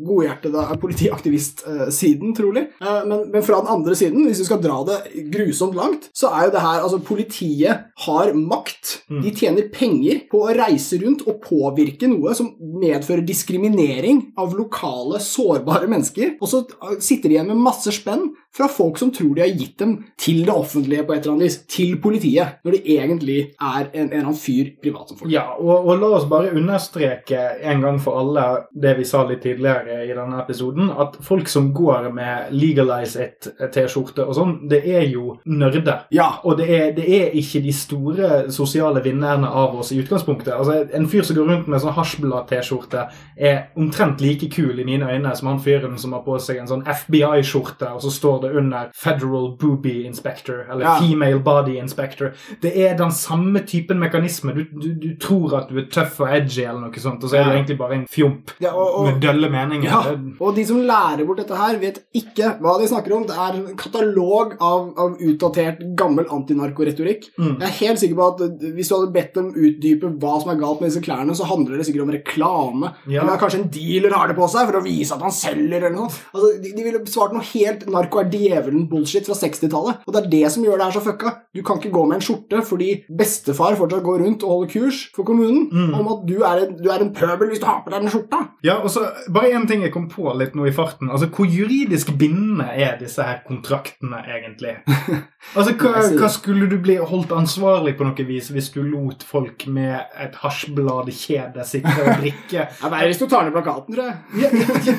godhjertede 0.07 0.65
politiaktivist-siden, 0.83 2.35
trolig. 2.37 2.67
Eh, 2.81 3.01
men, 3.11 3.27
men 3.33 3.47
fra 3.47 3.61
den 3.63 3.73
andre 3.75 3.97
siden, 3.99 4.27
hvis 4.29 4.43
vi 4.43 4.49
skal 4.49 4.63
dra 4.65 4.81
det 4.89 4.99
grusomt 5.33 5.79
langt, 5.79 6.11
så 6.17 6.33
er 6.35 6.49
jo 6.49 6.55
det 6.57 6.65
her 6.65 6.81
Altså, 6.81 7.01
politiet 7.05 7.83
har 8.07 8.31
makt. 8.35 8.95
Mm. 9.11 9.21
De 9.25 9.33
tjener 9.37 9.67
penger 9.73 10.23
på 10.31 10.45
å 10.47 10.55
reise 10.57 10.99
rundt 11.03 11.27
og 11.29 11.43
påvirke 11.45 12.09
noe 12.09 12.33
som 12.37 12.49
medfører 12.81 13.25
diskriminering 13.27 14.23
av 14.41 14.55
lokale, 14.57 15.21
sårbare 15.23 15.91
mennesker. 15.91 16.37
Og 16.41 16.49
så 16.51 16.63
sitter 17.03 17.29
de 17.29 17.37
igjen 17.37 17.51
med 17.53 17.61
masse 17.61 17.93
spenn 17.95 18.31
fra 18.57 18.69
folk 18.69 18.99
som 18.99 19.13
tror 19.15 19.35
de 19.37 19.45
har 19.45 19.53
gitt 19.55 19.79
dem 19.79 19.93
til 20.19 20.43
det 20.47 20.55
offentlige 20.55 21.05
på 21.07 21.15
et 21.15 21.23
eller 21.23 21.37
annet 21.37 21.47
vis, 21.47 21.59
til 21.71 21.97
politiet, 22.03 22.59
når 22.65 22.77
de 22.77 22.97
egentlig 22.97 23.39
er 23.61 23.85
en, 23.85 23.89
en 23.93 24.09
eller 24.09 24.25
annen 24.25 24.39
fyr 24.39 24.73
privat 24.83 25.09
som 25.13 25.21
folk. 25.21 25.31
Ja, 25.33 25.45
og, 25.59 25.87
og 25.87 26.01
la 26.01 26.11
oss 26.19 26.27
bare 26.31 26.55
understreke 26.57 27.39
en 27.71 27.85
gang 27.85 28.01
for 28.03 28.19
alle 28.21 28.47
det 28.75 28.97
vi 28.99 29.07
sa 29.07 29.23
litt 29.29 29.45
tidligere 29.45 30.03
i 30.07 30.15
denne 30.17 30.43
episoden, 30.43 30.91
at 30.91 31.19
folk 31.25 31.49
som 31.49 31.71
går 31.75 32.11
med 32.15 32.51
'legalize 32.51 33.21
it'-T-skjorte 33.23 34.27
og 34.27 34.35
sånn, 34.35 34.57
det 34.71 34.83
er 34.87 35.07
jo 35.09 35.37
nerder. 35.47 36.07
Ja, 36.11 36.31
Og 36.45 36.57
det 36.59 36.67
er, 36.71 36.93
det 36.97 37.05
er 37.07 37.35
ikke 37.37 37.61
de 37.63 37.73
store 37.73 38.29
sosiale 38.53 39.03
vinnerne 39.05 39.47
av 39.47 39.75
oss 39.79 39.93
i 39.93 39.99
utgangspunktet. 40.01 40.53
Altså, 40.55 40.87
En 40.93 41.07
fyr 41.09 41.23
som 41.23 41.37
går 41.37 41.47
rundt 41.47 41.69
med 41.69 41.81
sånn 41.81 41.95
hasjblad-T-skjorte, 41.95 43.07
er 43.37 43.71
omtrent 43.77 44.21
like 44.21 44.49
kul 44.51 44.81
i 44.81 44.85
mine 44.85 45.07
øyne 45.07 45.37
som 45.37 45.49
han 45.49 45.61
fyren 45.61 45.99
som 45.99 46.13
har 46.13 46.23
på 46.25 46.39
seg 46.39 46.59
en 46.59 46.69
sånn 46.71 46.85
FBI-skjorte, 46.87 47.93
og 47.95 48.03
så 48.03 48.11
står 48.11 48.40
det 48.43 48.51
under 48.57 48.91
Federal 48.95 49.57
Booby 49.61 50.05
Inspector, 50.07 50.67
eller 50.71 50.85
Ja. 50.85 50.95
Female 51.01 51.39
Body 51.39 51.77
Inspector. 51.79 52.33
Det 52.63 52.73
er 52.77 52.97
den 52.97 53.11
samme 53.13 53.61
typen 53.67 53.99
mekanisme. 53.99 54.55
Du, 54.55 54.65
du, 54.81 54.95
du 54.95 55.15
tror 55.21 55.55
at 55.59 55.69
du 55.69 55.79
er 55.79 55.87
tøff 55.91 56.21
og 56.21 56.29
edgy, 56.29 56.65
eller 56.65 56.81
noe 56.81 57.01
sånt, 57.01 57.23
og 57.25 57.31
så 57.31 57.37
er 57.41 57.45
du 57.45 57.51
egentlig 57.57 57.79
bare 57.79 57.95
en 58.01 58.07
fjomp 58.11 58.51
Ja, 58.61 58.73
og- 58.73 58.95
og- 59.01 59.05
med 59.11 59.21
dølle 59.23 59.51
meninger. 59.51 59.85
Ja, 59.91 60.17
og 60.41 60.55
de 60.57 60.65
som 60.65 60.79
lærer 60.83 61.25
bort 61.27 61.39
dette 61.39 61.57
her, 61.57 61.79
vet 61.79 62.03
ikke 62.15 62.55
hva 62.61 62.79
de 62.81 62.89
snakker 62.89 63.13
om. 63.17 63.27
Det 63.27 63.37
er 63.37 63.55
en 63.61 63.77
katalog 63.77 64.55
av, 64.61 64.93
av 64.99 65.17
utdatert, 65.21 65.81
gammel 65.97 66.27
antinarkoretorikk. 66.31 67.31
Mm. 67.39 67.57
Jeg 67.61 67.69
er 67.69 67.77
helt 67.81 67.99
sikker 68.03 68.17
på 68.19 68.27
at 68.35 68.65
hvis 68.77 68.89
du 68.91 68.95
hadde 68.97 69.13
bedt 69.15 69.35
dem 69.35 69.51
utdype 69.55 70.11
hva 70.21 70.41
som 70.43 70.51
er 70.53 70.61
galt 70.61 70.81
med 70.83 70.91
disse 70.91 71.03
klærne, 71.05 71.35
så 71.37 71.47
handler 71.49 71.77
det 71.81 71.87
sikkert 71.89 72.03
om 72.07 72.13
reklame. 72.15 72.93
Ja. 73.11 73.23
Eller 73.23 73.41
kanskje 73.41 73.61
en 73.63 73.71
dealer 73.73 74.15
har 74.17 74.29
det 74.31 74.37
på 74.39 74.49
seg 74.51 74.69
for 74.71 74.81
å 74.81 74.85
vise 74.85 75.15
at 75.17 75.23
han 75.25 75.35
selger, 75.35 75.79
eller 75.81 75.95
noe 75.95 76.09
sånt. 76.09 76.21
Altså, 76.35 76.63
de, 76.63 76.73
de 76.77 76.85
ville 76.87 77.03
svart 77.11 77.33
noe 77.35 77.43
helt 77.53 77.87
narko 77.91 78.23
er 78.31 78.63
djevelen-bullshit 78.63 79.27
fra 79.29 79.35
60-tallet. 79.37 80.05
Og 80.07 80.15
det 80.15 80.23
er 80.25 80.31
det 80.33 80.53
som 80.55 80.65
gjør 80.65 80.79
det 80.81 80.87
her 80.89 80.97
så 80.97 81.03
fucka. 81.05 81.33
Du 81.55 81.63
kan 81.67 81.81
ikke 81.81 81.91
gå 81.95 82.05
med 82.09 82.21
en 82.21 82.25
skjorte 82.25 82.63
fordi 82.67 82.91
bestefar 83.19 83.77
fortsatt 83.79 84.05
går 84.07 84.23
rundt 84.25 84.45
og 84.47 84.55
holder 84.55 84.73
kurs 84.77 85.03
for 85.17 85.27
kommunen 85.29 85.67
Mm. 85.71 85.95
om 85.95 86.09
at 86.13 86.23
du 86.29 86.43
er, 86.43 86.61
en, 86.67 86.77
du 86.79 86.89
er 86.91 87.03
en 87.05 87.13
pøbel 87.15 87.49
hvis 87.51 87.61
du 87.61 87.67
har 87.67 87.81
på 87.85 87.91
deg 87.93 88.03
den 88.03 88.11
skjorta. 88.13 88.39
Ja, 88.65 88.79
og 88.83 88.91
så 88.91 89.03
Bare 89.33 89.51
én 89.55 89.67
ting 89.69 89.83
jeg 89.83 89.93
kom 89.93 90.09
på 90.11 90.31
litt 90.39 90.55
nå 90.59 90.67
i 90.69 90.73
farten. 90.75 91.11
Altså, 91.11 91.27
Hvor 91.31 91.47
juridisk 91.47 92.13
bindende 92.19 92.67
er 92.75 92.97
disse 93.01 93.23
her 93.23 93.43
kontraktene 93.47 94.23
egentlig? 94.27 94.77
Altså, 95.57 95.73
hva, 95.81 96.03
hva 96.21 96.29
Skulle 96.29 96.67
du 96.69 96.77
bli 96.85 96.99
holdt 97.01 97.31
ansvarlig 97.33 97.95
på 97.97 98.05
noe 98.05 98.25
vis 98.29 98.51
hvis 98.53 98.69
du 98.75 98.83
lot 98.85 99.23
folk 99.25 99.65
med 99.73 99.97
et 100.21 100.35
hasjbladkjede 100.43 101.65
sitte 101.65 101.95
og 102.05 102.21
drikke? 102.21 102.67
Det 102.81 102.91
er 102.91 102.97
det 103.01 103.09
hvis 103.11 103.21
du 103.23 103.27
tar 103.31 103.47
ned 103.47 103.55
plakaten, 103.55 103.95
tror 103.95 104.11
jeg. 104.11 104.17
Ja, 104.43 104.51
ja, 104.53 104.95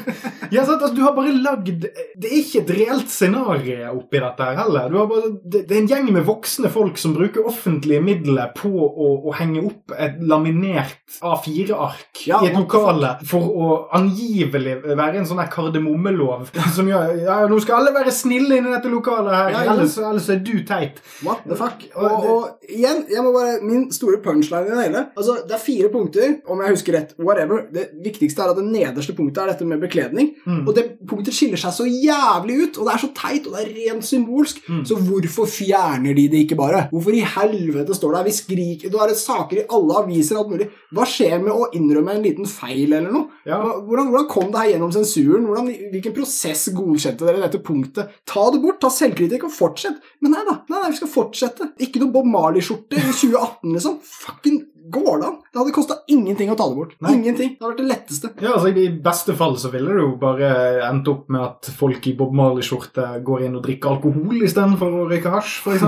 ja, 0.51 0.63
sant? 0.65 0.81
Altså, 0.81 0.95
du 0.97 1.01
har 1.05 1.13
bare 1.17 1.33
lagd 1.37 1.85
Det 1.85 2.25
er 2.29 2.37
ikke 2.41 2.63
et 2.63 2.73
reelt 2.79 3.11
scenario 3.21 3.91
oppi 3.95 4.19
dette 4.21 4.47
her 4.49 4.57
heller. 4.63 4.89
Du 4.91 4.97
har 4.99 5.07
bare, 5.09 5.31
det, 5.43 5.63
det 5.69 5.77
er 5.77 5.81
en 5.83 5.89
gjeng 5.91 6.09
med 6.15 6.25
voksne 6.27 6.71
folk 6.73 6.97
som 7.01 7.13
bruker 7.15 7.45
offentlige 7.47 8.01
midler 8.03 8.51
på 8.57 8.69
å, 8.71 9.09
å 9.29 9.35
henge 9.37 9.63
opp 9.69 9.93
et 9.97 10.17
laminert 10.27 11.19
A4-ark 11.21 12.23
Ja, 12.27 12.41
i 12.43 12.49
et 12.51 12.57
lokale 12.57 13.13
for 13.27 13.47
å 13.51 13.69
angivelig 13.97 14.77
være 14.97 15.21
en 15.21 15.27
sånn 15.29 15.41
her 15.41 15.49
kardemommelov 15.53 16.49
som 16.75 16.89
gjør 16.89 17.15
ja, 17.23 17.37
nå 17.49 17.57
skal 17.63 17.81
alle 17.81 17.93
være 17.95 18.13
snille 18.15 18.57
inni 18.59 18.71
dette 18.73 18.91
lokalet 18.91 19.33
her, 19.35 19.51
Ja, 19.55 19.63
ja. 19.65 19.73
ellers, 19.75 19.95
ellers 20.01 20.29
er 20.31 20.41
du 20.45 20.53
teit. 20.67 20.99
What 21.25 21.43
the 21.47 21.57
fuck? 21.59 21.85
Og 21.95 22.07
Og, 22.11 22.25
og 22.31 22.71
igjen, 22.71 23.03
jeg 23.11 23.23
må 23.25 23.31
bare, 23.35 23.57
min 23.65 23.85
store 23.93 24.19
punchline 24.23 24.67
i 24.67 24.71
det 24.73 24.81
hele 24.85 25.03
Altså, 25.17 25.37
Det 25.47 25.55
er 25.57 25.61
fire 25.63 25.89
punkter, 25.93 26.33
om 26.51 26.61
jeg 26.63 26.75
husker 26.75 26.95
rett. 26.97 27.13
whatever. 27.19 27.65
Det 27.71 27.87
viktigste 28.03 28.43
er 28.43 28.51
at 28.53 28.57
det 28.59 28.65
nederste 28.67 29.13
punktet 29.17 29.43
er 29.43 29.51
dette 29.53 29.65
med 29.67 29.79
bekledning. 29.81 30.31
Mm. 30.45 30.63
Og 30.67 30.73
det 30.75 30.85
punktet 31.07 31.35
skiller 31.35 31.59
seg 31.61 31.73
så 31.75 31.85
jævlig 31.87 32.57
ut, 32.65 32.79
og 32.81 32.87
det 32.87 32.93
er 32.95 33.01
så 33.03 33.10
teit, 33.17 33.47
og 33.47 33.55
det 33.55 33.63
er 33.63 33.73
rent 33.77 34.05
symbolsk. 34.07 34.61
Mm. 34.67 34.83
Så 34.87 34.97
hvorfor 35.01 35.49
fjerner 35.49 36.17
de 36.17 36.27
det 36.31 36.45
ikke 36.45 36.57
bare? 36.59 36.85
Hvorfor 36.91 37.15
i 37.17 37.23
helvete 37.35 37.95
står 37.97 38.13
det 38.15 38.21
her? 38.21 38.29
Vi 38.29 38.35
skriker 38.37 38.93
det 38.95 39.17
saker 39.19 39.61
i 39.61 39.67
alle 39.77 39.99
aviser 40.01 40.39
alt 40.39 40.51
mulig. 40.53 40.69
Hva 40.95 41.05
skjer 41.07 41.37
med 41.43 41.53
å 41.53 41.69
innrømme 41.77 42.15
en 42.17 42.25
liten 42.25 42.49
feil 42.49 42.91
eller 42.91 43.11
noe? 43.11 43.29
Ja. 43.47 43.59
Hvordan, 43.61 44.11
hvordan 44.11 44.29
kom 44.31 44.49
det 44.51 44.63
her 44.63 44.73
gjennom 44.73 44.93
sensuren? 44.95 45.47
Hvordan, 45.49 45.71
hvilken 45.93 46.15
prosess 46.15 46.67
godkjente 46.75 47.27
dere 47.27 47.43
dette 47.45 47.61
punktet? 47.65 48.17
Ta 48.27 48.47
det 48.53 48.61
bort, 48.63 48.81
ta 48.83 48.91
selvkritikk 48.93 49.47
og 49.47 49.55
fortsett. 49.55 50.01
Men 50.21 50.35
nei 50.35 50.43
da, 50.47 50.59
nei, 50.69 50.77
nei, 50.81 50.91
vi 50.93 51.01
skal 51.01 51.11
fortsette. 51.11 51.71
Ikke 51.83 52.01
noe 52.03 52.13
Bob 52.13 52.29
Marley-skjorte 52.29 52.99
i 52.99 53.07
2018, 53.21 53.75
liksom. 53.75 53.97
Fucking 54.21 54.61
går 54.93 55.21
det 55.21 55.27
an? 55.29 55.37
Det 55.51 55.59
hadde 55.61 55.75
kosta 55.75 55.97
ingenting 56.11 56.51
å 56.53 56.57
ta 56.59 56.67
det 56.69 56.77
bort. 56.77 56.95
Nei. 57.03 57.13
Ingenting. 57.19 57.55
Det 57.55 57.63
hadde 57.63 57.71
vært 57.73 57.81
det 57.81 57.89
letteste. 57.91 58.33
Ja, 58.43 58.55
altså 58.55 58.71
I 58.71 58.87
beste 59.03 59.35
fall 59.39 59.57
så 59.61 59.71
ville 59.73 59.95
det 59.95 60.03
jo 60.03 60.11
bare 60.21 60.51
endt 60.89 61.09
opp 61.11 61.31
med 61.33 61.45
at 61.45 61.71
folk 61.77 62.11
i 62.11 62.15
Bob 62.19 62.35
Marley-skjorte 62.37 63.07
går 63.27 63.47
inn 63.47 63.57
og 63.59 63.65
drikker 63.65 63.95
alkohol 63.95 64.43
istedenfor 64.45 65.01
å 65.01 65.07
røyke 65.11 65.33
hasj, 65.33 65.57
f.eks. 65.63 65.87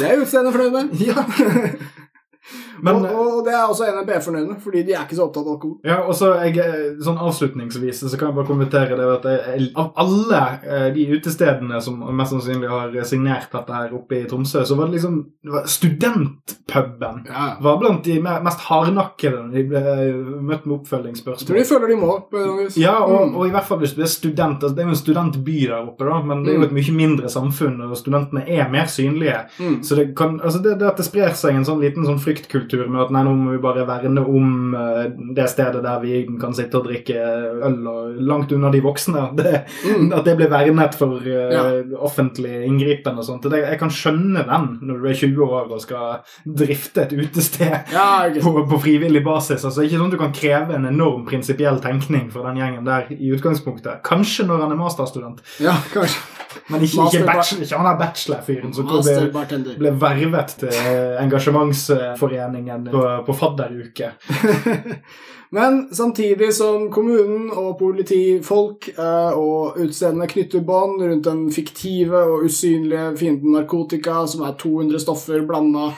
Det 0.00 0.08
er 0.08 0.22
utseendet 0.22 0.56
fornøyd 0.56 0.78
med. 0.78 0.96
Ja. 1.02 1.26
Men 2.82 2.96
og, 3.06 3.38
og 3.38 3.44
det 3.46 3.52
er 3.54 3.66
også 3.70 3.86
NRB 3.92 4.10
fornøyd 4.24 4.46
med, 4.48 4.60
fordi 4.64 4.82
de 4.86 4.92
er 4.96 5.04
ikke 5.06 5.16
så 5.18 5.26
opptatt 5.28 5.46
av 5.46 5.52
alkohol. 5.54 5.76
ja, 5.84 5.98
og 6.02 6.14
så 6.18 6.32
jeg, 6.44 6.56
eh, 6.58 6.98
sånn 7.04 7.18
avslutningsvis 7.22 8.02
så 8.10 8.18
kan 8.18 8.28
jeg 8.32 8.36
bare 8.40 8.46
kommentere 8.50 8.96
det 8.98 9.06
at 9.18 9.28
jeg, 9.30 9.68
av 9.76 9.92
alle 10.02 10.40
eh, 10.66 10.88
de 10.94 11.06
utestedene 11.16 11.80
som 11.84 12.00
mest 12.16 12.32
sannsynlig 12.34 12.68
har 12.72 12.96
signert 13.08 13.52
dette 13.52 13.72
her 13.76 13.94
oppe 13.94 14.18
i 14.22 14.26
Tromsø, 14.30 14.64
så 14.66 14.76
var 14.78 14.86
det 14.90 14.98
liksom 14.98 15.20
studentpuben 15.66 17.26
Ja. 17.28 17.56
var 17.60 17.78
blant 17.78 18.04
de 18.04 18.18
mest 18.22 18.60
hardnakkede 18.60 19.50
de 19.52 19.62
ble 19.68 19.80
møtt 20.42 20.42
med 20.42 20.52
Jeg 20.52 20.62
tror 20.64 20.78
oppfølgingsspørsmål. 20.80 21.58
de 21.58 21.64
føler 21.64 21.88
de 21.88 21.96
må. 21.96 22.18
på 22.30 22.36
en 22.38 22.64
vis. 22.64 22.76
Ja, 22.76 22.98
og, 23.04 23.28
Mm. 23.28 23.36
og 23.36 23.46
i 23.46 23.50
hvert 23.50 23.64
fall 23.64 23.78
hvis 23.78 23.94
du 23.94 24.02
er 24.02 24.06
student. 24.06 24.62
Altså, 24.62 24.74
det 24.74 24.82
er 24.82 24.86
jo 24.88 24.90
en 24.90 24.96
studentby 24.96 25.66
der 25.68 25.86
oppe, 25.86 26.04
da, 26.04 26.22
men 26.22 26.44
det 26.44 26.54
er 26.54 26.58
jo 26.58 26.62
et 26.64 26.72
mye 26.72 26.92
mindre 26.92 27.28
samfunn, 27.28 27.80
og 27.82 27.96
studentene 27.96 28.44
er 28.48 28.68
mer 28.70 28.86
synlige. 28.86 29.46
Mm. 29.58 29.82
Så 29.84 29.96
det 29.96 30.16
kan, 30.16 30.40
altså 30.40 30.62
det, 30.62 30.78
det 30.80 30.86
at 30.88 30.96
det 30.96 31.04
sprer 31.06 31.34
seg 31.34 31.54
en 31.54 31.64
sånn 31.64 31.80
liten 31.80 32.04
sånn 32.06 32.18
fryktkultur 32.18 32.31
med 32.32 33.00
at 33.02 33.10
nei, 33.14 33.22
nå 33.26 33.32
må 33.36 33.50
vi 33.54 33.58
bare 33.62 33.84
verne 33.86 34.22
om 34.26 34.74
eh, 34.74 35.10
det 35.36 35.48
stedet 35.50 35.82
der 35.84 36.00
vi 36.02 36.22
kan 36.40 36.54
sitte 36.54 36.78
og 36.80 36.86
drikke 36.88 37.16
øl 37.66 37.86
og 37.88 38.16
langt 38.20 38.52
unna 38.52 38.70
de 38.72 38.80
voksne. 38.84 39.28
Det, 39.42 39.62
Mm. 39.82 40.12
At 40.14 40.24
det 40.24 40.36
blir 40.38 40.48
vernet 40.50 40.94
for 40.94 41.18
eh, 41.26 41.52
Ja. 41.52 41.62
offentlig 41.98 42.64
inngripen 42.66 43.18
og 43.18 43.24
sånt. 43.26 43.42
Det, 43.50 43.58
jeg 43.64 43.78
kan 43.80 43.90
skjønne 43.90 44.44
den 44.46 44.66
når 44.82 45.00
du 45.02 45.08
er 45.08 45.14
20 45.18 45.42
år 45.44 45.72
og 45.72 45.80
skal 45.82 46.20
drifte 46.46 47.02
et 47.02 47.12
utested 47.12 47.72
Ja, 47.92 48.28
på, 48.42 48.52
på 48.68 48.78
frivillig 48.82 49.24
basis. 49.24 49.64
Altså 49.64 49.82
Ikke 49.84 49.98
sånn 49.98 50.10
at 50.10 50.16
du 50.16 50.20
kan 50.20 50.32
kreve 50.36 50.76
en 50.76 50.86
enorm 50.88 51.24
prinsipiell 51.28 51.80
tenkning 51.82 52.30
fra 52.32 52.46
den 52.48 52.60
gjengen 52.62 52.86
der 52.86 53.10
i 53.14 53.32
utgangspunktet. 53.34 54.02
Kanskje 54.06 54.46
når 54.48 54.64
han 54.66 54.72
er 54.76 54.80
masterstudent, 54.80 55.42
Ja, 55.62 55.74
kanskje. 55.92 56.20
men 56.70 56.82
ikke, 56.84 57.06
ikke, 57.08 57.24
bachelor, 57.26 57.62
ikke 57.66 57.78
han 57.82 57.90
er 57.92 57.98
bachelorfyren 58.00 58.74
som 58.76 58.88
ble, 58.88 59.74
ble 59.80 59.92
vervet 60.02 60.56
til 60.62 60.72
engasjementsforeningen 62.22 62.90
på, 62.90 63.24
på 63.26 63.32
fadderuke. 63.32 64.12
Men 65.54 65.94
samtidig 65.94 66.54
som 66.54 66.86
kommunen 66.90 67.50
og 67.52 67.74
politifolk 67.76 68.88
eh, 68.94 69.34
og 69.36 69.76
utestedene 69.76 70.24
knytter 70.30 70.62
bånd 70.64 71.02
rundt 71.02 71.26
den 71.26 71.42
fiktive 71.52 72.22
og 72.24 72.46
usynlige 72.46 73.10
fienden 73.20 73.52
narkotika, 73.52 74.22
som 74.26 74.46
er 74.48 74.56
200 74.56 75.02
stoffer 75.04 75.44
blanda, 75.44 75.90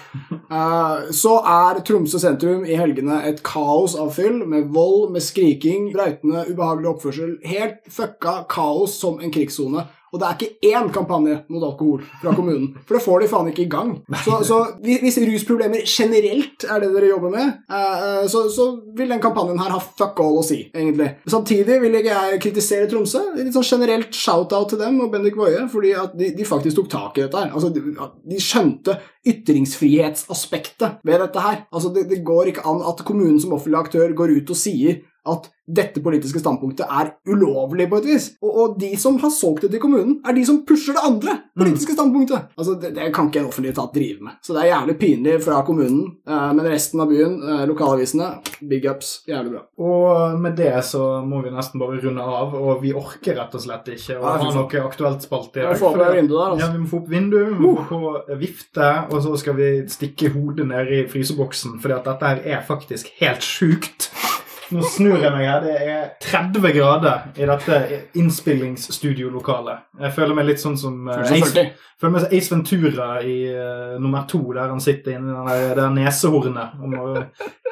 eh, 0.50 1.06
så 1.14 1.36
er 1.38 1.84
Tromsø 1.86 2.18
sentrum 2.18 2.66
i 2.66 2.74
helgene 2.74 3.20
et 3.28 3.44
kaos 3.46 3.94
av 3.94 4.10
fyll, 4.16 4.42
med 4.42 4.74
vold, 4.74 5.12
med 5.14 5.22
skriking, 5.22 5.92
brautende, 5.94 6.48
ubehagelig 6.50 6.90
oppførsel. 6.90 7.36
Helt 7.46 7.78
fucka 7.86 8.40
kaos 8.50 8.98
som 8.98 9.22
en 9.22 9.30
krigssone. 9.30 9.86
Og 10.14 10.20
det 10.20 10.26
er 10.28 10.36
ikke 10.38 10.70
én 10.70 10.90
kampanje 10.94 11.40
mot 11.50 11.64
alkohol 11.66 12.04
fra 12.20 12.34
kommunen, 12.36 12.68
for 12.86 12.94
det 12.94 13.02
får 13.02 13.24
de 13.24 13.28
faen 13.32 13.48
ikke 13.50 13.64
i 13.64 13.70
gang. 13.72 13.88
Så, 14.22 14.36
så 14.46 14.58
hvis 14.84 15.18
rusproblemer 15.26 15.82
generelt 15.90 16.66
er 16.70 16.84
det 16.84 16.92
dere 16.94 17.08
jobber 17.10 17.32
med, 17.34 17.48
eh, 17.66 18.04
eh, 18.06 18.26
så, 18.30 18.44
så 18.54 18.68
vil 18.94 19.10
den 19.10 19.22
kampanjen 19.22 19.58
her 19.58 19.74
ha 19.74 19.80
fuck 19.82 20.22
all 20.22 20.38
å 20.38 20.44
si, 20.46 20.60
egentlig. 20.70 21.08
Samtidig 21.30 21.80
vil 21.82 21.98
ikke 21.98 22.14
jeg 22.14 22.42
kritisere 22.44 22.90
Tromsø. 22.90 23.24
Litt 23.40 23.56
sånn 23.56 23.66
generelt 23.66 24.14
shout-out 24.14 24.70
til 24.70 24.80
dem 24.84 25.00
og 25.02 25.10
Bendik 25.10 25.38
Woie, 25.40 25.64
fordi 25.72 25.96
at 25.98 26.14
de, 26.18 26.30
de 26.36 26.46
faktisk 26.46 26.78
tok 26.78 26.92
tak 26.94 27.18
i 27.18 27.24
dette 27.24 27.42
her. 27.42 27.50
Altså, 27.50 27.72
de, 27.74 27.82
de 28.30 28.42
skjønte 28.42 28.98
ytringsfrihetsaspektet 29.26 31.02
ved 31.02 31.24
dette 31.24 31.42
her. 31.42 31.64
Altså, 31.74 31.90
det, 31.96 32.06
det 32.12 32.22
går 32.26 32.52
ikke 32.52 32.66
an 32.70 32.84
at 32.86 33.02
kommunen 33.08 33.42
som 33.42 33.56
offentlig 33.56 33.82
aktør 33.82 34.14
går 34.22 34.38
ut 34.38 34.54
og 34.54 34.62
sier 34.62 35.02
at 35.26 35.50
dette 35.64 36.02
politiske 36.04 36.42
standpunktet 36.42 36.84
er 36.92 37.14
ulovlig 37.32 37.86
på 37.88 37.96
et 38.02 38.08
vis. 38.10 38.26
Og, 38.44 38.50
og 38.60 38.72
de 38.80 38.90
som 39.00 39.16
har 39.22 39.30
solgt 39.32 39.62
det 39.64 39.70
til 39.72 39.80
kommunen, 39.80 40.18
er 40.28 40.36
de 40.36 40.42
som 40.44 40.58
pusher 40.68 40.92
det 40.92 41.04
andre 41.06 41.38
politiske 41.56 41.94
standpunktet. 41.96 42.50
Altså, 42.60 42.74
det, 42.82 42.90
det 42.98 43.06
kan 43.16 43.30
ikke 43.30 43.40
en 43.40 43.48
offentlig 43.48 43.72
etat 43.72 43.94
drive 43.96 44.20
med. 44.26 44.36
Så 44.44 44.52
det 44.52 44.64
er 44.66 44.70
jævlig 44.74 44.96
pinlig 45.00 45.38
fra 45.46 45.62
kommunen, 45.64 46.02
eh, 46.28 46.50
men 46.58 46.68
resten 46.68 47.00
av 47.00 47.08
byen, 47.08 47.38
eh, 47.40 47.62
lokalavisene, 47.70 48.28
big 48.68 48.84
ups. 48.90 49.14
Jævlig 49.30 49.54
bra. 49.54 49.62
Og 49.88 50.36
med 50.44 50.58
det 50.60 50.74
så 50.84 51.00
må 51.24 51.40
vi 51.46 51.54
nesten 51.54 51.80
bare 51.80 52.02
runde 52.04 52.28
av, 52.36 52.52
og 52.60 52.84
vi 52.84 52.92
orker 53.00 53.40
rett 53.40 53.56
og 53.56 53.64
slett 53.64 53.88
ikke 53.94 54.18
å 54.20 54.26
ha 54.28 54.36
noe 54.44 54.84
aktuelt 54.84 55.24
spalte 55.24 55.62
i 55.62 55.64
dag. 55.64 55.80
få 55.80 55.94
vinduet 55.96 56.28
der, 56.28 56.44
Ja, 56.44 56.52
altså. 56.58 56.72
vi 56.76 56.84
må 56.84 56.90
få 56.92 57.00
opp 57.00 57.08
vinduet, 57.14 57.48
vi 57.54 57.64
må 57.64 57.74
få 57.88 57.88
på 57.94 58.38
vifte, 58.44 58.92
og 59.08 59.16
så 59.24 59.32
skal 59.40 59.56
vi 59.56 59.72
stikke 59.88 60.28
hodet 60.36 60.68
ned 60.68 60.92
i 60.92 61.02
fryseboksen, 61.08 61.78
fordi 61.80 61.96
at 61.96 62.04
dette 62.12 62.34
her 62.34 62.44
er 62.58 62.62
faktisk 62.68 63.08
helt 63.22 63.40
sjukt. 63.40 64.10
Nå 64.74 64.82
snur 64.90 65.20
jeg 65.22 65.30
meg 65.30 65.46
her. 65.46 65.60
Det 65.62 65.74
er 65.86 66.06
30 66.24 66.72
grader 66.74 67.26
i 67.38 67.46
dette 67.46 67.80
innspillingsstudiolokalet. 68.18 69.84
Jeg 70.02 70.14
føler 70.16 70.38
meg 70.38 70.48
litt 70.48 70.62
sånn 70.62 70.76
som 70.80 71.06
uh, 71.06 71.20
Ace, 71.22 71.66
føler 72.00 72.14
meg 72.16 72.24
som 72.24 72.34
Ace 72.38 72.54
Ventura 72.54 73.08
i 73.22 73.36
uh, 73.54 73.94
nummer 74.02 74.26
to, 74.30 74.42
der 74.56 74.72
han 74.72 74.82
sitter 74.82 75.14
inni 75.14 75.36
det 75.46 75.76
der 75.78 75.94
nesehornet 75.94 76.80
og 76.80 76.90
må 76.90 77.06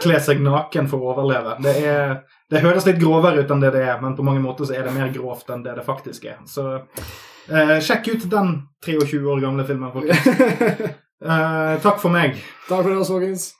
kle 0.02 0.22
seg 0.22 0.42
naken 0.44 0.90
for 0.90 1.02
å 1.02 1.12
overleve. 1.16 1.58
Det, 1.64 1.74
er, 1.82 2.16
det 2.52 2.62
høres 2.62 2.86
litt 2.86 3.02
grovere 3.02 3.42
ut 3.42 3.50
enn 3.50 3.66
det 3.66 3.74
det 3.74 3.84
er, 3.88 3.98
men 4.02 4.16
på 4.18 4.26
mange 4.26 4.44
måter 4.44 4.68
så 4.68 4.78
er 4.78 4.86
det 4.86 4.94
mer 4.94 5.10
grovt 5.14 5.50
enn 5.50 5.66
det 5.66 5.74
det 5.80 5.86
faktisk 5.88 6.30
er. 6.30 6.38
Så 6.46 6.68
uh, 6.78 7.78
sjekk 7.82 8.14
ut 8.14 8.30
den 8.30 8.60
23 8.86 9.24
år 9.26 9.42
gamle 9.42 9.66
filmen, 9.66 9.90
folkens. 9.94 10.92
Eh, 11.22 11.74
takk 11.82 12.00
for 12.02 12.10
meg. 12.10 12.38
Takk 12.66 12.82
for 12.82 12.98
oss, 12.98 13.10
folkens. 13.12 13.52